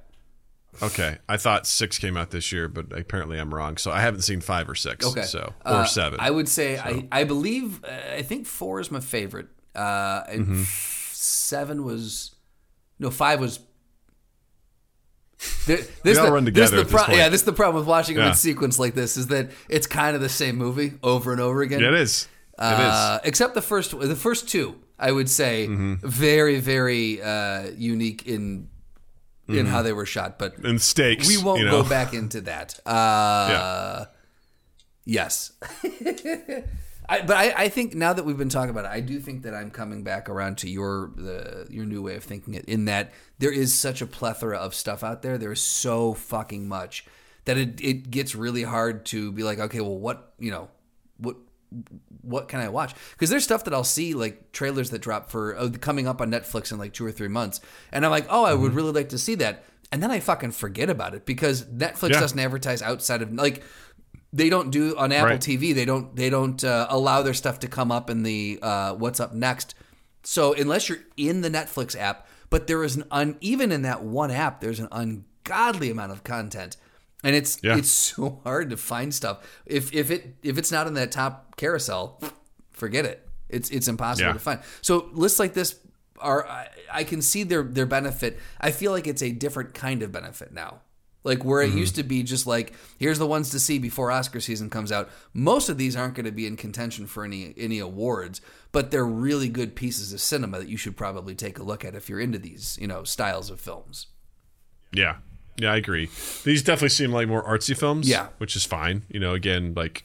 [0.82, 3.76] Okay, I thought six came out this year, but apparently I'm wrong.
[3.78, 5.05] So I haven't seen five or six.
[5.07, 5.22] Okay.
[5.22, 6.18] So or Uh, seven.
[6.20, 9.49] I would say I, I believe uh, I think four is my favorite.
[9.74, 10.62] Uh, and Mm-hmm.
[10.62, 12.34] f- seven was
[12.99, 13.61] no five was.
[15.66, 17.16] There, this all the, run this together the at this.
[17.16, 18.30] Yeah, this is the problem with watching them Yeah.
[18.30, 21.62] in sequence like this is that it's kind of the same movie over and over
[21.62, 21.80] again.
[21.80, 22.26] yeah, it is.
[22.61, 22.68] It is.
[22.80, 26.07] Uh, except the first, the first two, I would say, Mm-hmm.
[26.09, 28.68] very, very uh, unique in
[29.49, 30.39] in how they were shot.
[30.39, 31.26] But And stakes.
[31.28, 31.66] we won't Mm-hmm.
[31.66, 31.82] you know?
[31.84, 32.78] go back into that.
[32.86, 34.07] Uh,
[35.05, 35.53] Yes.
[37.09, 39.43] I, but I, I think now that we've been talking about it, I do think
[39.45, 42.65] that I'm coming back around to your the your new way of thinking it.
[42.67, 45.39] In that there is such a plethora of stuff out there.
[45.39, 47.07] There is so fucking much
[47.47, 50.69] that it it gets really hard to be like, okay, well, what you know,
[51.17, 51.37] what
[52.23, 52.95] what can I watch?
[53.13, 56.31] Because there's stuff that I'll see like trailers that drop for oh, coming up on
[56.31, 57.61] Netflix in like two or three months,
[57.93, 58.63] and I'm like, oh, I Mm-hmm.
[58.63, 62.11] would really like to see that, and then I fucking forget about it because Netflix
[62.11, 62.21] Yeah.
[62.21, 63.63] doesn't advertise outside of like
[64.33, 65.41] they don't do on Apple Right.
[65.41, 65.74] TV.
[65.74, 69.20] They don't they don't uh, allow their stuff to come up in the uh, what's
[69.20, 69.74] up next.
[70.22, 74.03] So unless you're in the Netflix app, but there is an un, even in that
[74.03, 76.76] one app, there's an ungodly amount of content,
[77.24, 77.76] and it's Yeah.
[77.79, 79.39] it's so hard to find stuff.
[79.64, 82.20] If if it if it's not in that top carousel,
[82.70, 83.26] forget it.
[83.49, 84.33] It's it's impossible Yeah.
[84.35, 84.61] to find.
[84.83, 85.76] So lists like this
[86.20, 88.39] are I, I can see their their benefit.
[88.61, 90.81] I feel like it's a different kind of benefit now.
[91.29, 91.76] Like where Mm-hmm.
[91.76, 94.91] it used to be just like here's the ones to see before Oscar season comes
[94.91, 95.09] out.
[95.33, 98.41] Most of these aren't going to be in contention for any any awards,
[98.72, 101.95] but they're really good pieces of cinema that you should probably take a look at
[101.95, 104.07] if you're into these, you know, styles of films.
[104.93, 105.16] Yeah.
[105.61, 106.09] Yeah, I agree.
[106.45, 108.09] These definitely seem like more artsy films.
[108.09, 108.29] Yeah.
[108.39, 109.05] Which is fine.
[109.11, 110.05] You know, again, like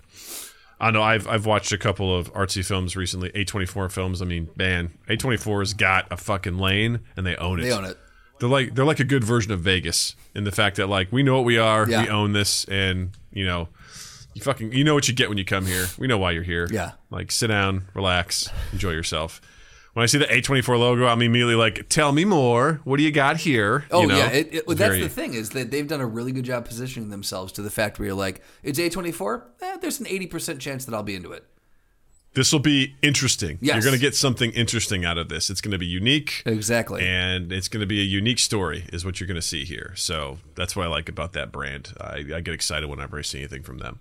[0.79, 4.21] I know I've I've watched a couple of artsy films recently, A twenty four films.
[4.21, 7.63] I mean, man, A24's got a fucking lane and they own it.
[7.63, 7.97] They own it.
[8.43, 11.23] They're like they're like a good version of Vegas in the fact that like we
[11.23, 12.01] know what we are, Yeah.
[12.03, 13.69] we own this, and you know,
[14.33, 15.85] you fucking you know what you get when you come here.
[15.97, 16.67] We know why you're here.
[16.69, 16.91] Yeah.
[17.09, 19.39] Like sit down, relax, enjoy yourself.
[19.93, 22.81] When I see the A24 logo, I'm immediately like, "Tell me more.
[22.83, 24.17] What do you got here?" Oh You know?
[24.17, 26.65] yeah, it, it, that's Very- the thing is that they've done a really good job
[26.65, 29.43] positioning themselves to the fact where you're like, it's A24.
[29.61, 31.45] Eh, there's an eighty percent chance that I'll be into it.
[32.33, 33.57] This will be interesting.
[33.61, 33.75] Yes.
[33.75, 35.49] You're going to get something interesting out of this.
[35.49, 36.41] It's going to be unique.
[36.45, 37.05] Exactly.
[37.07, 39.93] And it's going to be a unique story, is what you're going to see here.
[39.95, 41.93] So that's what I like about that brand.
[42.01, 43.99] I, I get excited whenever I see anything from them.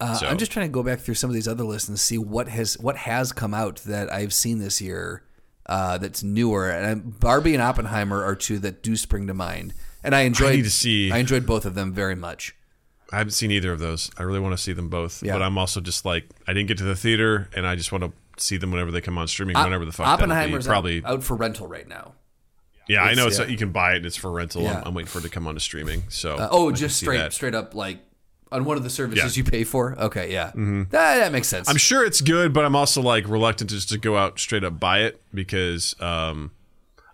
[0.00, 1.98] Uh, So- I'm just trying to go back through some of these other lists and
[1.98, 5.24] see what has what has come out that I've seen this year
[5.66, 6.70] uh, that's newer.
[6.70, 9.74] And Barbie and Oppenheimer are two that do spring to mind.
[10.02, 12.54] And I enjoyed need to see- I enjoyed both of them very much.
[13.12, 14.10] I haven't seen either of those.
[14.18, 15.22] I really want to see them both.
[15.22, 15.32] Yeah.
[15.32, 18.04] But I'm also just like, I didn't get to the theater, and I just want
[18.04, 20.32] to see them whenever they come on streaming, whenever the fuck that'll be.
[20.32, 21.04] Oppenheimer's out- Probably.
[21.04, 22.12] out, for rental right now.
[22.86, 23.52] yeah, I know it's- it's yeah.
[23.52, 23.96] you can buy it.
[23.98, 24.62] and It's for rental.
[24.62, 24.78] Yeah.
[24.78, 26.02] I'm, I'm waiting for it to come on to streaming.
[26.08, 27.32] So Uh, oh, I just straight that.
[27.32, 27.98] straight up like
[28.52, 29.28] on one of the services Yeah.
[29.42, 29.46] Mm-hmm.
[29.46, 29.98] you pay for.
[29.98, 31.68] Okay, yeah, that, that makes sense.
[31.68, 34.78] I'm sure it's good, but I'm also like reluctant just to go out straight up
[34.80, 36.50] buy it because um,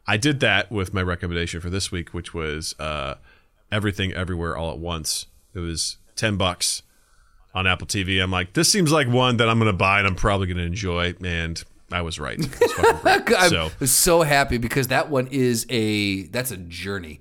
[0.06, 3.14] I did that with my recommendation for this week, which was uh,
[3.72, 5.26] Everything Everywhere All at Once.
[5.54, 6.82] It was ten bucks
[7.54, 8.22] on Apple TV.
[8.22, 10.56] I'm like, this seems like one that I'm going to buy and I'm probably going
[10.58, 12.38] to enjoy, and I was right.
[13.04, 17.20] I'm so so happy because that one is a that's a journey.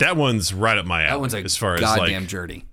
[0.00, 1.10] that one's right up my alley.
[1.10, 2.64] That one's a as far as goddamn like, journey.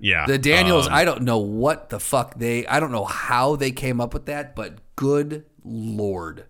[0.00, 2.66] yeah, The Daniels, um, I don't know what the fuck they.
[2.66, 6.46] I don't know how they came up with that, but good lord,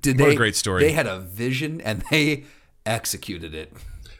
[0.00, 0.36] did What a they?
[0.36, 0.82] great story.
[0.84, 2.44] They had a vision and they
[2.86, 3.72] executed it.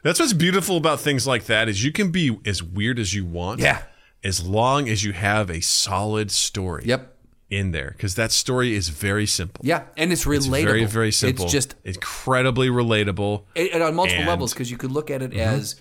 [0.03, 3.25] That's what's beautiful about things like that is you can be as weird as you
[3.25, 3.61] want.
[3.61, 3.83] Yeah.
[4.25, 7.15] as long as you have a solid story Yep.
[7.51, 9.65] in there because that story is very simple.
[9.65, 10.65] Yeah, and it's relatable.
[10.65, 11.45] Very, very simple.
[11.45, 13.45] It's just incredibly relatable.
[13.55, 15.41] and and on multiple And- levels because you could look at it mm-hmm.
[15.41, 15.77] as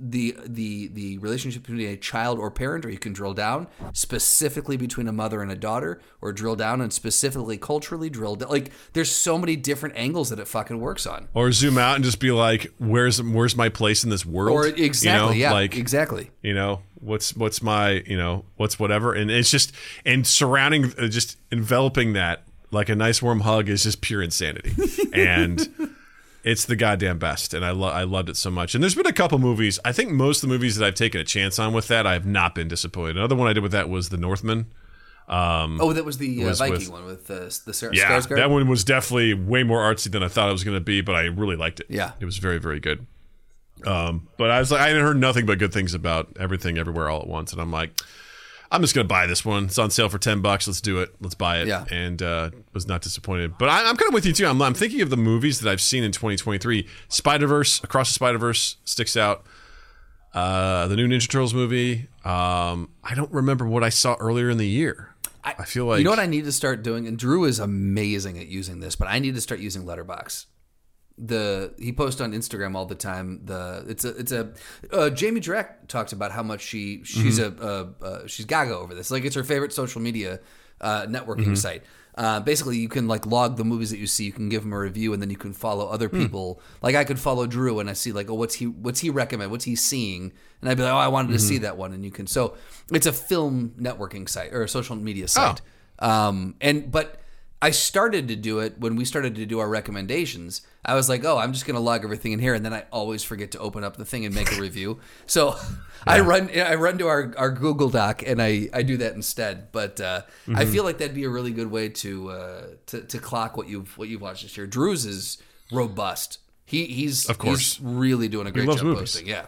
[0.00, 4.76] the the the relationship between a child or parent, or you can drill down specifically
[4.76, 8.48] between a mother and a daughter, or drill down and specifically culturally drill down.
[8.48, 11.28] Like there's so many different angles that it fucking works on.
[11.34, 14.66] Or zoom out and just be like, "Where's where's my place in this world?" Or
[14.66, 16.30] You exactly, know, yeah, like exactly.
[16.42, 19.72] you know what's what's my you know what's whatever, and it's just
[20.04, 24.74] and surrounding, uh, just enveloping that like a nice warm hug is just pure insanity,
[25.12, 25.68] and
[26.42, 28.74] it's the goddamn best, and I lo- I loved it so much.
[28.74, 29.78] And there's been a couple movies.
[29.84, 32.14] I think most of the movies that I've taken a chance on with that, I
[32.14, 33.16] have not been disappointed.
[33.16, 34.66] Another one I did with that was The Northman.
[35.28, 38.36] Oh, that was the uh, Viking with- one with uh, the Sar- Yeah, Skarsgård.
[38.36, 41.02] that one was definitely way more artsy than I thought it was going to be,
[41.02, 41.86] but I really liked it.
[41.88, 42.12] Yeah.
[42.18, 43.06] it was very, very good.
[43.86, 47.08] Um, but I was like, I had heard nothing but good things about everything, everywhere,
[47.08, 47.92] all at once, and I'm like,
[48.70, 49.64] I'm just going to buy this one.
[49.64, 50.66] It's on sale for ten bucks.
[50.66, 51.10] Let's do it.
[51.20, 51.68] Let's buy it.
[51.68, 51.84] Yeah.
[51.90, 53.58] and uh, was not disappointed.
[53.58, 54.46] But I, I'm kind of with you too.
[54.46, 56.86] I'm, I'm thinking of the movies that I've seen in 2023.
[57.08, 59.44] Spider Verse, Across the Spider Verse sticks out.
[60.32, 62.08] Uh, the new Ninja Turtles movie.
[62.24, 65.14] Um, I don't remember what I saw earlier in the year.
[65.42, 68.38] I, feel like you know what I need to start doing, and Drew is amazing
[68.38, 70.46] at using this, but I need to start using Letterboxd.
[71.22, 73.40] The he posts on Instagram all the time.
[73.44, 74.52] The it's a it's a
[74.90, 77.62] uh, Jamie Direct talks about how much she she's Mm-hmm.
[77.62, 79.10] a uh, uh, she's gaga over this.
[79.10, 80.40] Like it's her favorite social media
[80.80, 81.54] uh, networking Mm-hmm.
[81.56, 81.82] site.
[82.14, 84.24] Uh, basically, you can like log the movies that you see.
[84.24, 86.22] You can give them a review, and then you can follow other Hmm.
[86.22, 86.60] people.
[86.82, 89.50] Like I could follow Drew, and I see like, oh, what's he what's he recommend?
[89.50, 90.32] What's he seeing?
[90.60, 91.62] And I'd be like, oh, I wanted to see Mm-hmm.
[91.64, 92.26] that one, and you can.
[92.26, 92.56] So
[92.92, 95.26] it's a film networking site or a social media Oh.
[95.26, 95.60] site.
[95.98, 97.20] Um, and but
[97.62, 100.62] I started to do it when we started to do our recommendations.
[100.84, 102.84] I was like, oh, I'm just going to log everything in here, and then I
[102.90, 104.98] always forget to open up the thing and make a review.
[105.26, 105.54] So
[106.06, 109.72] I run I run to our, our Google Doc and I, I do that instead.
[109.72, 110.72] But uh, I Mm-hmm.
[110.72, 113.96] feel like that'd be a really good way to uh, to to clock what you've
[113.98, 114.66] what you've watched this year.
[114.66, 115.36] Drew's is
[115.70, 116.38] robust.
[116.64, 117.76] He he's Of course.
[117.76, 119.00] he's really doing a great job movies.
[119.00, 119.26] posting.
[119.28, 119.46] Yeah.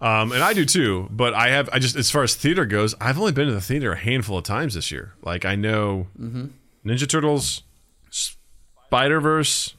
[0.00, 2.94] Um, and I do too, but I have I just as far as theater goes,
[3.00, 5.12] I've only been to the theater a handful of times this year.
[5.22, 6.06] Like I know
[6.84, 7.62] Ninja Turtles,
[8.10, 9.74] Spider Verse.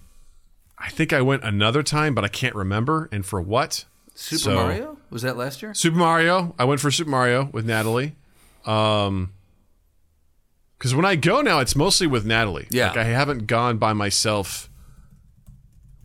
[0.78, 3.86] I think I went another time, but I can't remember and for what.
[4.16, 5.74] Super So- Mario was that last year?
[5.74, 6.56] Super Mario.
[6.60, 8.16] I went for Super Mario with Natalie.
[8.66, 9.32] Um,
[10.78, 12.68] because when I go now, it's mostly with Natalie.
[12.70, 12.88] Yeah.
[12.90, 14.70] like I haven't gone by myself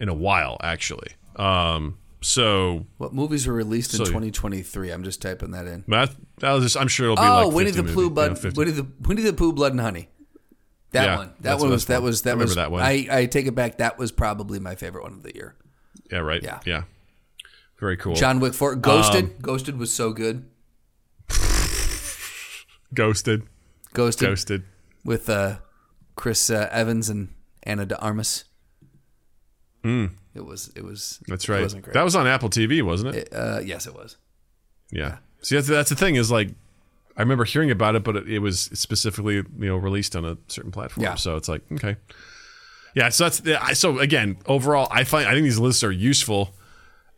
[0.00, 1.12] in a while, actually.
[1.36, 4.90] Um, so What movies were released in 2023?
[4.90, 5.84] I'm just typing that in.
[5.88, 8.14] that that'll just I'm sure it'll be Oh, like Winnie 50 the Pooh, you know,
[8.14, 10.08] blood, Winnie the Winnie the Pooh, Blood and Honey.
[10.92, 11.34] That Yeah, one.
[11.40, 12.82] That one was that was that was that one.
[12.82, 13.78] I I take it back.
[13.78, 15.54] That was probably my favorite one of the year.
[16.10, 16.42] Yeah, right.
[16.42, 16.60] Yeah.
[16.66, 16.82] Yeah.
[17.80, 18.14] Very cool.
[18.14, 19.24] John Wick Four, Ghosted.
[19.24, 20.44] Um, Ghosted was so good.
[22.94, 23.42] Ghosted.
[23.94, 24.62] Ghosted, Ghosted.
[25.04, 25.56] with uh,
[26.16, 27.28] Chris uh, Evans and
[27.64, 28.44] Ana de Armas.
[29.84, 31.20] It was it was.
[31.26, 31.62] That's It right.
[31.62, 31.94] wasn't great.
[31.94, 33.28] That was on Apple TV, wasn't it?
[33.34, 34.16] uh, yes, it was.
[34.90, 35.18] yeah.
[35.42, 36.50] See, that's, that's the thing is like,
[37.22, 40.36] I remember hearing about it, but it, it was specifically you know released on a
[40.48, 41.04] certain platform.
[41.04, 41.14] Yeah.
[41.14, 41.96] So it's like okay.
[42.96, 43.10] Yeah.
[43.10, 46.54] So that's so again overall, I find I think these lists are useful.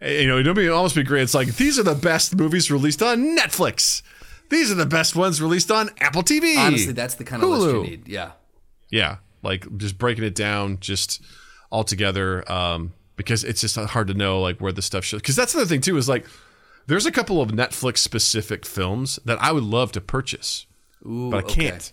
[0.02, 1.22] Eh, You know, it'd be almost be great.
[1.22, 4.02] It's like these are the best movies released on Netflix.
[4.50, 6.58] These are the best ones released on Apple TV.
[6.58, 8.06] Honestly, that's the kind of list you need.
[8.08, 8.32] Yeah.
[8.90, 11.22] Yeah, like just breaking it down just
[11.70, 15.22] all together um, because it's just hard to know like where the stuff should.
[15.22, 16.26] Because that's the other thing too is like
[16.86, 20.66] there's a couple of Netflix specific films that I would love to purchase,
[21.06, 21.92] Ooh, but I can't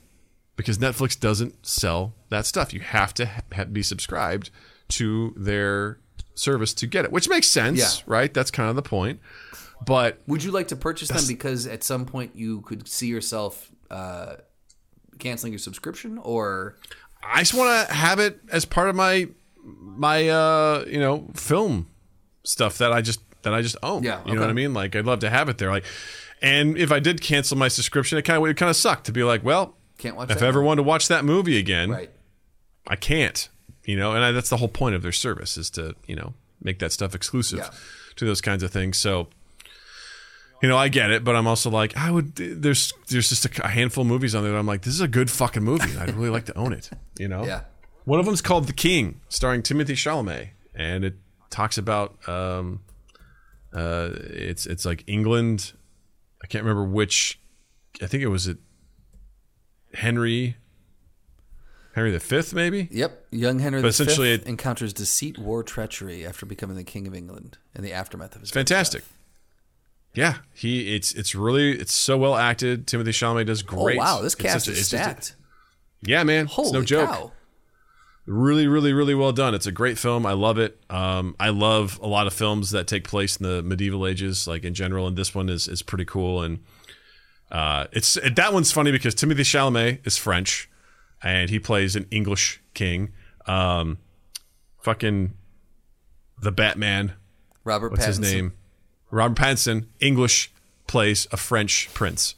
[0.55, 2.73] because Netflix doesn't sell that stuff.
[2.73, 3.25] You have to
[3.55, 4.49] ha- be subscribed
[4.89, 5.99] to their
[6.35, 8.03] service to get it, which makes sense, Yeah.
[8.05, 8.33] right?
[8.33, 9.19] That's kind of the point.
[9.85, 13.71] But Would you like to purchase them because at some point you could see yourself
[13.89, 14.35] uh,
[15.17, 16.77] canceling your subscription, or
[17.23, 19.29] I just want to have it as part of my
[19.63, 21.87] my uh you know film
[22.43, 24.03] stuff that I just that I just own.
[24.03, 24.73] Yeah, you know what I mean.
[24.73, 25.69] Like I'd love to have it there.
[25.69, 25.83] Like,
[26.41, 29.11] and if I did cancel my subscription, it kind of would kind of suck to
[29.11, 30.45] be like, well, can't watch if that?
[30.45, 32.09] I ever wanted to watch that movie again, right?
[32.87, 33.47] I can't.
[33.85, 36.33] You know, and I, that's the whole point of their service is to you know
[36.61, 37.69] make that stuff exclusive Yeah.
[38.17, 38.97] to those kinds of things.
[38.97, 39.27] So.
[40.61, 42.35] You know, I get it, but I'm also like, I would.
[42.35, 44.51] There's there's just a, a handful of movies on there.
[44.51, 45.89] That I'm like, this is a good fucking movie.
[45.89, 46.87] and I'd really like to own it.
[47.17, 47.61] You know, Yeah.
[48.05, 51.15] one of them's called The King, starring Timothée Chalamet, and it
[51.49, 52.81] talks about um,
[53.73, 55.73] uh, it's it's like England.
[56.43, 57.39] I can't remember which.
[58.01, 58.57] I think it was it
[59.93, 60.55] Henry
[61.93, 62.87] Henry the Fifth, maybe.
[62.91, 63.27] Yep.
[63.31, 67.13] Young Henry But V essentially it- encounters deceit, war, treachery after becoming the king of
[67.13, 69.03] England in the aftermath of his It's fantastic.
[70.13, 72.87] yeah, he it's it's really it's so well acted.
[72.87, 73.79] Timothée Chalamet does great.
[73.79, 73.97] Oh great.
[73.97, 75.35] wow, this It's cast just a- is it's just stacked.
[76.01, 77.09] yeah, man, Holy it's no joke.
[77.09, 77.31] cow!
[78.31, 79.53] Really, really, really well done.
[79.53, 80.25] It's a great film.
[80.25, 80.79] I love it.
[80.89, 84.63] Um, I love a lot of films that take place in the medieval ages, like
[84.63, 86.41] in general, and this one is is pretty cool.
[86.41, 86.59] And
[87.51, 90.69] uh, it's that one's funny because Timothée Chalamet is French,
[91.21, 93.11] and he plays an English king.
[93.47, 93.97] Um,
[94.81, 95.33] fucking
[96.41, 97.13] the Batman.
[97.65, 98.07] Robert What's Pattinson.
[98.07, 98.53] his name?
[99.11, 99.87] Robert Pattinson.
[99.99, 100.53] English
[100.87, 102.35] plays a French prince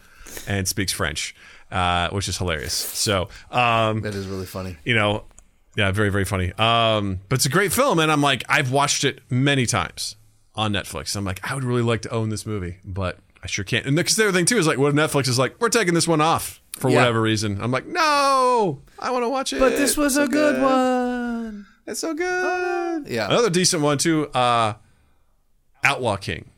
[0.48, 1.36] and speaks French,
[1.72, 2.74] uh, which is hilarious.
[2.74, 3.30] So.
[3.52, 4.78] Um, That is really funny.
[4.84, 5.26] you know,
[5.76, 6.52] yeah, very very funny.
[6.54, 10.16] Um, but it's a great film, and I'm like, I've watched it many times
[10.56, 11.16] on Netflix.
[11.16, 13.86] I'm like, I would really like to own this movie, but I sure can't.
[13.86, 15.94] And because the other thing too is like, what if Netflix is like, we're taking
[15.94, 16.98] this one off for Yeah.
[16.98, 17.60] whatever reason.
[17.62, 19.60] I'm like, no, I want to watch it.
[19.60, 21.66] But this was It's a so good one.
[21.86, 23.08] It's so good.
[23.08, 23.28] Yeah.
[23.28, 24.28] Another decent one too.
[24.28, 24.76] Uh,
[25.84, 26.50] Outlaw King.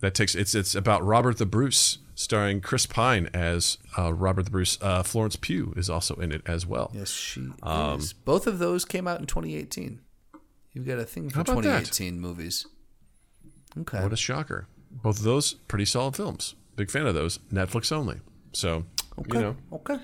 [0.00, 4.50] That takes it's it's about Robert the Bruce, starring Chris Pine as uh, Robert the
[4.50, 4.78] Bruce.
[4.80, 6.90] Uh, Florence Pugh is also in it as well.
[6.94, 8.12] Yes, she Um, is.
[8.12, 10.00] Both of those came out in 2018.
[10.72, 11.84] You've got a thing for How about that?
[11.84, 12.66] 2018 movies.
[13.78, 14.02] Okay.
[14.02, 14.66] What a shocker.
[14.90, 16.54] Both of those pretty solid films.
[16.76, 17.38] Big fan of those.
[17.52, 18.20] Netflix only.
[18.52, 18.84] So,
[19.18, 19.38] okay.
[19.38, 19.56] you know.
[19.72, 19.98] Okay.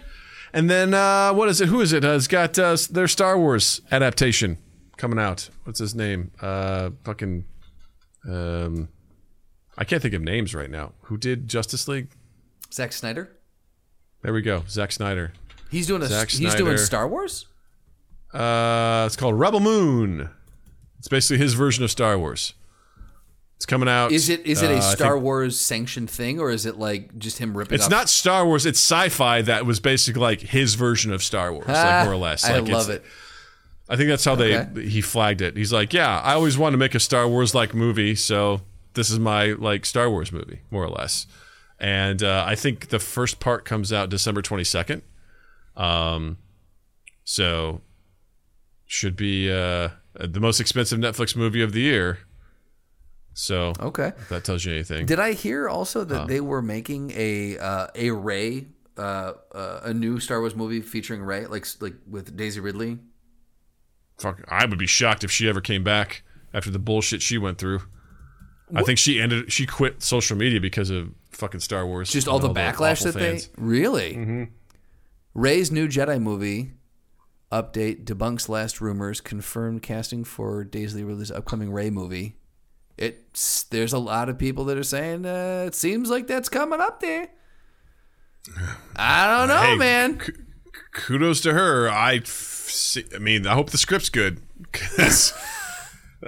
[0.52, 1.68] And then, uh, what is it?
[1.68, 2.04] Who is it?
[2.04, 4.56] Uh, it's got uh, their Star Wars adaptation
[4.96, 5.50] coming out.
[5.64, 6.30] What's his name?
[6.40, 7.44] Uh, fucking.
[8.28, 8.88] Um,
[9.78, 10.92] I can't think of names right now.
[11.02, 12.08] Who did Justice League?
[12.72, 13.30] Zack Snyder.
[14.22, 14.64] There we go.
[14.68, 15.32] Zack Snyder.
[15.70, 16.06] He's doing a.
[16.06, 17.46] Zack he's doing Star Wars.
[18.34, 20.28] Uh, it's called Rebel Moon.
[20.98, 22.54] It's basically his version of Star Wars.
[23.56, 24.12] It's coming out.
[24.12, 26.78] Is it is it uh, a I Star think- Wars sanctioned thing or is it
[26.78, 27.76] like just him ripping?
[27.76, 28.66] It's off- not Star Wars.
[28.66, 32.16] It's sci-fi that was basically like his version of Star Wars, Ah, like more or
[32.18, 32.44] less.
[32.44, 33.04] I love it.
[33.88, 34.66] I think that's how Okay.
[34.74, 35.56] they he flagged it.
[35.56, 38.60] He's like, yeah, I always wanted to make a Star Wars like movie, so
[38.94, 41.26] this is my like Star Wars movie, more or less.
[41.80, 45.02] And uh, I think the first part comes out December twenty second.
[45.76, 46.38] Um,
[47.24, 47.80] so
[48.86, 52.18] should be uh, the most expensive Netflix movie of the year.
[53.34, 54.08] So Okay.
[54.18, 55.06] if that tells you anything.
[55.06, 58.66] Did I hear also that they were making a uh, a Rey
[58.96, 62.98] uh, uh, a new Star Wars movie featuring Rey like like with Daisy Ridley?
[64.18, 66.22] Fuck, I would be shocked if she ever came back
[66.52, 67.82] after the bullshit she went through.
[68.74, 69.52] I think she ended.
[69.52, 72.10] She quit social media because of fucking Star Wars.
[72.10, 73.46] Just all the backlash that fans.
[73.48, 74.48] they really.
[75.34, 76.72] Rey's new Jedi movie
[77.50, 82.36] update debunks last rumors, confirmed casting for Daisy Ridley's upcoming Ray movie.
[82.98, 86.80] It's there's a lot of people that are saying uh, it seems like that's coming
[86.80, 87.28] up there.
[88.96, 90.18] I don't know, Hey, man.
[90.18, 90.32] k-
[90.92, 91.88] kudos to her.
[91.88, 94.40] I, f- see- I mean, I hope the script's good.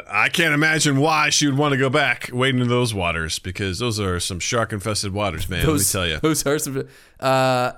[0.09, 3.81] I can't imagine why she would want to go back wading into those waters because
[3.81, 5.67] those are some shark infested waters, man.
[5.67, 6.19] let me tell you.
[6.21, 6.87] Those are some.
[7.19, 7.73] Uh,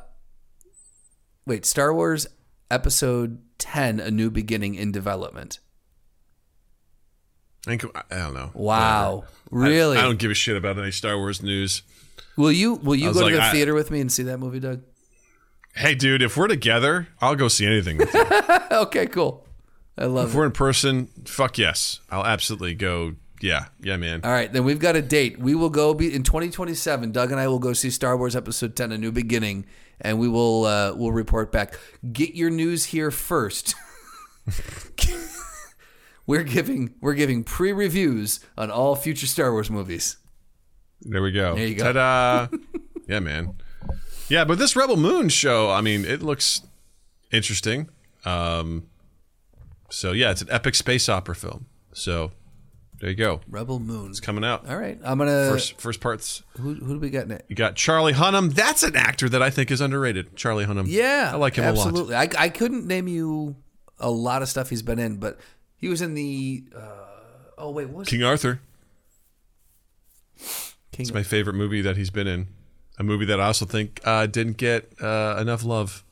[1.47, 2.27] wait, Star Wars
[2.71, 5.59] Episode Ten: A New Beginning in development.
[7.67, 8.51] I, think- I don't know.
[8.55, 9.71] Wow, Whatever.
[9.73, 9.97] Really?
[9.99, 11.83] I, don't give a shit about any Star Wars news.
[12.37, 14.61] will you will you go to the I- theater with me and see that movie,
[14.61, 14.83] Doug?
[15.75, 18.25] Hey, dude, if we're together, I'll go see anything with you.
[18.73, 19.47] okay, cool.
[19.97, 20.39] I love it if it.
[20.39, 22.01] we're in person, fuck yes.
[22.11, 23.15] I'll absolutely go.
[23.41, 24.21] Yeah, yeah, man.
[24.23, 25.39] All right, then we've got a date.
[25.39, 27.11] We will go be in 2027.
[27.13, 29.67] Doug and I will go see Star Wars Episode 10: A New Beginning,
[30.01, 31.79] and we will uh, we'll report back.
[32.13, 33.75] Get your news here first.
[36.27, 40.19] we're giving we're giving pre reviews on all future Star Wars movies.
[41.03, 41.57] There we go.
[41.57, 41.93] There you go.
[41.93, 42.57] Ta-da!
[43.09, 43.55] yeah, man.
[44.29, 46.63] Yeah, but this Rebel Moon show, I mean, it looks
[47.33, 47.91] interesting.
[48.25, 48.87] Um,
[49.93, 51.67] so yeah, it's an epic space opera film.
[51.93, 52.33] So
[53.03, 53.41] there you go.
[53.49, 54.11] Rebel Moon.
[54.11, 54.69] It's coming out.
[54.69, 55.51] All right, I'm gonna.
[55.51, 56.43] First, first parts.
[56.59, 57.45] who, who do we got next?
[57.49, 58.55] You got Charlie Hunnam.
[58.55, 60.37] That's an actor that I think is underrated.
[60.37, 60.85] Charlie Hunnam.
[60.87, 61.87] Yeah, I like him a lot.
[61.87, 62.15] absolutely.
[62.15, 63.57] I, I couldn't name you
[63.99, 65.39] a lot of stuff he's been in, but
[65.77, 66.65] he was in the.
[66.75, 67.07] Uh,
[67.59, 68.61] oh wait, what was King Arthur.
[70.93, 71.05] King?
[71.07, 72.47] It's my favorite movie that he's been in.
[72.99, 76.05] A movie that I also think uh, didn't get uh, enough love.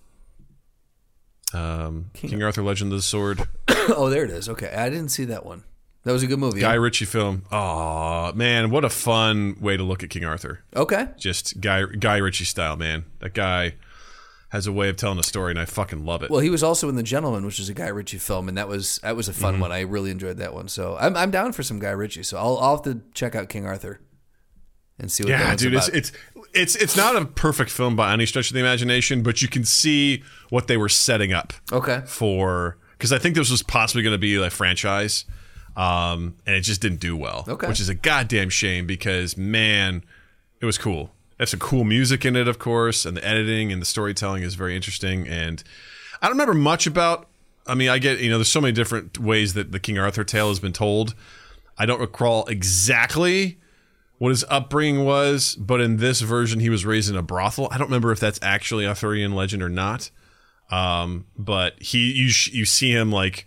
[1.53, 3.47] Um, King, Arthur: Legend of the Sword.
[3.69, 4.49] oh, there it is.
[4.49, 5.65] Okay, I didn't see that one.
[6.05, 6.61] That was a good movie.
[6.61, 6.75] Guy?
[6.75, 7.45] Ritchie film.
[7.53, 10.63] Oh man, what a fun way to look at King Arthur.
[10.75, 11.09] Okay.
[11.19, 13.05] Just Guy Guy Ritchie style, man.
[13.19, 13.75] That guy
[14.51, 16.31] has a way of telling a story, and I fucking love it.
[16.31, 18.67] Well, he was also in The Gentlemen, which is a Guy Ritchie film, and that
[18.67, 19.61] was that was a fun Mm-hmm.
[19.63, 19.73] one.
[19.73, 20.69] I really enjoyed that one.
[20.69, 22.23] So I'm I'm down for some Guy Ritchie.
[22.23, 24.01] So I'll I'll have to check out King Arthur
[24.99, 25.89] and see what yeah, dude, about.
[25.89, 26.13] it's it's
[26.53, 29.65] it's it's not a perfect film by any stretch of the imagination, but you can
[29.65, 32.03] see what they were setting up okay.
[32.07, 35.25] for because I think this was possibly going to be a franchise.
[35.77, 37.45] um, and it just didn't do well.
[37.49, 37.69] Okay.
[37.69, 40.05] which is a goddamn shame because man,
[40.61, 41.13] it was cool.
[41.39, 44.57] There's some cool music in it, of course, and the editing and the storytelling is
[44.57, 45.27] very interesting.
[45.27, 45.63] And
[46.21, 47.29] I don't remember much about.
[47.67, 50.25] I mean, I get you know, there's so many different ways that the King Arthur
[50.25, 51.15] tale has been told.
[51.79, 53.59] I don't recall exactly
[54.21, 57.69] what his upbringing was, but in this version, he was raised in a brothel.
[57.71, 60.11] I don't remember if that's actually Arthurian legend or not.
[60.71, 63.47] Um, but he, you, sh- you see him like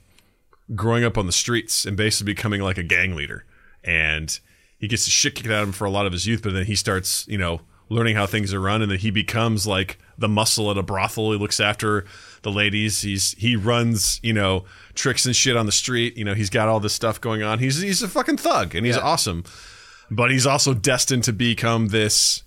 [0.75, 3.45] growing up on the streets and basically becoming like a gang leader,
[3.83, 4.39] and
[4.79, 6.41] he gets the shit kicked out of him for a lot of his youth.
[6.41, 9.67] But then he starts, you know, learning how things are run, and then he becomes
[9.67, 11.31] like the muscle at a brothel.
[11.33, 12.03] He looks after
[12.41, 13.03] the ladies.
[13.03, 14.65] He's he runs, you know,
[14.95, 16.17] tricks and shit on the street.
[16.17, 17.59] You know, he's got all this stuff going on.
[17.59, 19.03] He's he's a fucking thug, and he's Yeah.
[19.03, 19.43] awesome
[20.15, 22.43] but he's also destined to become this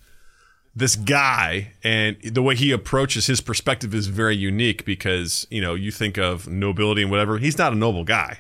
[0.75, 5.75] this guy and the way he approaches his perspective is very unique because you know
[5.75, 8.39] you think of nobility and whatever he's not a noble guy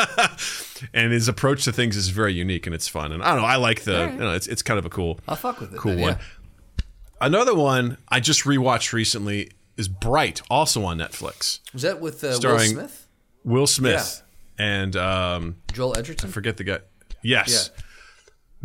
[0.94, 3.46] and his approach to things is very unique and it's fun and i don't know
[3.48, 5.78] i like the you know, it's, it's kind of a cool I'll fuck with it.
[5.78, 6.84] cool then, one yeah.
[7.20, 12.38] another one i just rewatched recently is bright also on netflix Was that with uh,
[12.40, 13.08] Will Smith?
[13.44, 14.22] will smith
[14.56, 16.30] and um Joel Edgerton?
[16.30, 16.78] forget the guy.
[17.22, 17.70] Yes.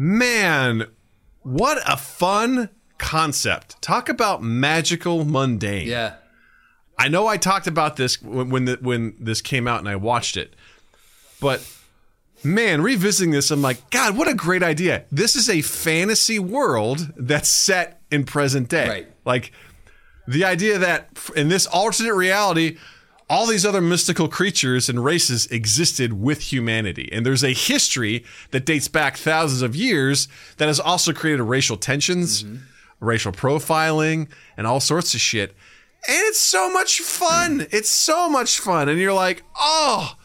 [0.02, 0.86] Man,
[1.42, 3.82] what a fun concept.
[3.82, 5.90] Talk about magical mundane.
[5.90, 6.16] yeah.
[6.98, 9.98] I know I talked about this when when, the, when this came out and I
[9.98, 10.54] watched it.
[11.42, 11.66] But
[12.42, 15.04] man, revisiting this I'm like, god, what a great idea.
[15.12, 18.88] This is a fantasy world that's set in present day.
[18.88, 19.08] Right.
[19.26, 19.52] Like
[20.30, 22.78] the idea that in this alternate reality
[23.30, 27.10] all these other mystical creatures and races existed with humanity.
[27.12, 30.28] And there's a history that dates back thousands of years
[30.58, 32.44] that has also created racial tensions,
[33.00, 35.52] racial profiling, and all sorts of shit.
[36.08, 37.68] And it's so much fun.
[37.72, 38.90] It's so much fun.
[38.90, 40.16] And you're like, oh,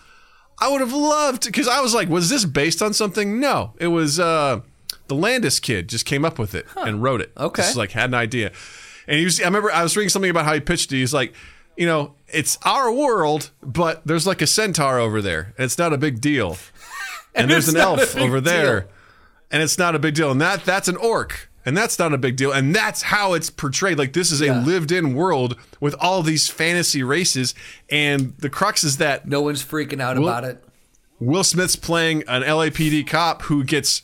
[0.59, 3.39] I would have loved because I was like, was this based on something?
[3.39, 4.61] No, it was uh,
[5.09, 7.33] the Landis kid just came up with it and wrote it.
[7.37, 7.63] Okay.
[7.63, 8.53] just like had an idea,
[9.07, 9.41] and he was.
[9.41, 10.97] I remember I was reading something about how he pitched it.
[10.97, 11.35] He's like,
[11.77, 15.93] you know, it's our world, but there's like a centaur over there, and it's not
[15.93, 16.57] a big deal.
[17.37, 18.87] And, there's an elf over there,
[19.51, 20.31] and it's not a big deal.
[20.31, 21.51] And that that's an orc.
[21.67, 22.53] And that's not a big deal.
[22.53, 23.99] And that's how it's portrayed.
[23.99, 24.61] Like this is a Yeah.
[24.63, 27.53] lived in world with all these fantasy races.
[27.91, 30.63] And the crux is that No one's freaking out Will- about it.
[31.19, 34.03] Will Smith's playing an LAPD cop who gets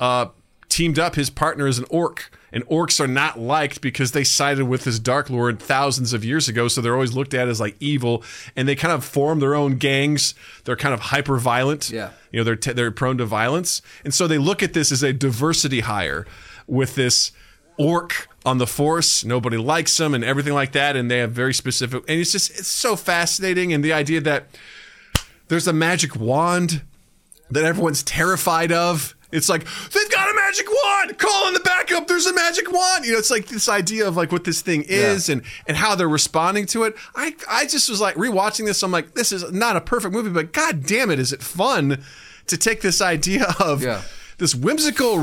[0.00, 0.26] uh,
[0.68, 1.14] teamed up.
[1.14, 4.98] His partner is an orc, and orcs are not liked because they sided with this
[4.98, 6.68] Dark Lord thousands of years ago.
[6.68, 8.22] So they're always looked at as like evil,
[8.56, 10.34] and they kind of form their own gangs.
[10.64, 11.90] They're kind of hyper violent.
[11.90, 12.10] Yeah.
[12.30, 15.02] you know they're t- they're prone to violence, and so they look at this as
[15.02, 16.26] a diversity hire
[16.66, 17.32] with this
[17.78, 21.54] orc on the force nobody likes them and everything like that and they have very
[21.54, 24.46] specific and it's just it's so fascinating and the idea that
[25.48, 26.82] there's a magic wand
[27.50, 29.14] that everyone's terrified of.
[29.32, 31.18] It's like they've got a magic wand.
[31.18, 32.06] Call in the backup.
[32.06, 33.04] There's a magic wand.
[33.04, 35.94] You know, it's like this idea of like what this thing is and and how
[35.94, 36.94] they're responding to it.
[37.16, 38.82] I I just was like rewatching this.
[38.82, 42.04] I'm like, this is not a perfect movie, but god damn it, is it fun
[42.46, 44.02] to take this idea of Yeah.
[44.38, 45.16] this whimsical,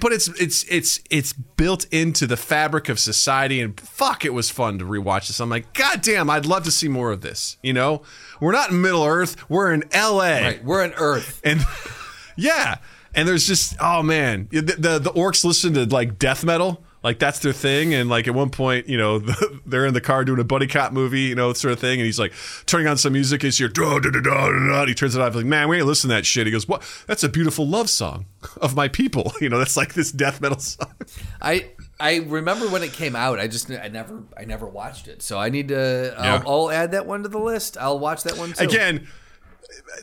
[0.00, 3.60] but it's it's it's it's built into the fabric of society.
[3.60, 5.38] And fuck, it was fun to rewatch this.
[5.38, 7.58] I'm like, god damn, I'd love to see more of this.
[7.62, 8.02] You know,
[8.40, 9.48] we're not in Middle Earth.
[9.48, 10.42] We're in L.A.
[10.42, 10.64] Right.
[10.64, 11.40] We're in Earth.
[11.44, 11.60] And
[12.36, 12.78] yeah,
[13.14, 16.84] and there's just oh man, the, the the orcs listen to like death metal.
[17.02, 19.18] Like that's their thing, and like at one point, you know,
[19.66, 22.06] they're in the car doing a buddy cop movie, you know, sort of thing, and
[22.06, 22.32] he's like
[22.66, 23.42] turning on some music.
[23.42, 24.68] It's your da da da da da.
[24.68, 24.86] da.
[24.86, 26.46] He turns it off, like, man, we ain't listening to that shit.
[26.46, 26.82] He goes, what?
[27.08, 28.26] That's a beautiful love song
[28.58, 29.32] of my people.
[29.40, 30.94] You know, that's like this death metal song.
[31.40, 33.40] I I remember when it came out.
[33.40, 35.22] I just I never I never watched it.
[35.22, 36.14] So I need to.
[36.16, 36.42] I'll, Yeah.
[36.46, 37.76] I'll add that one to the list.
[37.76, 38.62] I'll watch that one too.
[38.62, 39.08] Again,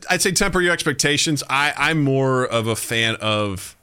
[0.09, 1.43] I'd say temper your expectations.
[1.49, 3.75] I, I'm more of a fan of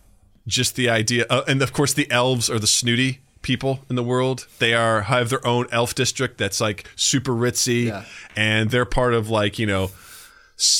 [0.47, 4.03] just the idea, uh, and of course, the elves are the snooty people in the
[4.03, 4.47] world.
[4.59, 8.05] They are have their own elf district that's like super ritzy, Yeah.
[8.37, 9.91] and they're part of like you know.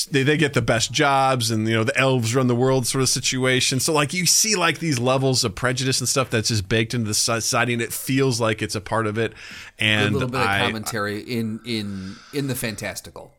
[0.09, 3.03] They, they get the best jobs and you know the elves run the world sort
[3.03, 6.67] of situation so like you see like these levels of prejudice and stuff that's just
[6.67, 9.33] baked into the society and it feels like it's a part of it
[9.77, 13.31] and a little bit of I, commentary in in in the fantastical.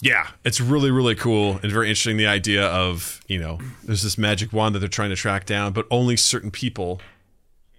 [0.00, 2.16] Yeah, it's really, really cool and very interesting.
[2.16, 5.72] The idea of, you know, there's this magic wand that they're trying to track down,
[5.72, 7.00] but only certain people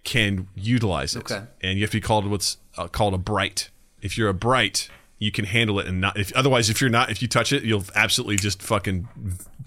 [0.03, 1.19] can utilize it.
[1.31, 1.43] Okay.
[1.61, 3.69] And you have to be called what's uh, called a bright.
[4.01, 7.09] If you're a bright, you can handle it and not, if otherwise, if you're not,
[7.09, 9.07] if you touch it, you'll absolutely just fucking,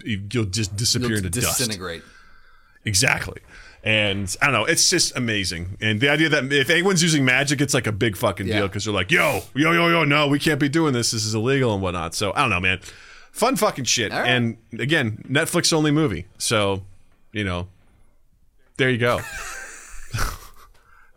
[0.03, 1.57] you'll just disappear You'll into dust.
[1.59, 2.03] disintegrate.
[2.85, 3.39] Exactly.
[3.85, 5.77] And I don't know, it's just amazing.
[5.81, 8.59] And the idea that if anyone's using magic, it's like a big fucking Yeah.
[8.59, 11.11] deal because they're like, yo, yo, yo, yo, no, we can't be doing this.
[11.11, 12.15] This is illegal and whatnot.
[12.15, 12.79] So I don't know, man.
[13.33, 14.11] fun fucking shit.
[14.13, 14.25] Right.
[14.29, 16.27] And again, Netflix only movie.
[16.37, 16.83] So,
[17.33, 17.67] you know,
[18.77, 19.19] there you go.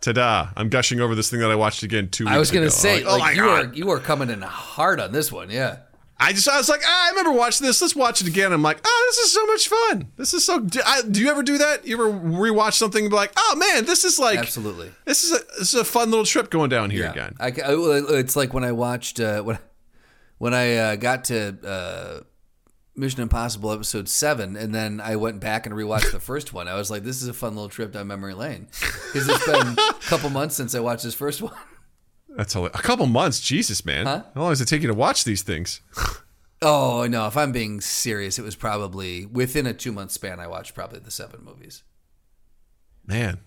[0.01, 0.49] Ta-da!
[0.57, 2.37] I'm gushing over this thing that I watched again two weeks ago.
[2.37, 3.69] I was gonna say, like, oh like, you god!
[3.69, 5.79] were you are coming in hard on this one, yeah.
[6.19, 7.83] I just I was like, ah, I remember watching this.
[7.83, 8.53] Let's watch it again.
[8.53, 10.13] I'm like, oh, this is so much fun.
[10.17, 10.61] This is so.
[10.61, 11.87] Do, I, do you ever do that?
[11.87, 14.91] You ever rewatch something and be like, oh man, this is like Absolutely.
[15.05, 17.11] This is a this is a fun little trip going down here Yeah.
[17.11, 17.35] again.
[17.39, 19.59] I, I- it's like when I watched uh, when
[20.39, 22.21] when I uh, got to uh,
[22.95, 26.67] Mission Impossible Episode Seven, and then I went back and rewatched the first one.
[26.67, 28.69] I was like, "This is a fun little trip down memory lane,"
[29.13, 31.53] because it's been a couple months since I watched this first one.
[32.37, 33.41] That's a, a couple months.
[33.41, 34.07] Jesus, man.
[34.07, 34.23] Huh?
[34.35, 35.81] How long does it take you to watch these things?
[36.63, 37.27] Oh no!
[37.27, 40.41] If I'm being serious, it was probably within a two month span.
[40.41, 41.83] I watched probably the seven movies.
[43.07, 43.39] Man.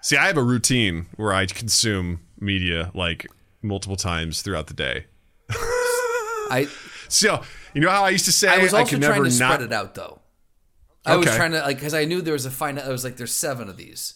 [0.00, 3.26] See, I have a routine where I consume media like
[3.60, 5.04] multiple times throughout the day.
[5.50, 6.68] I
[7.08, 7.42] So,
[7.74, 9.54] you know how I used to say I was also could trying never to not
[9.54, 10.20] spread it out though.
[11.04, 12.84] I was trying to like because I knew there was a finite.
[12.84, 14.14] I was like, "There's seven of these."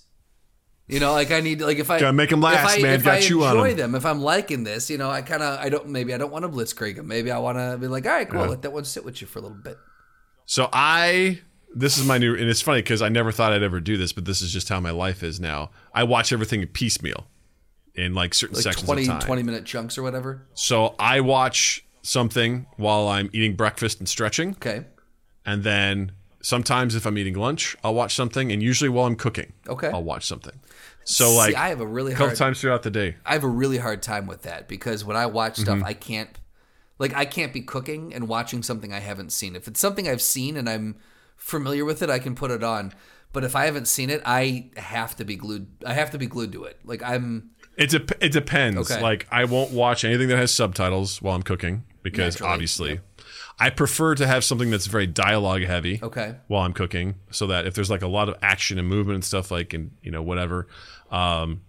[0.90, 2.94] You know, like I need like if I Gotta make 'em last, I, man.
[2.94, 3.76] If Got I you on enjoy 'em.
[3.76, 6.32] them, if I'm liking this, you know, I kind of I don't maybe I don't
[6.32, 7.06] want to blitzkrieg them.
[7.06, 9.26] Maybe I want to be like, all right, cool, let that one sit with you
[9.26, 9.78] for a little bit.
[10.46, 11.40] So I
[11.74, 14.12] this is my new and it's funny because I never thought I'd ever do this,
[14.12, 15.70] but this is just how my life is now.
[15.94, 17.28] I watch everything piecemeal
[17.94, 19.20] in like certain Like sections 20, of time.
[19.20, 20.46] 20 minute chunks or whatever.
[20.54, 24.86] So I watch something while I'm eating breakfast and stretching, Okay,
[25.46, 26.12] and then
[26.42, 29.88] sometimes if I'm eating lunch, I'll watch something, and usually while I'm cooking, Okay.
[29.88, 30.58] I'll watch something.
[31.04, 33.16] So like I have a really a couple hard times throughout the day.
[33.26, 35.86] I have a really hard time with that because when I watch stuff, Mm-hmm.
[35.86, 36.30] I can't
[36.98, 39.56] like I can't be cooking and watching something I haven't seen.
[39.56, 40.96] If it's something I've seen and I'm
[41.36, 42.92] familiar with it, I can put it on.
[43.32, 45.68] But if I haven't seen it, I have to be glued.
[45.86, 46.78] I have to be glued to it.
[46.84, 48.90] Like I'm It dep it depends.
[48.90, 49.00] Okay.
[49.02, 53.00] Like I won't watch anything that has subtitles while I'm cooking because Naturally, obviously
[53.60, 56.00] I prefer to have something that's very dialogue heavy.
[56.02, 56.36] okay.
[56.48, 59.24] while I'm cooking, so that if there's like a lot of action and movement and
[59.24, 60.66] stuff like and you know whatever,
[61.10, 61.60] um,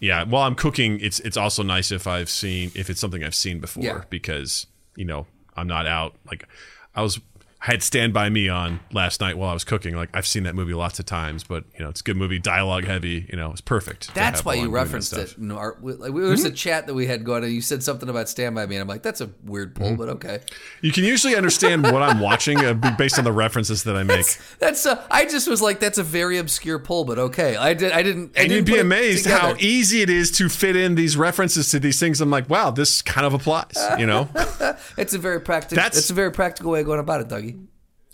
[0.00, 3.34] yeah, while I'm cooking, it's it's also nice if I've seen if it's something I've
[3.34, 4.02] seen before Yeah.
[4.10, 4.66] because
[4.96, 5.26] you know
[5.56, 6.46] I'm not out like
[6.94, 7.20] I was
[7.60, 9.96] had Stand by Me on last night while I was cooking.
[9.96, 12.38] Like I've seen that movie lots of times, but you know it's a good movie,
[12.38, 13.26] dialogue heavy.
[13.28, 14.14] You know it's perfect.
[14.14, 15.38] That's why you I'm doing that referenced it.
[15.38, 18.08] No, our, like, there was a chat that we had going, and you said something
[18.08, 20.40] about Stand by Me, and I'm like, that's a weird pull, but okay.
[20.82, 24.26] You can usually understand what I'm watching uh, based on the references that I make.
[24.60, 27.56] That's uh, I just was like, that's a very obscure pull, but okay.
[27.56, 27.90] I did.
[27.90, 28.36] I didn't.
[28.36, 31.70] I and didn't you'd be amazed how easy it is to fit in these references
[31.70, 32.20] to these things.
[32.20, 33.76] I'm like, wow, this kind of applies.
[33.98, 34.28] You know,
[34.96, 35.76] It's a very practical.
[35.76, 37.57] That's- It's a very practical way of going about it, Dougie.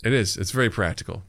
[0.05, 0.37] It is.
[0.37, 1.23] It's very practical.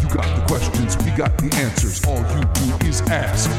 [0.00, 2.04] You got the questions, we got the answers.
[2.04, 2.44] All you
[2.78, 3.50] do is ask.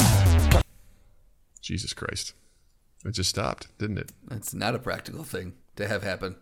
[1.61, 2.33] Jesus Christ,
[3.05, 4.11] it just stopped, didn't it?
[4.31, 6.35] It's not a practical thing to have happen.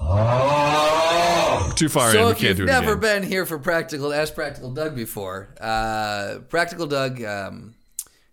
[0.00, 2.12] We're too far in.
[2.12, 3.00] So We if can't you've never again.
[3.22, 5.54] been here for practical, ask Practical Doug before.
[5.60, 7.74] Uh, practical Doug um,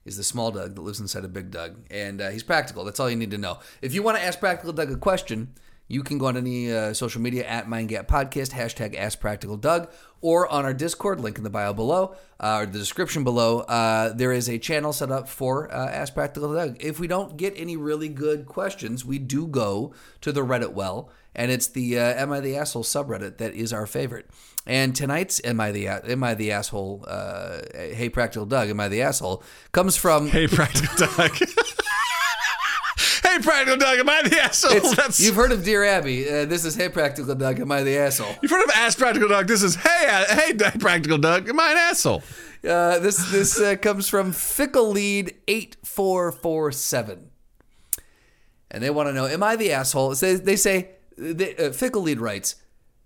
[0.03, 2.83] is the small Doug that lives inside of Big Doug, and uh, he's practical.
[2.83, 3.59] That's all you need to know.
[3.81, 5.55] If you want to ask Practical Doug a question,
[5.87, 9.89] you can go on any uh, social media at MindGap Podcast hashtag Ask Practical Doug,
[10.21, 13.59] or on our Discord link in the bio below uh, or the description below.
[13.59, 16.77] Uh, there is a channel set up for uh, Ask Practical Doug.
[16.79, 21.09] If we don't get any really good questions, we do go to the Reddit well
[21.35, 24.29] and it's the uh, "Am I the Asshole" subreddit that is our favorite.
[24.65, 28.87] And tonight's "Am I the Am I the Asshole?" Uh, hey, Practical Doug, am I
[28.87, 29.43] the asshole?
[29.71, 31.37] Comes from Hey, practical Doug.
[33.35, 33.99] hey, practical Doug.
[33.99, 35.25] Am I the asshole?
[35.25, 36.27] You've heard of Dear Abby.
[36.27, 38.35] Uh, this is Hey, Practical Doug, am I the asshole?
[38.41, 39.47] you've heard of Ask Practical Doug.
[39.47, 41.49] This is hey, uh, hey, practical Doug.
[41.49, 42.23] Am I an asshole?
[42.67, 47.29] Uh, this this uh, comes from Fickle Lead eight four four seven,
[48.71, 50.15] and they want to know: Am I the asshole?
[50.15, 52.55] So they say they, uh, Fickle Lead writes,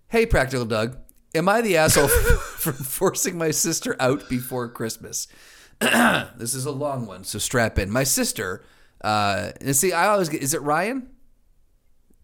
[0.08, 0.98] "Hey, Practical Doug,
[1.36, 2.08] am I the asshole
[2.58, 5.28] for forcing my sister out before Christmas?"
[5.80, 7.90] this is a long one, so strap in.
[7.90, 8.64] My sister,
[9.02, 10.42] uh, and see, I always get.
[10.42, 11.10] Is it Ryan?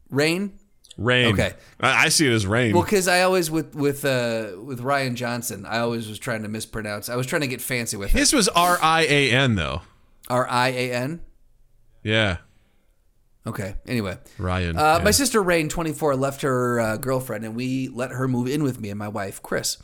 [0.10, 0.60] Rain?
[0.98, 1.34] Rain.
[1.34, 1.54] Okay.
[1.80, 2.74] I, I see it as rain.
[2.74, 6.50] Well, because I always with with uh, with Rian Johnson, I always was trying to
[6.50, 7.10] mispronounce.
[7.10, 8.18] I was trying to get fancy with it.
[8.18, 9.82] His was R I A N though.
[10.30, 11.22] R I A N.
[12.04, 12.38] Yeah,
[13.48, 13.76] Okay.
[13.86, 14.76] Anyway, Ryan.
[14.78, 15.04] uh, yeah.
[15.04, 18.80] my sister Rain, 24, left her uh, girlfriend, and we let her move in with
[18.80, 19.78] me and my wife, Chris.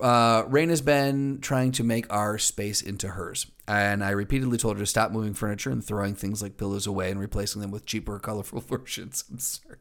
[0.00, 4.76] Uh, Rain has been trying to make our space into hers, and I repeatedly told
[4.76, 7.86] her to stop moving furniture and throwing things like pillows away and replacing them with
[7.86, 9.24] cheaper, colorful versions.
[9.30, 9.76] I'm sorry,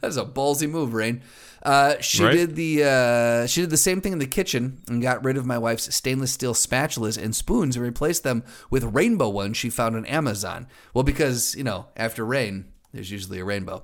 [0.00, 1.20] that's a ballsy move, Rain.
[1.64, 2.32] Uh, she Right.
[2.32, 5.44] did the uh, she did the same thing in the kitchen and got rid of
[5.46, 9.96] my wife's stainless steel spatulas and spoons and replaced them with rainbow ones she found
[9.96, 10.68] on Amazon.
[10.94, 13.82] Well, because you know after rain, there's usually a rainbow.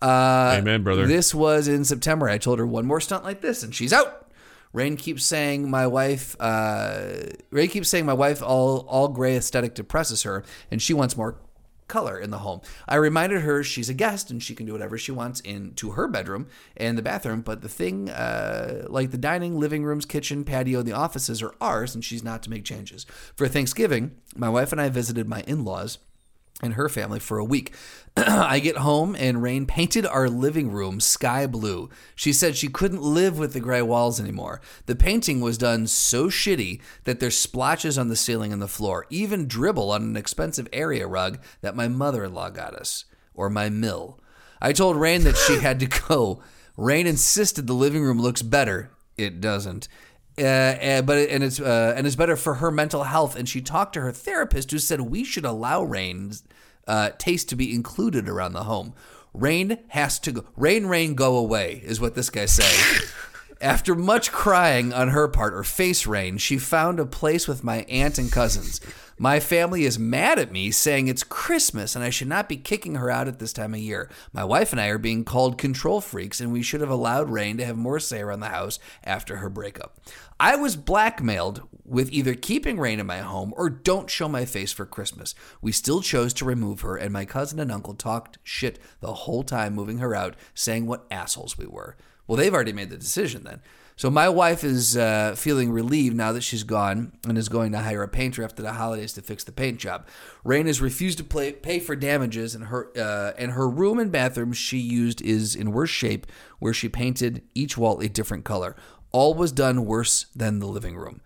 [0.00, 1.06] Uh, Amen, brother.
[1.06, 2.28] This was in September.
[2.28, 4.23] I told her one more stunt like this, and she's out.
[4.74, 6.36] Rain keeps saying my wife.
[6.38, 7.30] Uh,
[7.68, 11.38] keeps saying my wife all all gray aesthetic depresses her, and she wants more
[11.86, 12.60] color in the home.
[12.88, 16.08] I reminded her she's a guest and she can do whatever she wants into her
[16.08, 20.80] bedroom and the bathroom, but the thing, uh, like the dining, living rooms, kitchen, patio,
[20.80, 23.06] and the offices are ours, and she's not to make changes.
[23.36, 25.98] For Thanksgiving, my wife and I visited my in laws
[26.64, 27.72] and her family for a week.
[28.16, 31.90] I get home and Rain painted our living room sky blue.
[32.14, 34.60] She said she couldn't live with the gray walls anymore.
[34.86, 39.06] The painting was done so shitty that there's splotches on the ceiling and the floor,
[39.10, 43.04] even dribble on an expensive area rug that my mother in law got us,
[43.34, 44.20] or my mill.
[44.60, 46.40] I told Rain that she had to go.
[46.76, 48.90] Rain insisted the living room looks better.
[49.16, 49.88] It doesn't.
[50.36, 53.36] Uh, and, but and it's uh, and it's better for her mental health.
[53.36, 56.42] And she talked to her therapist, who said we should allow Rain's
[56.88, 58.94] uh, taste to be included around the home.
[59.32, 60.44] Rain has to go.
[60.56, 63.02] Rain, rain, go away is what this guy's saying.
[63.64, 67.78] After much crying on her part, or face rain, she found a place with my
[67.88, 68.78] aunt and cousins.
[69.16, 72.96] My family is mad at me, saying it's Christmas and I should not be kicking
[72.96, 74.10] her out at this time of year.
[74.34, 77.56] My wife and I are being called control freaks, and we should have allowed Rain
[77.56, 79.98] to have more say around the house after her breakup.
[80.38, 84.72] I was blackmailed with either keeping Rain in my home or don't show my face
[84.72, 85.34] for Christmas.
[85.62, 89.42] We still chose to remove her, and my cousin and uncle talked shit the whole
[89.42, 91.96] time moving her out, saying what assholes we were.
[92.26, 93.60] Well, they've already made the decision then.
[93.96, 97.78] So my wife is uh, feeling relieved now that she's gone and is going to
[97.78, 100.08] hire a painter after the holidays to fix the paint job.
[100.42, 104.10] Rain has refused to play, pay for damages, and her uh, and her room and
[104.10, 106.26] bathroom she used is in worse shape,
[106.58, 108.74] where she painted each wall a different color.
[109.12, 111.20] All was done worse than the living room.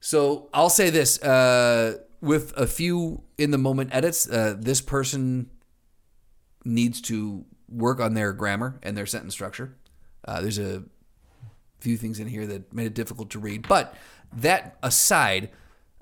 [0.00, 5.50] So I'll say this: uh, with a few in the moment edits, uh, this person
[6.64, 9.76] needs to work on their grammar and their sentence structure.
[10.26, 10.82] Uh, there's a
[11.80, 13.94] few things in here that made it difficult to read, but
[14.32, 15.50] that aside,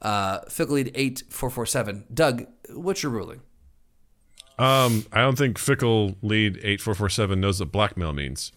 [0.01, 2.05] uh, Fickle Lead eight four four seven.
[2.13, 3.41] Doug, what's your ruling?
[4.59, 8.53] Um, I don't think fickle lead eight four four seven knows what blackmail means.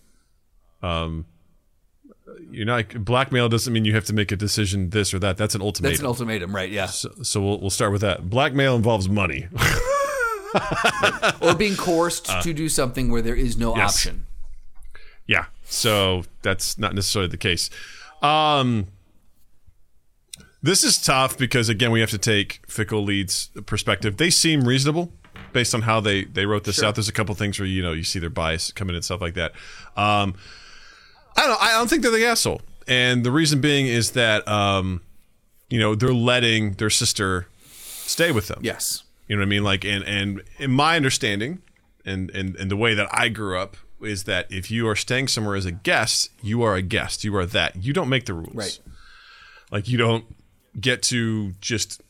[0.84, 1.26] Um,
[2.52, 5.38] you're not blackmail doesn't mean you have to make a decision this or that.
[5.38, 5.92] That's an ultimatum.
[5.94, 6.70] That's an ultimatum, right?
[6.70, 8.30] Yeah, so, so we'll we'll start with that.
[8.30, 9.48] Blackmail involves money.
[11.42, 13.96] or being coerced to do something where there is no Uh, yes.
[13.96, 14.26] option.
[15.26, 17.70] yeah, so that's not necessarily the case.
[18.22, 18.88] Um,
[20.64, 24.18] this is tough because again, we have to take fickle leads perspective.
[24.18, 25.12] They seem reasonable
[25.54, 26.96] based on how they they wrote this out.
[26.96, 29.22] There's a couple things where you know you see their bias coming in and stuff
[29.22, 29.52] like that.
[29.96, 30.36] Um,
[31.36, 31.50] I don't.
[31.50, 31.58] know.
[31.60, 35.02] I don't think they're the asshole, and the reason being is that um,
[35.70, 37.48] you know they're letting their sister
[38.08, 38.60] stay with them.
[38.64, 39.04] Yes.
[39.28, 39.64] You know what I mean?
[39.64, 41.62] Like, and and in my understanding,
[42.06, 45.28] and and and the way that I grew up is that if you are staying
[45.28, 47.24] somewhere as a guest, you are a guest.
[47.24, 47.84] You are that.
[47.84, 48.56] You don't make the rules.
[48.56, 48.80] Right.
[49.72, 50.26] Like you don't
[50.80, 52.02] get to just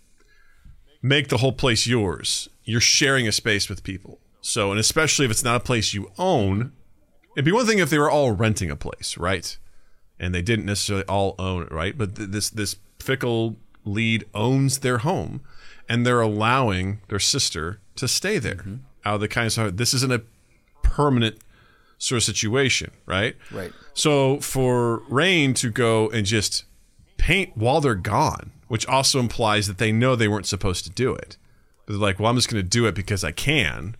[1.01, 2.49] make the whole place yours.
[2.63, 4.19] You're sharing a space with people.
[4.41, 6.73] So, and especially if it's not a place you own,
[7.35, 9.57] it'd be one thing if they were all renting a place, right?
[10.19, 11.97] And they didn't necessarily all own it, right?
[11.97, 15.41] But th- this this fickle lead owns their home,
[15.87, 18.75] and they're allowing their sister to stay there mm-hmm.
[19.05, 19.77] out of the kindness of heart.
[19.77, 20.23] This isn't a
[20.81, 21.37] permanent
[21.97, 23.35] sort of situation, right?
[23.51, 23.71] Right.
[23.93, 26.65] So for Rain to go and just
[27.17, 31.13] paint while they're gone, which also implies that they know they weren't supposed to do
[31.13, 31.37] it.
[31.87, 33.95] They're like, well, I'm just going to do it because I can,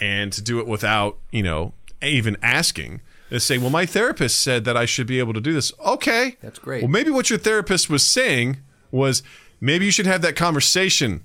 [0.00, 3.00] and to do it without, you know, even asking.
[3.30, 5.72] They say, well, my therapist said that I should be able to do this.
[5.84, 6.82] Okay, That's great.
[6.82, 8.56] Well, maybe what your therapist was saying
[8.90, 9.22] was
[9.60, 11.24] maybe you should have that conversation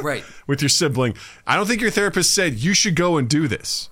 [0.00, 0.24] Right.
[0.46, 1.14] with your sibling.
[1.46, 3.88] I don't think your therapist said you should go and do this.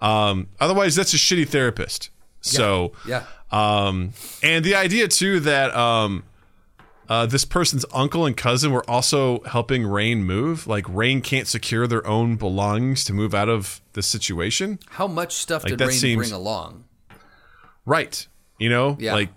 [0.00, 2.10] Um, otherwise, that's a shitty therapist.
[2.40, 3.24] So, Yeah.
[3.50, 4.12] um,
[4.42, 6.22] and the idea too that um,
[7.08, 10.66] uh, this person's uncle and cousin were also helping Rain move.
[10.66, 14.78] Like Rain can't secure their own belongings to move out of the situation.
[14.90, 16.84] How much stuff did that Rain seems- bring along?
[17.84, 18.26] Right.
[18.58, 19.14] You know, Yeah.
[19.14, 19.30] like,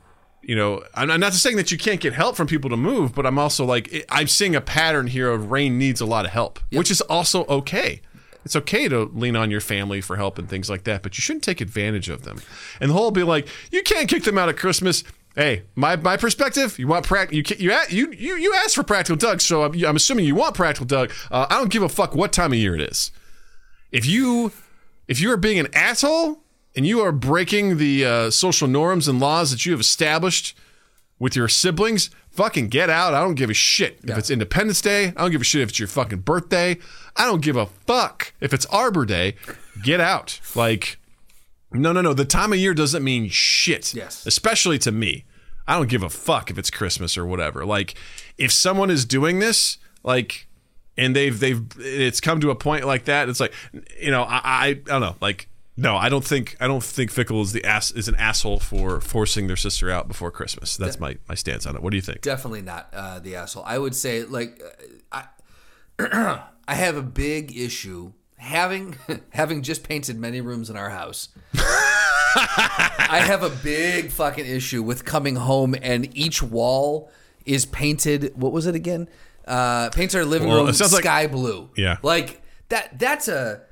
[0.44, 3.14] you know, I'm I'm not saying that you can't get help from people to move,
[3.16, 6.32] but I'm also like, I'm seeing a pattern here of Rain needs a lot of
[6.32, 8.02] help, which is also okay.
[8.43, 11.22] It's okay to lean on your family for help and things like that, but you
[11.22, 12.41] shouldn't take advantage of them.
[12.80, 15.03] And the whole be like, you can't kick them out at Christmas.
[15.35, 19.15] Hey, my my perspective, you want prac you you you you you asked for practical
[19.15, 21.11] Doug, so I'm, I'm assuming you want practical Doug.
[21.30, 23.11] Uh, I don't give a fuck what time of year it is.
[23.91, 24.51] If you
[25.07, 26.39] if you are being an asshole
[26.76, 30.57] and you are breaking the uh, social norms and laws that you have established
[31.22, 33.14] with your siblings, fucking get out.
[33.14, 34.18] I don't give a shit if Yeah.
[34.18, 35.10] it's Independence Day.
[35.10, 36.80] I don't give a shit if it's your fucking birthday.
[37.15, 39.35] I don't give a fuck if it's Arbor Day.
[39.84, 40.39] Get out.
[40.56, 40.98] Like,
[41.72, 42.14] no, no, no.
[42.14, 43.93] The time of year doesn't mean shit.
[43.93, 44.26] Yes.
[44.26, 45.26] Especially to me.
[45.68, 47.65] I don't give a fuck if it's Christmas or whatever.
[47.68, 47.93] Like,
[48.39, 50.48] if someone is doing this, like,
[50.98, 53.53] and they've they've it's come to a point like that, it's like,
[54.02, 55.48] you know, I I, I don't know, like.
[55.77, 58.99] No, I don't think I don't think Fickle is the ass is an asshole for
[59.02, 60.76] forcing their sister out before Christmas.
[60.77, 61.81] That's my, my stance on it.
[61.81, 62.22] What do you think?
[62.22, 63.64] Definitely not uh, the asshole.
[63.65, 64.61] I would say like
[65.11, 65.22] uh,
[65.99, 68.98] I I have a big issue having
[69.30, 71.30] having just painted many rooms in our house.
[72.35, 77.11] I have a big fucking issue with coming home and each wall
[77.45, 78.34] is painted.
[78.35, 79.07] What was it again?
[79.48, 81.69] Uh, paints our living Well, room sounds like- sky blue.
[81.76, 81.98] Yeah.
[82.03, 82.99] like that.
[82.99, 83.64] That's a.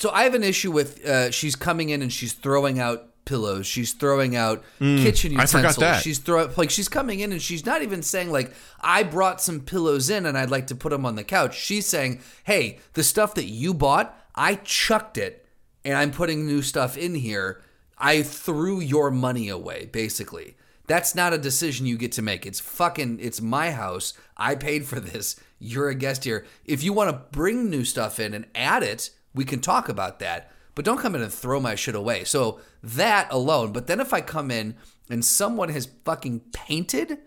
[0.00, 3.66] So I have an issue with uh, she's coming in and she's throwing out pillows.
[3.66, 5.50] She's throwing out kitchen Mm, I utensils.
[5.52, 6.02] forgot that.
[6.02, 8.50] She's throw like she's coming in and she's not even saying like
[8.80, 11.54] I brought some pillows in and I'd like to put them on the couch.
[11.54, 15.44] She's saying, "Hey, the stuff that you bought, I chucked it
[15.84, 17.60] and I'm putting new stuff in here.
[17.98, 20.56] I threw your money away, basically."
[20.86, 22.46] That's not a decision you get to make.
[22.46, 24.14] It's fucking it's my house.
[24.36, 25.36] I paid for this.
[25.58, 26.46] You're a guest here.
[26.64, 30.18] If you want to bring new stuff in and add it, we can talk about
[30.18, 30.50] that.
[30.74, 32.24] But don't come in and throw my shit away.
[32.24, 33.72] So that alone.
[33.72, 34.76] But then if I come in
[35.08, 37.18] and someone has fucking painted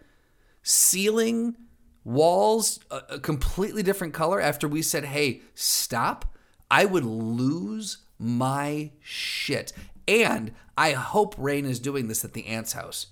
[0.61, 1.55] ceiling,
[2.03, 6.35] walls a, a completely different color after we said, hey, stop,
[6.71, 9.73] I would lose my shit.
[10.07, 13.07] And I hope Rain is doing this at the aunt's house.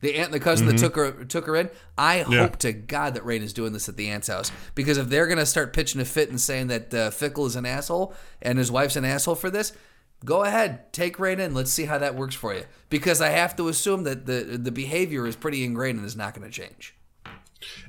[0.00, 1.70] The aunt, and the cousin that took her took her in.
[1.96, 2.32] I Mm-hmm.
[2.32, 2.38] Yeah.
[2.42, 5.26] hope to God that Rain is doing this at the aunt's house because if they're
[5.26, 8.70] gonna start pitching a fit and saying that uh, Fickle is an asshole and his
[8.70, 9.72] wife's an asshole for this,
[10.24, 11.52] go ahead, take Rain in.
[11.54, 12.62] Let's see how that works for you.
[12.90, 16.32] Because I have to assume that the the behavior is pretty ingrained and is not
[16.34, 16.94] going to change.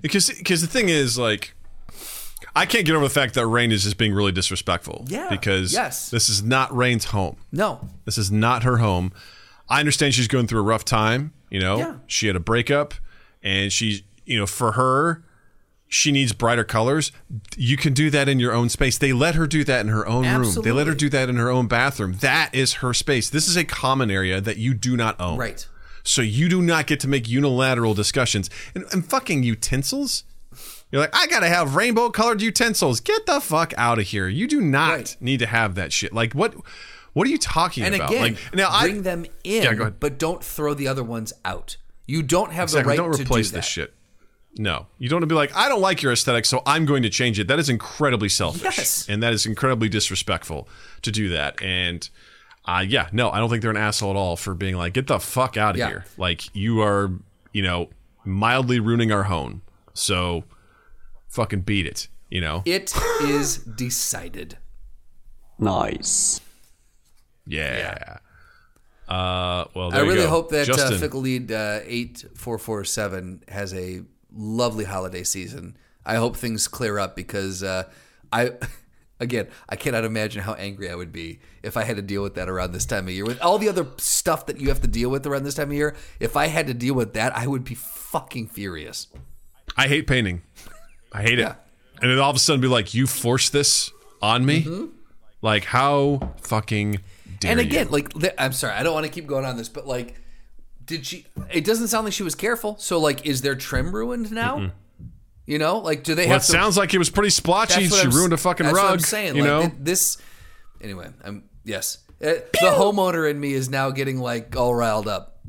[0.02, 1.53] Because because the thing is like
[2.56, 5.06] I can't get over the fact that Rain is just being really disrespectful.
[5.07, 6.10] Yeah, Because yes.
[6.10, 7.38] this is not Rain's home.
[7.52, 9.11] No, This is not her home.
[9.70, 11.34] I understand she's going through a rough time.
[11.50, 11.96] You know, Yeah.
[12.08, 12.94] she had a breakup,
[13.44, 15.24] and she's you know for her,
[15.88, 17.12] she needs brighter colors.
[17.58, 18.98] You can do that in your own space.
[18.98, 20.62] They let her do that in her own room.
[20.64, 22.18] They let her do that in her own bathroom.
[22.22, 23.30] That is her space.
[23.30, 25.38] This is a common area that you do not own.
[25.38, 25.68] right.
[26.04, 30.24] So you do not get to make unilateral discussions and, and fucking utensils.
[30.91, 33.00] You're like, I gotta have rainbow colored utensils.
[33.00, 34.28] Get the fuck out of here.
[34.28, 35.18] You do not Right.
[35.20, 36.14] need to have that shit.
[36.14, 36.56] Like what?
[37.14, 37.94] What are you talking about?
[37.94, 38.10] And about?
[38.11, 39.99] again, like now, bring I them in, Yeah, go ahead.
[39.99, 41.77] but don't throw the other ones out.
[42.06, 43.57] You don't have exactly, the right don't to replace do that.
[43.60, 43.94] this shit.
[44.57, 47.03] No, you don't want to be like, I don't like your aesthetic, so I'm going
[47.03, 47.48] to change it.
[47.48, 49.07] That is incredibly selfish, Yes.
[49.07, 50.68] and that is incredibly disrespectful
[51.03, 51.61] to do that.
[51.61, 52.10] And
[52.65, 55.06] uh, yeah, no, I don't think they're an asshole at all for being like, get
[55.07, 55.88] the fuck out of Yeah.
[55.90, 56.06] here.
[56.18, 57.11] Like you are,
[57.53, 57.90] you know,
[58.26, 59.61] mildly ruining our home.
[59.94, 60.44] So
[61.30, 62.07] fucking beat it.
[62.30, 64.57] You know, It is decided.
[65.57, 66.41] Nice.
[67.49, 68.17] Yeah.
[69.07, 74.01] Uh, well, I there you really hope that uh, Fickle Lead uh, 8447 has a
[74.31, 75.76] lovely holiday season.
[76.05, 77.84] I hope things clear up because uh,
[78.31, 78.51] I,
[79.19, 82.35] again, I cannot imagine how angry I would be if I had to deal with
[82.35, 83.26] that around this time of year.
[83.26, 85.73] With all the other stuff that you have to deal with around this time of
[85.73, 89.07] year, if I had to deal with that, I would be fucking furious.
[89.76, 90.43] I hate painting.
[91.11, 91.51] I hate Yeah.
[91.51, 91.55] it.
[92.01, 94.65] And then all of a sudden be like, you forced this on me?
[95.41, 96.99] Like, how fucking
[97.40, 97.91] dare and again, you?
[97.91, 100.20] like I'm sorry, I don't want to keep going on this, but like,
[100.86, 101.26] did she?
[101.52, 102.78] It doesn't sound like she was careful.
[102.80, 104.72] So like, is their trim ruined now?
[105.45, 106.52] You know, like, do they Well, have it to?
[106.52, 107.88] sounds like it was pretty splotchy.
[107.88, 108.86] She I'm ruined a fucking that's rug.
[108.86, 109.61] What I'm saying, you like, know?
[109.61, 110.18] th- this.
[110.82, 111.98] Anyway, I'm yes.
[112.22, 115.40] Uh, the homeowner in me is now getting like all riled up.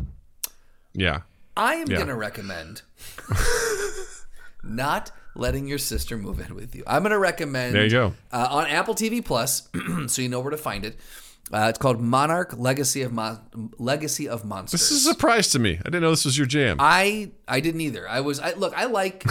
[0.94, 1.20] yeah.
[1.56, 1.96] I am Yeah.
[1.96, 2.80] going to recommend
[4.62, 6.82] not letting your sister move in with you.
[6.86, 7.74] I'm going to recommend.
[7.74, 8.14] There you go.
[8.32, 9.68] Uh, on Apple TV Plus,
[10.06, 10.98] so you know where to find it.
[11.52, 14.80] Uh, it's called Monarch: Legacy of Mon- Legacy of Monsters.
[14.80, 15.78] This is a surprise to me.
[15.80, 16.76] I didn't know this was your jam.
[16.78, 18.08] I I didn't either.
[18.08, 18.72] I was I look.
[18.76, 19.24] I like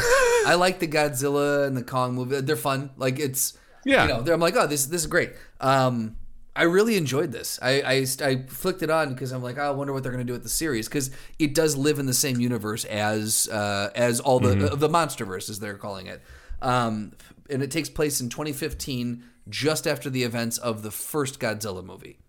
[0.45, 2.41] I like the Godzilla and the Kong movie.
[2.41, 2.89] They're fun.
[2.97, 4.03] Like it's Yeah.
[4.03, 5.31] You know, they're- I'm like, oh, this this is great.
[5.61, 6.17] Um,
[6.55, 7.57] I really enjoyed this.
[7.61, 10.25] I I, I flicked it on because I'm like, oh, I wonder what they're going
[10.25, 13.91] to do with the series because it does live in the same universe as uh,
[13.95, 16.21] as all the uh, the MonsterVerse as they're calling it.
[16.61, 17.13] Um,
[17.49, 22.19] and it takes place in 2015, just after the events of the first Godzilla movie,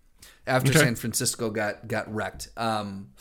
[0.45, 2.49] after San Francisco got got wrecked.
[2.57, 3.11] Um,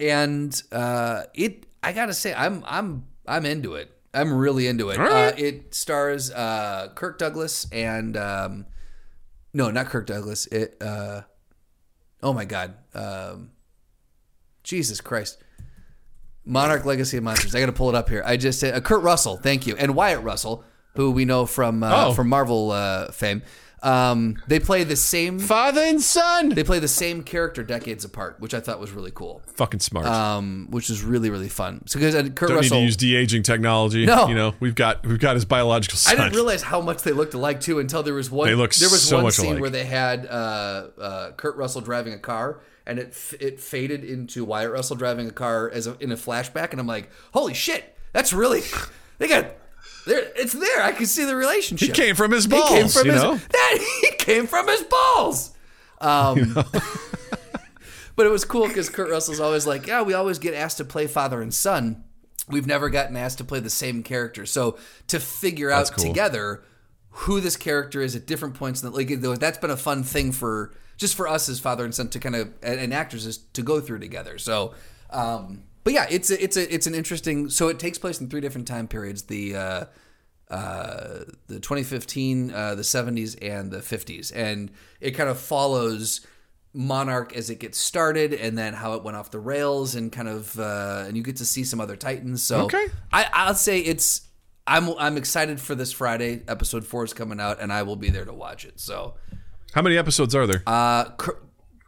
[0.00, 3.92] and uh, it I gotta say I'm I'm I'm into it.
[4.14, 4.98] I'm really into it.
[4.98, 8.66] Uh, it stars uh, Kirk Douglas and um,
[9.52, 10.46] no, not Kirk Douglas.
[10.46, 11.22] It uh,
[12.22, 13.50] oh my god, um,
[14.62, 15.38] Jesus Christ,
[16.44, 17.54] Monarch Legacy of Monsters.
[17.54, 18.22] I got to pull it up here.
[18.24, 20.64] I just uh, Kurt Russell, thank you, and Wyatt Russell,
[20.96, 22.12] who we know from uh, Oh.
[22.14, 23.42] from Marvel uh, fame.
[23.82, 25.38] Um, they play the same.
[25.38, 26.48] Father and son.
[26.48, 29.42] They play the same character decades apart, which I thought was really cool.
[29.54, 30.06] Fucking smart.
[30.06, 31.82] Um, which is really really fun.
[31.86, 34.04] So because uh, Kurt Don't need Russell, to use de aging technology.
[34.06, 34.26] No.
[34.28, 37.34] you know we've got we've got his biological I didn't realize how much they looked
[37.34, 38.48] alike too until there was one.
[38.48, 39.60] They look there was so one scene alike.
[39.60, 44.02] where they had uh, uh, Kurt Russell driving a car, and it f- it faded
[44.04, 47.54] into Wyatt Russell driving a car as a, in a flashback, and I'm like, holy
[47.54, 48.62] shit, that's really
[49.18, 49.46] they got.
[50.06, 50.82] There, it's there.
[50.82, 51.88] I can see the relationship.
[51.88, 52.68] He came from his He balls.
[52.70, 53.34] came from you his know?
[53.36, 55.52] that he came from his balls.
[56.00, 56.54] Um,
[58.16, 60.84] but it was cool because Kurt Russell's always like, yeah, we always get asked to
[60.84, 62.04] play father and son.
[62.48, 64.46] We've never gotten asked to play the same character.
[64.46, 64.78] So
[65.08, 66.04] to figure out cool.
[66.04, 66.62] together
[67.10, 69.08] who this character is at different points in the like
[69.40, 72.36] that's been a fun thing for just for us as father and son to kind
[72.36, 74.38] of and, and actors is to go through together.
[74.38, 74.74] So
[75.10, 78.28] um but yeah, it's a, it's a it's an interesting so it takes place in
[78.28, 79.22] three different time periods.
[79.22, 79.84] The uh
[80.50, 86.24] uh, the 2015, uh, the 70s, and the 50s, and it kind of follows
[86.72, 90.28] Monarch as it gets started, and then how it went off the rails, and kind
[90.28, 92.42] of, uh, and you get to see some other Titans.
[92.44, 92.86] So Okay.
[93.12, 94.22] I, I'll say it's.
[94.68, 96.42] I'm I'm excited for this Friday.
[96.46, 98.78] Episode four is coming out, and I will be there to watch it.
[98.78, 99.14] So,
[99.72, 100.62] How many episodes are there?
[100.66, 101.38] uh, cur-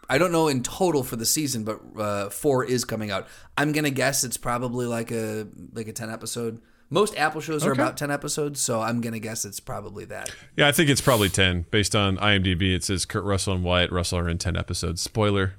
[0.08, 3.26] I don't know in total for the season, but uh, four is coming out.
[3.56, 6.60] I'm gonna guess it's probably like a like a ten episode.
[6.90, 7.82] Most Apple shows are Okay.
[7.82, 10.34] about ten episodes, so I'm gonna guess it's probably that.
[10.56, 11.66] yeah, I think it's probably ten.
[11.70, 15.02] Based on IMDb, it says Kurt Russell and Wyatt Russell are in ten episodes.
[15.02, 15.52] Spoiler.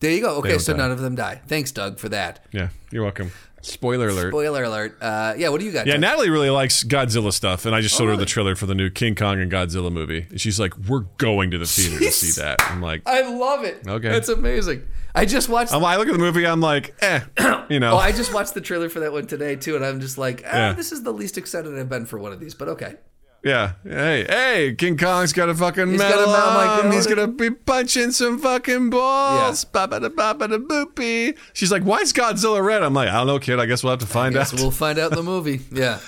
[0.00, 0.36] There you go.
[0.38, 0.78] Okay, so die.
[0.78, 1.40] none of them die.
[1.46, 2.44] Thanks, Doug, for that.
[2.52, 3.30] Yeah, you're welcome.
[3.66, 4.30] Spoiler alert.
[4.30, 4.96] Spoiler alert.
[5.00, 5.86] Uh, yeah, what do you got?
[5.86, 6.00] Yeah, Doug?
[6.02, 8.20] Natalie really likes Godzilla stuff, and I just showed her really?
[8.20, 10.26] the trailer for the new King Kong and Godzilla movie.
[10.30, 13.64] And she's like, "We're going to the theater to see that." I'm like, I love
[13.64, 13.86] it.
[13.86, 14.08] Okay.
[14.08, 14.86] that's amazing.
[15.14, 15.72] I just watched.
[15.72, 17.20] I'm, I look at the movie, I'm like, eh,
[17.70, 17.94] you know.
[17.94, 20.42] oh, I just watched the trailer for that one today too, and I'm just like,
[20.46, 20.72] ah, Yeah.
[20.72, 22.96] this is the least excited I've been for one of these, but okay.
[23.44, 23.72] Yeah.
[23.84, 27.28] Hey, hey, King Kong's got a fucking He's got a medal medal, my He's gonna
[27.28, 29.64] be punching some fucking balls.
[29.64, 31.36] Ba ba da ba ba da boopy.
[31.52, 32.82] She's like, why is Godzilla red?
[32.82, 33.60] I'm like, I don't know, kid.
[33.60, 34.52] I guess we'll have to find out.
[34.54, 35.60] we'll find out in the movie.
[35.72, 36.00] Yeah.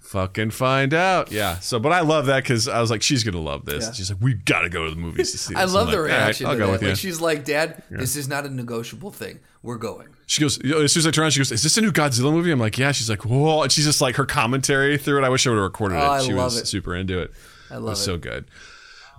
[0.00, 1.30] fucking find out.
[1.32, 1.58] Yeah.
[1.58, 3.84] So, but I love that because I was like, she's gonna love this.
[3.86, 3.92] Yeah.
[3.92, 5.60] She's like, we gotta go to the movies to see this.
[5.60, 6.72] I I'm love the like, "All right, reaction I'll to go that.
[6.72, 6.88] with you.
[6.88, 9.40] Like she's like, Dad, this is not a negotiable thing.
[9.66, 10.08] We're going.
[10.26, 12.32] She goes, as soon as I turn around, she goes, "Is this a new Godzilla
[12.32, 15.26] movie?" I'm like, "Yeah." She's like, "Whoa!" And she's just like her commentary through it.
[15.26, 16.02] I wish I would have recorded it.
[16.04, 16.66] Oh, I she love was it.
[16.66, 17.32] super into it.
[17.70, 18.04] I it love was it.
[18.04, 18.44] so good.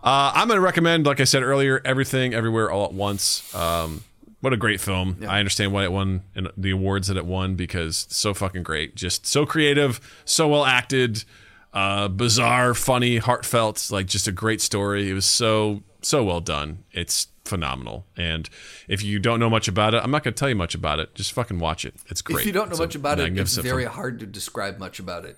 [0.04, 3.54] Uh, I'm going to recommend, like I said earlier, everything, everywhere, all at once.
[3.54, 4.04] Um,
[4.40, 5.18] what a great film!
[5.28, 8.96] I understand why it won and the awards that it won because so fucking great,
[8.96, 11.26] just so creative, so well acted,
[11.74, 15.10] uh, bizarre, funny, heartfelt, like just a great story.
[15.10, 16.84] It was so so well done.
[16.92, 18.06] It's phenomenal.
[18.16, 18.50] And
[18.88, 21.00] if you don't know much about it, I'm not going to tell you much about
[21.00, 21.16] it.
[21.16, 21.96] Just fucking watch it.
[22.08, 22.42] It's great.
[22.42, 23.96] If you don't know It's much about it, it's very film.
[23.96, 25.38] hard to describe much about it.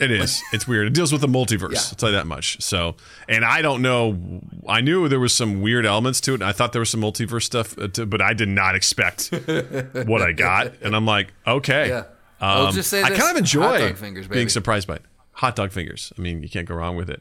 [0.00, 0.40] It is.
[0.52, 0.86] It's weird.
[0.86, 1.72] It deals with the multiverse.
[1.72, 1.80] Yeah.
[1.80, 2.62] I'll tell you that much.
[2.62, 2.94] So,
[3.28, 4.42] and I don't know.
[4.68, 6.34] I knew there was some weird elements to it.
[6.34, 9.30] And I thought there was some multiverse stuff, uh, to, but I did not expect
[10.06, 10.74] what I got.
[10.82, 11.88] And I'm like, okay.
[11.88, 12.04] Yeah.
[12.40, 15.02] I'll just say I kind of enjoy fingers, being surprised by it.
[15.32, 16.12] Hot dog fingers.
[16.16, 17.20] I mean, you can't go wrong with it.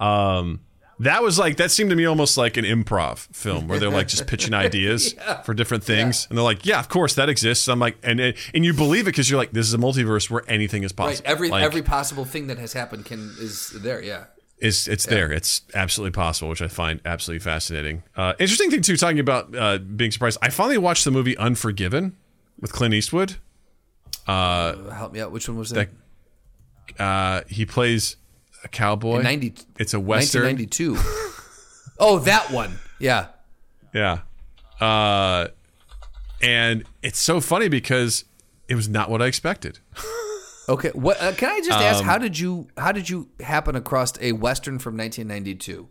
[0.00, 0.60] Um,
[1.00, 4.08] that was like that seemed to me almost like an improv film where they're like
[4.08, 5.14] just pitching ideas
[5.44, 8.64] for different things, and they're like, "Yeah, of course that exists." I'm like, and and
[8.64, 11.08] you believe it because you're like, "This is a multiverse where anything is Right.
[11.08, 14.02] possible." Every Like, every possible thing that has happened can is there.
[14.02, 14.24] Yeah.
[14.58, 15.30] it's it's there.
[15.30, 18.02] It's absolutely possible, which I find absolutely fascinating.
[18.16, 20.38] Uh, interesting thing too, talking about uh, being surprised.
[20.40, 22.16] I finally watched the movie Unforgiven
[22.58, 23.36] with Clint Eastwood.
[24.26, 25.30] Help me out.
[25.30, 25.90] Which one was that?
[26.98, 28.16] Uh, he plays
[28.66, 29.22] a cowboy.
[29.22, 29.54] Ninety.
[29.78, 30.42] It's a western.
[30.42, 30.96] 1992.
[31.98, 32.78] oh, that one.
[32.98, 33.28] Yeah.
[33.94, 34.20] Yeah.
[34.80, 35.48] Uh,
[36.42, 38.24] and it's so funny because
[38.68, 39.78] it was not what I expected.
[40.68, 40.90] Okay.
[40.94, 42.00] What uh, can I just ask?
[42.00, 45.88] Um, How did you how did you happen across a western from 1992?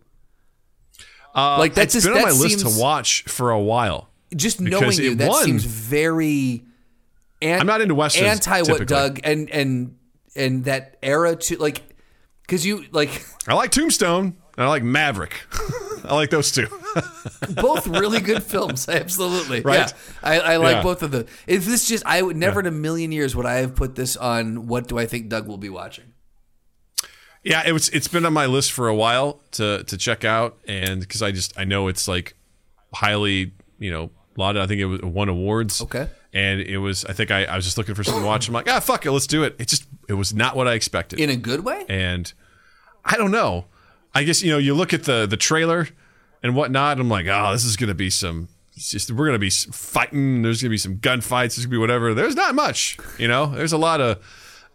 [1.34, 4.10] Uh, Like, that it's just- been on my list to watch for a while.
[4.36, 5.46] Just knowing you, that won.
[5.46, 6.66] seems very.
[7.42, 8.86] An- I'm not into westerns, Anti what.
[8.86, 9.96] Doug and and
[10.36, 11.56] and that era too.
[11.56, 11.95] Like,
[12.48, 14.38] because you like I like Tombstone.
[14.58, 15.34] And I like Maverick.
[16.06, 16.68] I like those two.
[17.56, 18.88] both really good films.
[18.90, 19.80] Absolutely, Right?
[19.80, 19.92] Yeah.
[20.24, 20.82] I, I like Yeah.
[20.82, 21.26] both of them.
[21.46, 24.16] If this just, I would never in a million years would I have put this
[24.16, 24.68] on.
[24.68, 26.14] What do I think Doug will be watching?
[27.44, 27.90] Yeah, it was.
[27.90, 31.32] It's been on my list for a while to to check out, and because I
[31.32, 32.36] just I know it's like
[32.94, 34.62] highly you know lauded.
[34.62, 35.82] I think it was it won awards.
[35.82, 36.08] Okay.
[36.36, 37.04] And it was.
[37.06, 38.48] I think I, I was just looking for something to watch.
[38.48, 39.56] I'm like, ah, fuck it, let's do it.
[39.58, 41.86] It just it was not what I expected, In a good way?
[41.90, 42.32] and
[43.04, 43.66] I don't know.
[44.14, 45.88] I guess you know you look at the the trailer
[46.44, 47.00] and whatnot.
[47.00, 50.42] I'm like, oh, this is gonna be some it's just we're gonna be fighting.
[50.42, 51.56] There's gonna be some gunfights.
[51.56, 52.14] There's gonna be whatever.
[52.14, 53.48] There's not much, you know.
[53.48, 54.24] There's a lot of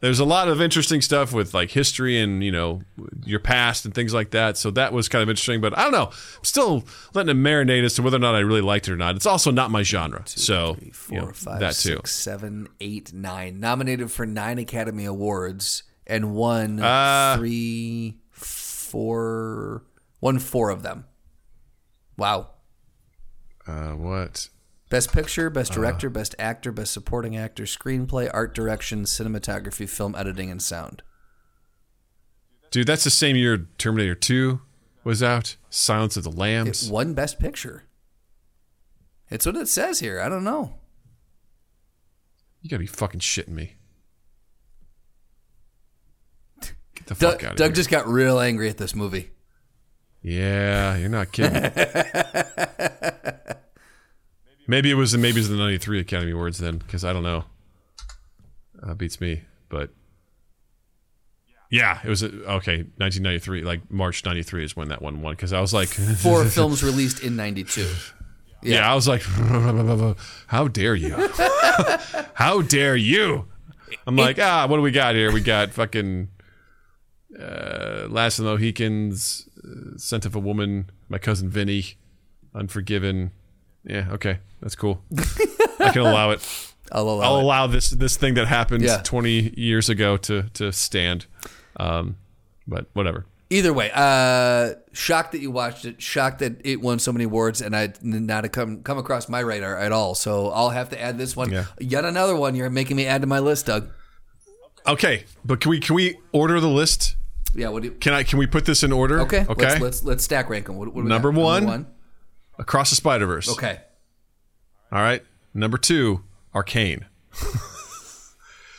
[0.00, 2.80] there's a lot of interesting stuff with like history and you know
[3.24, 4.56] your past and things like that.
[4.56, 5.60] So that was kind of interesting.
[5.60, 6.06] But I don't know.
[6.06, 8.96] I'm still letting it marinate as to whether or not I really liked it or
[8.96, 9.16] not.
[9.16, 10.22] It's also not my genre.
[10.26, 11.96] so Three, four, you know, five, that too.
[11.96, 13.60] six, seven, eight, nine.
[13.60, 19.84] Nominated for nine Academy Awards and won Uh, three, four,
[20.20, 21.04] won four of them.
[22.16, 22.48] Wow.
[23.66, 24.48] Uh, what?
[24.90, 25.50] Best Picture, Uh.
[25.50, 31.02] Best Director, Best Actor, Best Supporting Actor, Screenplay, Art Direction, Cinematography, Film Editing, and Sound.
[32.70, 34.60] Dude, that's the same year Terminator 2
[35.02, 35.56] was out.
[35.70, 36.90] Silence of the It Lambs.
[36.90, 37.84] won Best Picture.
[39.30, 40.20] It's what it says here.
[40.20, 40.74] I don't know.
[42.60, 43.76] You gotta be fucking shitting me.
[46.60, 47.74] Get the Doug, fuck out of Doug here.
[47.76, 49.30] just got real angry at this movie.
[50.20, 51.62] Yeah, you're not kidding.
[54.70, 57.44] maybe it was maybe it was the '93 Academy Awards then, because I don't know.
[58.82, 59.90] Uh, beats me, but
[61.70, 62.84] yeah, it was okay.
[62.96, 65.34] 1993, like March '93 is when that one won.
[65.34, 65.88] Because I was like,
[66.18, 67.86] Four films released in 92.
[68.62, 68.90] yeah.
[68.90, 69.22] I was like,
[70.46, 71.14] how dare you?
[72.34, 73.46] how dare you?
[74.06, 75.32] I'm like, ah, what do we got here?
[75.32, 76.28] We got fucking
[77.38, 81.96] uh, Last of the Mohicans, uh, Scent of a Woman, My Cousin Vinny,
[82.54, 83.30] Unforgiven.
[83.84, 85.02] Yeah, okay, that's cool.
[85.80, 86.40] I can allow it.
[86.92, 87.42] I'll allow I'll it.
[87.44, 89.00] allow this this thing that happened Yeah.
[89.04, 91.26] 20 years ago to to stand.
[91.76, 92.16] Um,
[92.66, 93.26] but whatever.
[93.52, 96.00] Either way, uh, shocked that you watched it.
[96.00, 99.40] Shocked that it won so many awards, and I did not come come across my
[99.40, 100.14] radar at all.
[100.14, 101.50] So I'll have to add this one.
[101.50, 101.64] Yeah.
[101.80, 103.90] Yet another one you're making me add to my list, Doug.
[104.86, 107.16] Okay, but can we can we order the list?
[107.54, 107.70] Yeah.
[107.70, 109.20] What do you, Can I can we put this in order?
[109.22, 109.44] okay.
[109.48, 109.64] Okay.
[109.66, 110.76] Let's, let's let's stack rank them.
[110.76, 111.86] What, what do we Number one.
[112.58, 113.48] Across the Spider Verse.
[113.50, 113.80] Okay.
[114.92, 115.22] All right.
[115.54, 116.22] Number two,
[116.54, 117.06] Arcane.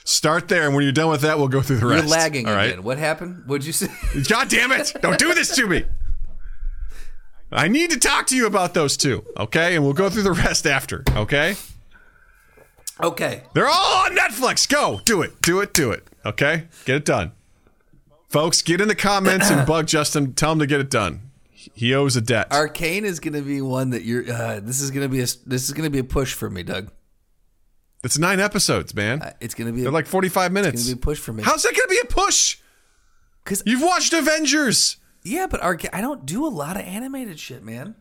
[0.04, 2.04] Start there, and when you're done with that, we'll go through the rest.
[2.04, 2.72] You're lagging All right.
[2.72, 2.84] again.
[2.84, 3.44] What happened?
[3.46, 3.88] What'd you say?
[4.28, 4.94] God damn it!
[5.02, 5.86] Don't do this to me.
[7.52, 9.76] I need to talk to you about those two, okay?
[9.76, 11.56] And we'll go through the rest after, okay?
[13.02, 13.44] okay.
[13.54, 14.68] They're all on Netflix.
[14.70, 16.08] Go, do it, do it, do it.
[16.26, 17.32] Okay, get it done,
[18.30, 18.62] folks.
[18.62, 20.34] Get in the comments and bug Justin.
[20.34, 21.31] Tell him to get it done.
[21.74, 22.52] He owes a debt.
[22.52, 24.32] Arcane is going to be one that you're.
[24.32, 25.28] Uh, this is going to be a.
[25.46, 26.92] This is going to be a push for me, Doug.
[28.04, 29.22] It's nine episodes, man.
[29.22, 29.82] Uh, It's going to be.
[29.82, 30.74] They're a, like forty-five minutes.
[30.82, 31.44] it's going to be a push for me.
[31.44, 32.58] How's that going to be a push?
[33.44, 34.98] Because you've watched Avengers.
[35.24, 35.92] yeah, but Arcane.
[35.94, 37.96] I don't do a lot of animated shit, man.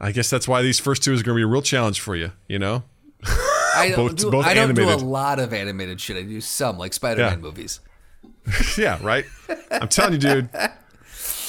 [0.00, 2.16] I guess that's why these first two is going to be a real challenge for
[2.16, 2.32] you.
[2.48, 2.84] You know,
[3.22, 4.30] I don't Both- do.
[4.30, 6.16] both I don't do a lot of animated shit.
[6.16, 7.36] I do some, like Spider-Man Yeah.
[7.38, 7.80] movies.
[8.78, 9.26] yeah, right.
[9.70, 10.48] I'm telling you, dude.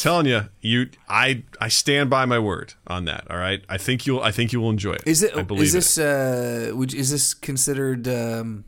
[0.02, 3.30] telling you, you, I, I stand by my word on that.
[3.30, 3.64] All right.
[3.70, 5.04] I think you'll, I think you will enjoy it.
[5.06, 5.36] Is it?
[5.36, 5.98] I believe Is this?
[5.98, 8.66] Uh, would, is this considered um,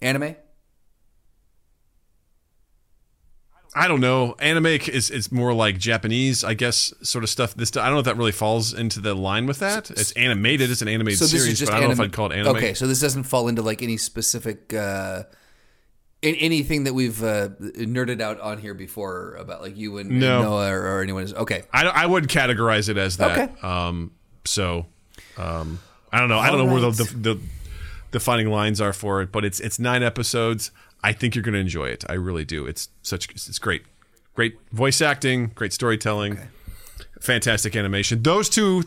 [0.00, 0.36] anime?
[3.74, 4.34] I don't know.
[4.40, 7.54] Anime is is more like Japanese, I guess, sort of stuff.
[7.54, 9.90] This I don't know if that really falls into the line with that.
[9.92, 10.72] It's animated.
[10.72, 12.56] It's an animated So series, but I don't know if I'd call it anime.
[12.56, 14.74] Okay, so this doesn't fall into like any specific.
[14.74, 15.22] Uh,
[16.22, 20.20] in anything that we've uh, nerded out on here before about like you and, and
[20.20, 20.42] No.
[20.42, 21.62] Noah or, or anyone is okay.
[21.72, 23.38] I, don't- I would categorize it as that.
[23.38, 23.66] Okay.
[23.66, 24.12] Um,
[24.44, 24.86] so,
[25.38, 25.78] um,
[26.12, 26.38] I don't know.
[26.38, 27.40] I don't know where the, the the
[28.10, 30.70] defining lines are for it, but it's it's nine episodes.
[31.02, 32.04] I think you're going to enjoy it.
[32.08, 32.66] I really do.
[32.66, 33.84] It's such it's great,
[34.34, 36.38] great voice acting, great storytelling,
[37.20, 38.22] fantastic animation.
[38.22, 38.82] Those two,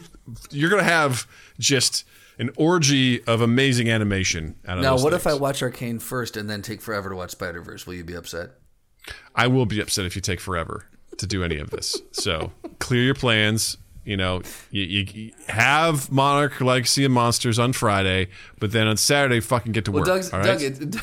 [0.52, 1.26] you're going to have
[1.60, 2.04] just
[2.38, 6.50] an orgy of amazing animation out of Now, what if I watch Arcane first and
[6.50, 7.86] then take forever to watch Spider Verse?
[7.86, 8.52] Will you be upset?
[9.36, 10.86] I will be upset if you take forever
[11.18, 12.02] to do any of this.
[12.12, 13.78] So clear your plans.
[14.06, 18.28] You know, you, you, you have Monarch Legacy of Monsters on Friday,
[18.60, 20.08] but then on Saturday, fucking get to Well, work.
[20.08, 20.60] Doug's, all right?
[20.60, 20.96] Doug, it,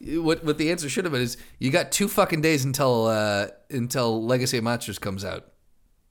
[0.22, 3.48] what what the answer should have been is you got two fucking days until uh,
[3.70, 5.48] until Legacy of Monsters comes out.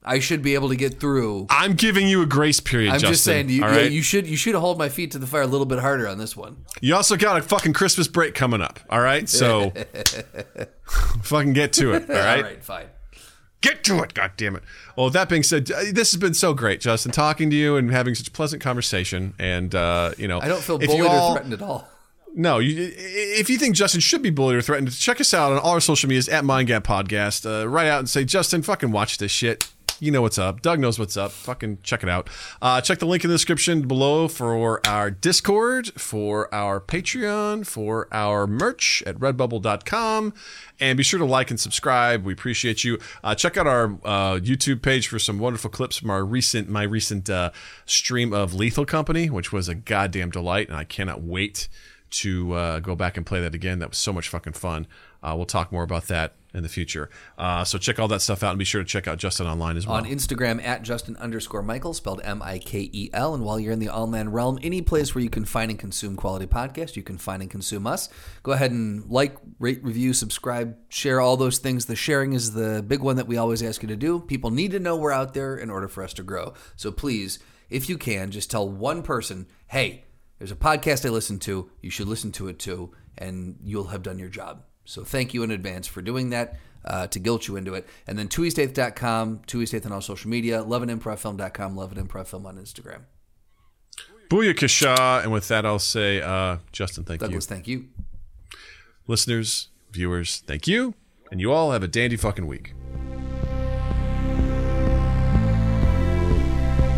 [0.08, 1.48] I should be able to get through.
[1.50, 2.90] I'm giving you a grace period.
[2.90, 3.90] I'm Justin, just saying, you, yeah, right?
[3.90, 6.16] you should you should hold my feet to the fire a little bit harder on
[6.18, 6.64] this one.
[6.80, 8.78] You also got a fucking Christmas break coming up.
[8.88, 9.72] All right, so
[11.22, 12.08] fucking get to it.
[12.08, 12.36] All right?
[12.36, 12.86] All right, fine.
[13.60, 14.14] get to it.
[14.14, 14.62] God damn it.
[14.96, 17.90] Well, that being said, uh, this has been so great, Justin, talking to you and
[17.90, 19.34] having such pleasant conversation.
[19.38, 21.88] And uh, you know, I don't feel bullied all- or threatened at all.
[22.38, 25.58] No, you, if you think Justin should be bullied or threatened, check us out on
[25.58, 27.46] all our social medias at MindGap Podcast.
[27.50, 29.70] Uh, write out and say, Justin, fucking watch this shit.
[29.98, 30.60] You know what's up.
[30.60, 31.32] Doug knows what's up.
[31.32, 32.28] Fucking check it out.
[32.60, 38.06] Uh, check the link in the description below for our Discord, for our Patreon, for
[38.12, 40.34] our merch at redbubble.com.
[40.78, 42.26] And be sure to like and subscribe.
[42.26, 42.98] We appreciate you.
[43.24, 46.82] Uh, check out our uh, YouTube page for some wonderful clips from our recent, my
[46.82, 47.50] recent uh,
[47.86, 50.68] stream of Lethal Company, which was a goddamn delight.
[50.68, 51.68] And I cannot wait
[52.08, 53.78] to uh, go back and play that again.
[53.78, 54.86] That was so much fucking fun.
[55.22, 57.10] Uh, we'll talk more about that in the future.
[57.38, 59.76] Uh, so check all that stuff out and be sure to check out Justin online
[59.76, 59.96] as well.
[59.96, 63.34] on Instagram at Justin underscore Mikel, spelled M I K E L.
[63.34, 66.16] And while you're in the online realm, any place where you can find and consume
[66.16, 68.08] quality podcasts, you can find and consume us.
[68.42, 71.86] Go ahead and like, rate, review, subscribe, share all those things.
[71.86, 74.20] The sharing is the big one that we always ask you to do.
[74.20, 76.54] People need to know we're out there in order for us to grow.
[76.76, 77.38] So please,
[77.68, 80.04] if you can, just tell one person, hey,
[80.38, 81.70] there's a podcast I listen to.
[81.82, 84.62] You should listen to it too, and you'll have done your job.
[84.86, 87.86] So thank you in advance for doing that uh, to guilt you into it.
[88.06, 93.00] And then tuistaith.com, tuistaith on all social media, loveanimprovfilm.com, loveanimprovfilm on Instagram.
[94.30, 95.22] Booyakasha.
[95.22, 97.48] And with that, I'll say, uh, Justin, thank Douglas, you.
[97.48, 97.88] thank you.
[99.06, 100.94] Listeners, viewers, thank you.
[101.30, 102.72] And you all have a dandy fucking week.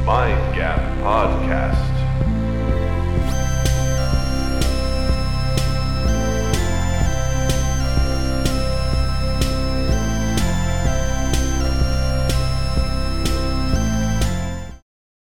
[0.04, 1.97] Mind Gap Podcast.